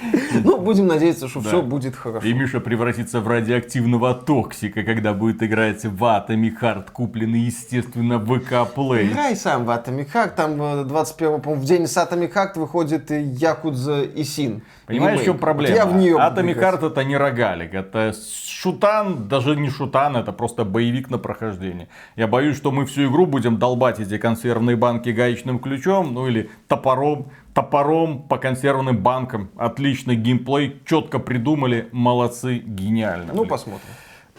Ну, 0.44 0.58
будем 0.58 0.86
надеяться, 0.86 1.28
что 1.28 1.40
Да. 1.40 1.48
все 1.48 1.62
будет 1.62 1.96
хорошо. 1.96 2.26
И 2.26 2.32
Миша 2.32 2.60
превратится 2.60 3.20
в 3.20 3.28
радиоактивного 3.28 4.14
токсика, 4.14 4.82
когда 4.82 5.12
будет 5.14 5.42
играть 5.42 5.84
в 5.84 6.02
Atomic 6.02 6.60
Heart, 6.60 6.90
купленный, 6.92 7.40
естественно, 7.40 8.18
в 8.18 8.38
ВК 8.38 8.52
Play. 8.76 9.10
Играй 9.10 9.36
сам 9.36 9.64
в 9.64 9.70
Atomic 9.70 10.12
Heart, 10.12 10.34
там 10.36 10.62
э, 10.62 10.84
21 10.84 11.40
по-моему, 11.40 11.62
в 11.62 11.66
день 11.66 11.86
с 11.86 11.96
Atomic 11.96 12.32
Heart 12.32 12.58
выходит 12.58 13.10
Якудза 13.10 14.02
и 14.02 14.24
Син. 14.24 14.62
Понимаешь, 14.86 15.20
в 15.20 15.24
чем 15.24 15.38
проблема? 15.38 15.74
Вот 15.74 15.84
я 15.84 15.86
в 15.86 15.96
нее 15.96 16.12
буду 16.12 16.24
Atomic. 16.24 16.58
Heart 16.60 16.86
это 16.90 17.04
не 17.04 17.16
рогалик, 17.16 17.74
это 17.74 18.14
шутан, 18.46 19.28
даже 19.28 19.56
не 19.56 19.70
шутан, 19.70 20.16
это 20.16 20.32
просто 20.32 20.64
боевик 20.64 21.10
на 21.10 21.18
прохождение. 21.18 21.88
Я 22.16 22.26
боюсь, 22.26 22.56
что 22.56 22.70
мы 22.70 22.84
всю 22.86 23.08
игру 23.08 23.26
будем 23.26 23.56
долбать 23.58 24.00
эти 24.00 24.18
консервные 24.18 24.76
банки 24.76 25.08
гаечным 25.10 25.58
ключом, 25.58 26.14
ну 26.14 26.28
или 26.28 26.50
топором, 26.68 27.26
топором 27.56 28.22
по 28.22 28.36
консервным 28.36 28.98
банкам. 28.98 29.48
Отличный 29.56 30.14
геймплей, 30.14 30.82
четко 30.84 31.18
придумали, 31.18 31.88
молодцы, 31.90 32.58
гениально. 32.58 33.32
Ну, 33.32 33.44
блин. 33.44 33.48
посмотрим. 33.48 33.88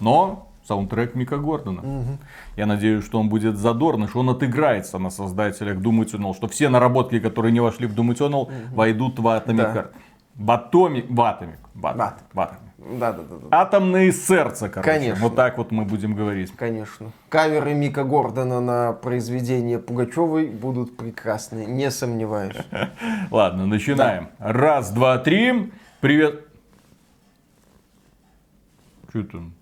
Но 0.00 0.48
саундтрек 0.66 1.14
Мика 1.14 1.36
Гордона. 1.38 2.18
Я 2.56 2.66
надеюсь, 2.66 3.04
что 3.04 3.20
он 3.20 3.28
будет 3.28 3.56
задорный, 3.56 4.08
что 4.08 4.18
он 4.18 4.30
отыграется 4.30 4.98
на 4.98 5.10
создателях 5.10 5.78
Doom 5.78 6.04
Eternal, 6.04 6.34
что 6.34 6.48
все 6.48 6.68
наработки, 6.68 7.20
которые 7.20 7.52
не 7.52 7.60
вошли 7.60 7.86
в 7.86 7.94
Doom 7.94 8.12
Eternal, 8.16 8.50
войдут 8.74 9.20
в 9.20 9.26
Atomic 9.28 9.56
Да. 9.56 9.74
Heart. 9.74 9.90
В 10.34 10.50
Atomic, 10.50 11.06
в 11.08 11.20
Atomic, 11.20 11.58
в 11.74 11.86
Atomic. 11.86 12.14
в 12.32 12.38
Atomic. 12.38 12.56
Да, 12.80 13.12
да, 13.12 13.22
да, 13.22 13.36
да. 13.36 13.60
Атомное 13.60 14.10
сердце, 14.10 14.70
короче. 14.70 14.90
Конечно. 14.90 15.22
Вот 15.22 15.36
так 15.36 15.58
вот 15.58 15.70
мы 15.70 15.84
будем 15.84 16.14
говорить. 16.14 16.50
Конечно. 16.56 17.12
Каверы 17.28 17.74
Мика 17.74 18.04
Гордона 18.04 18.60
на 18.60 18.92
произведение 18.94 19.78
Пугачевой 19.78 20.46
будут 20.46 20.96
прекрасны, 20.96 21.66
не 21.66 21.90
сомневаюсь. 21.90 22.56
Ладно, 23.30 23.66
начинаем. 23.66 24.30
Раз, 24.38 24.90
два, 24.92 25.18
три. 25.18 25.72
Привет. 26.00 26.46
Что 29.10 29.24
там? 29.24 29.52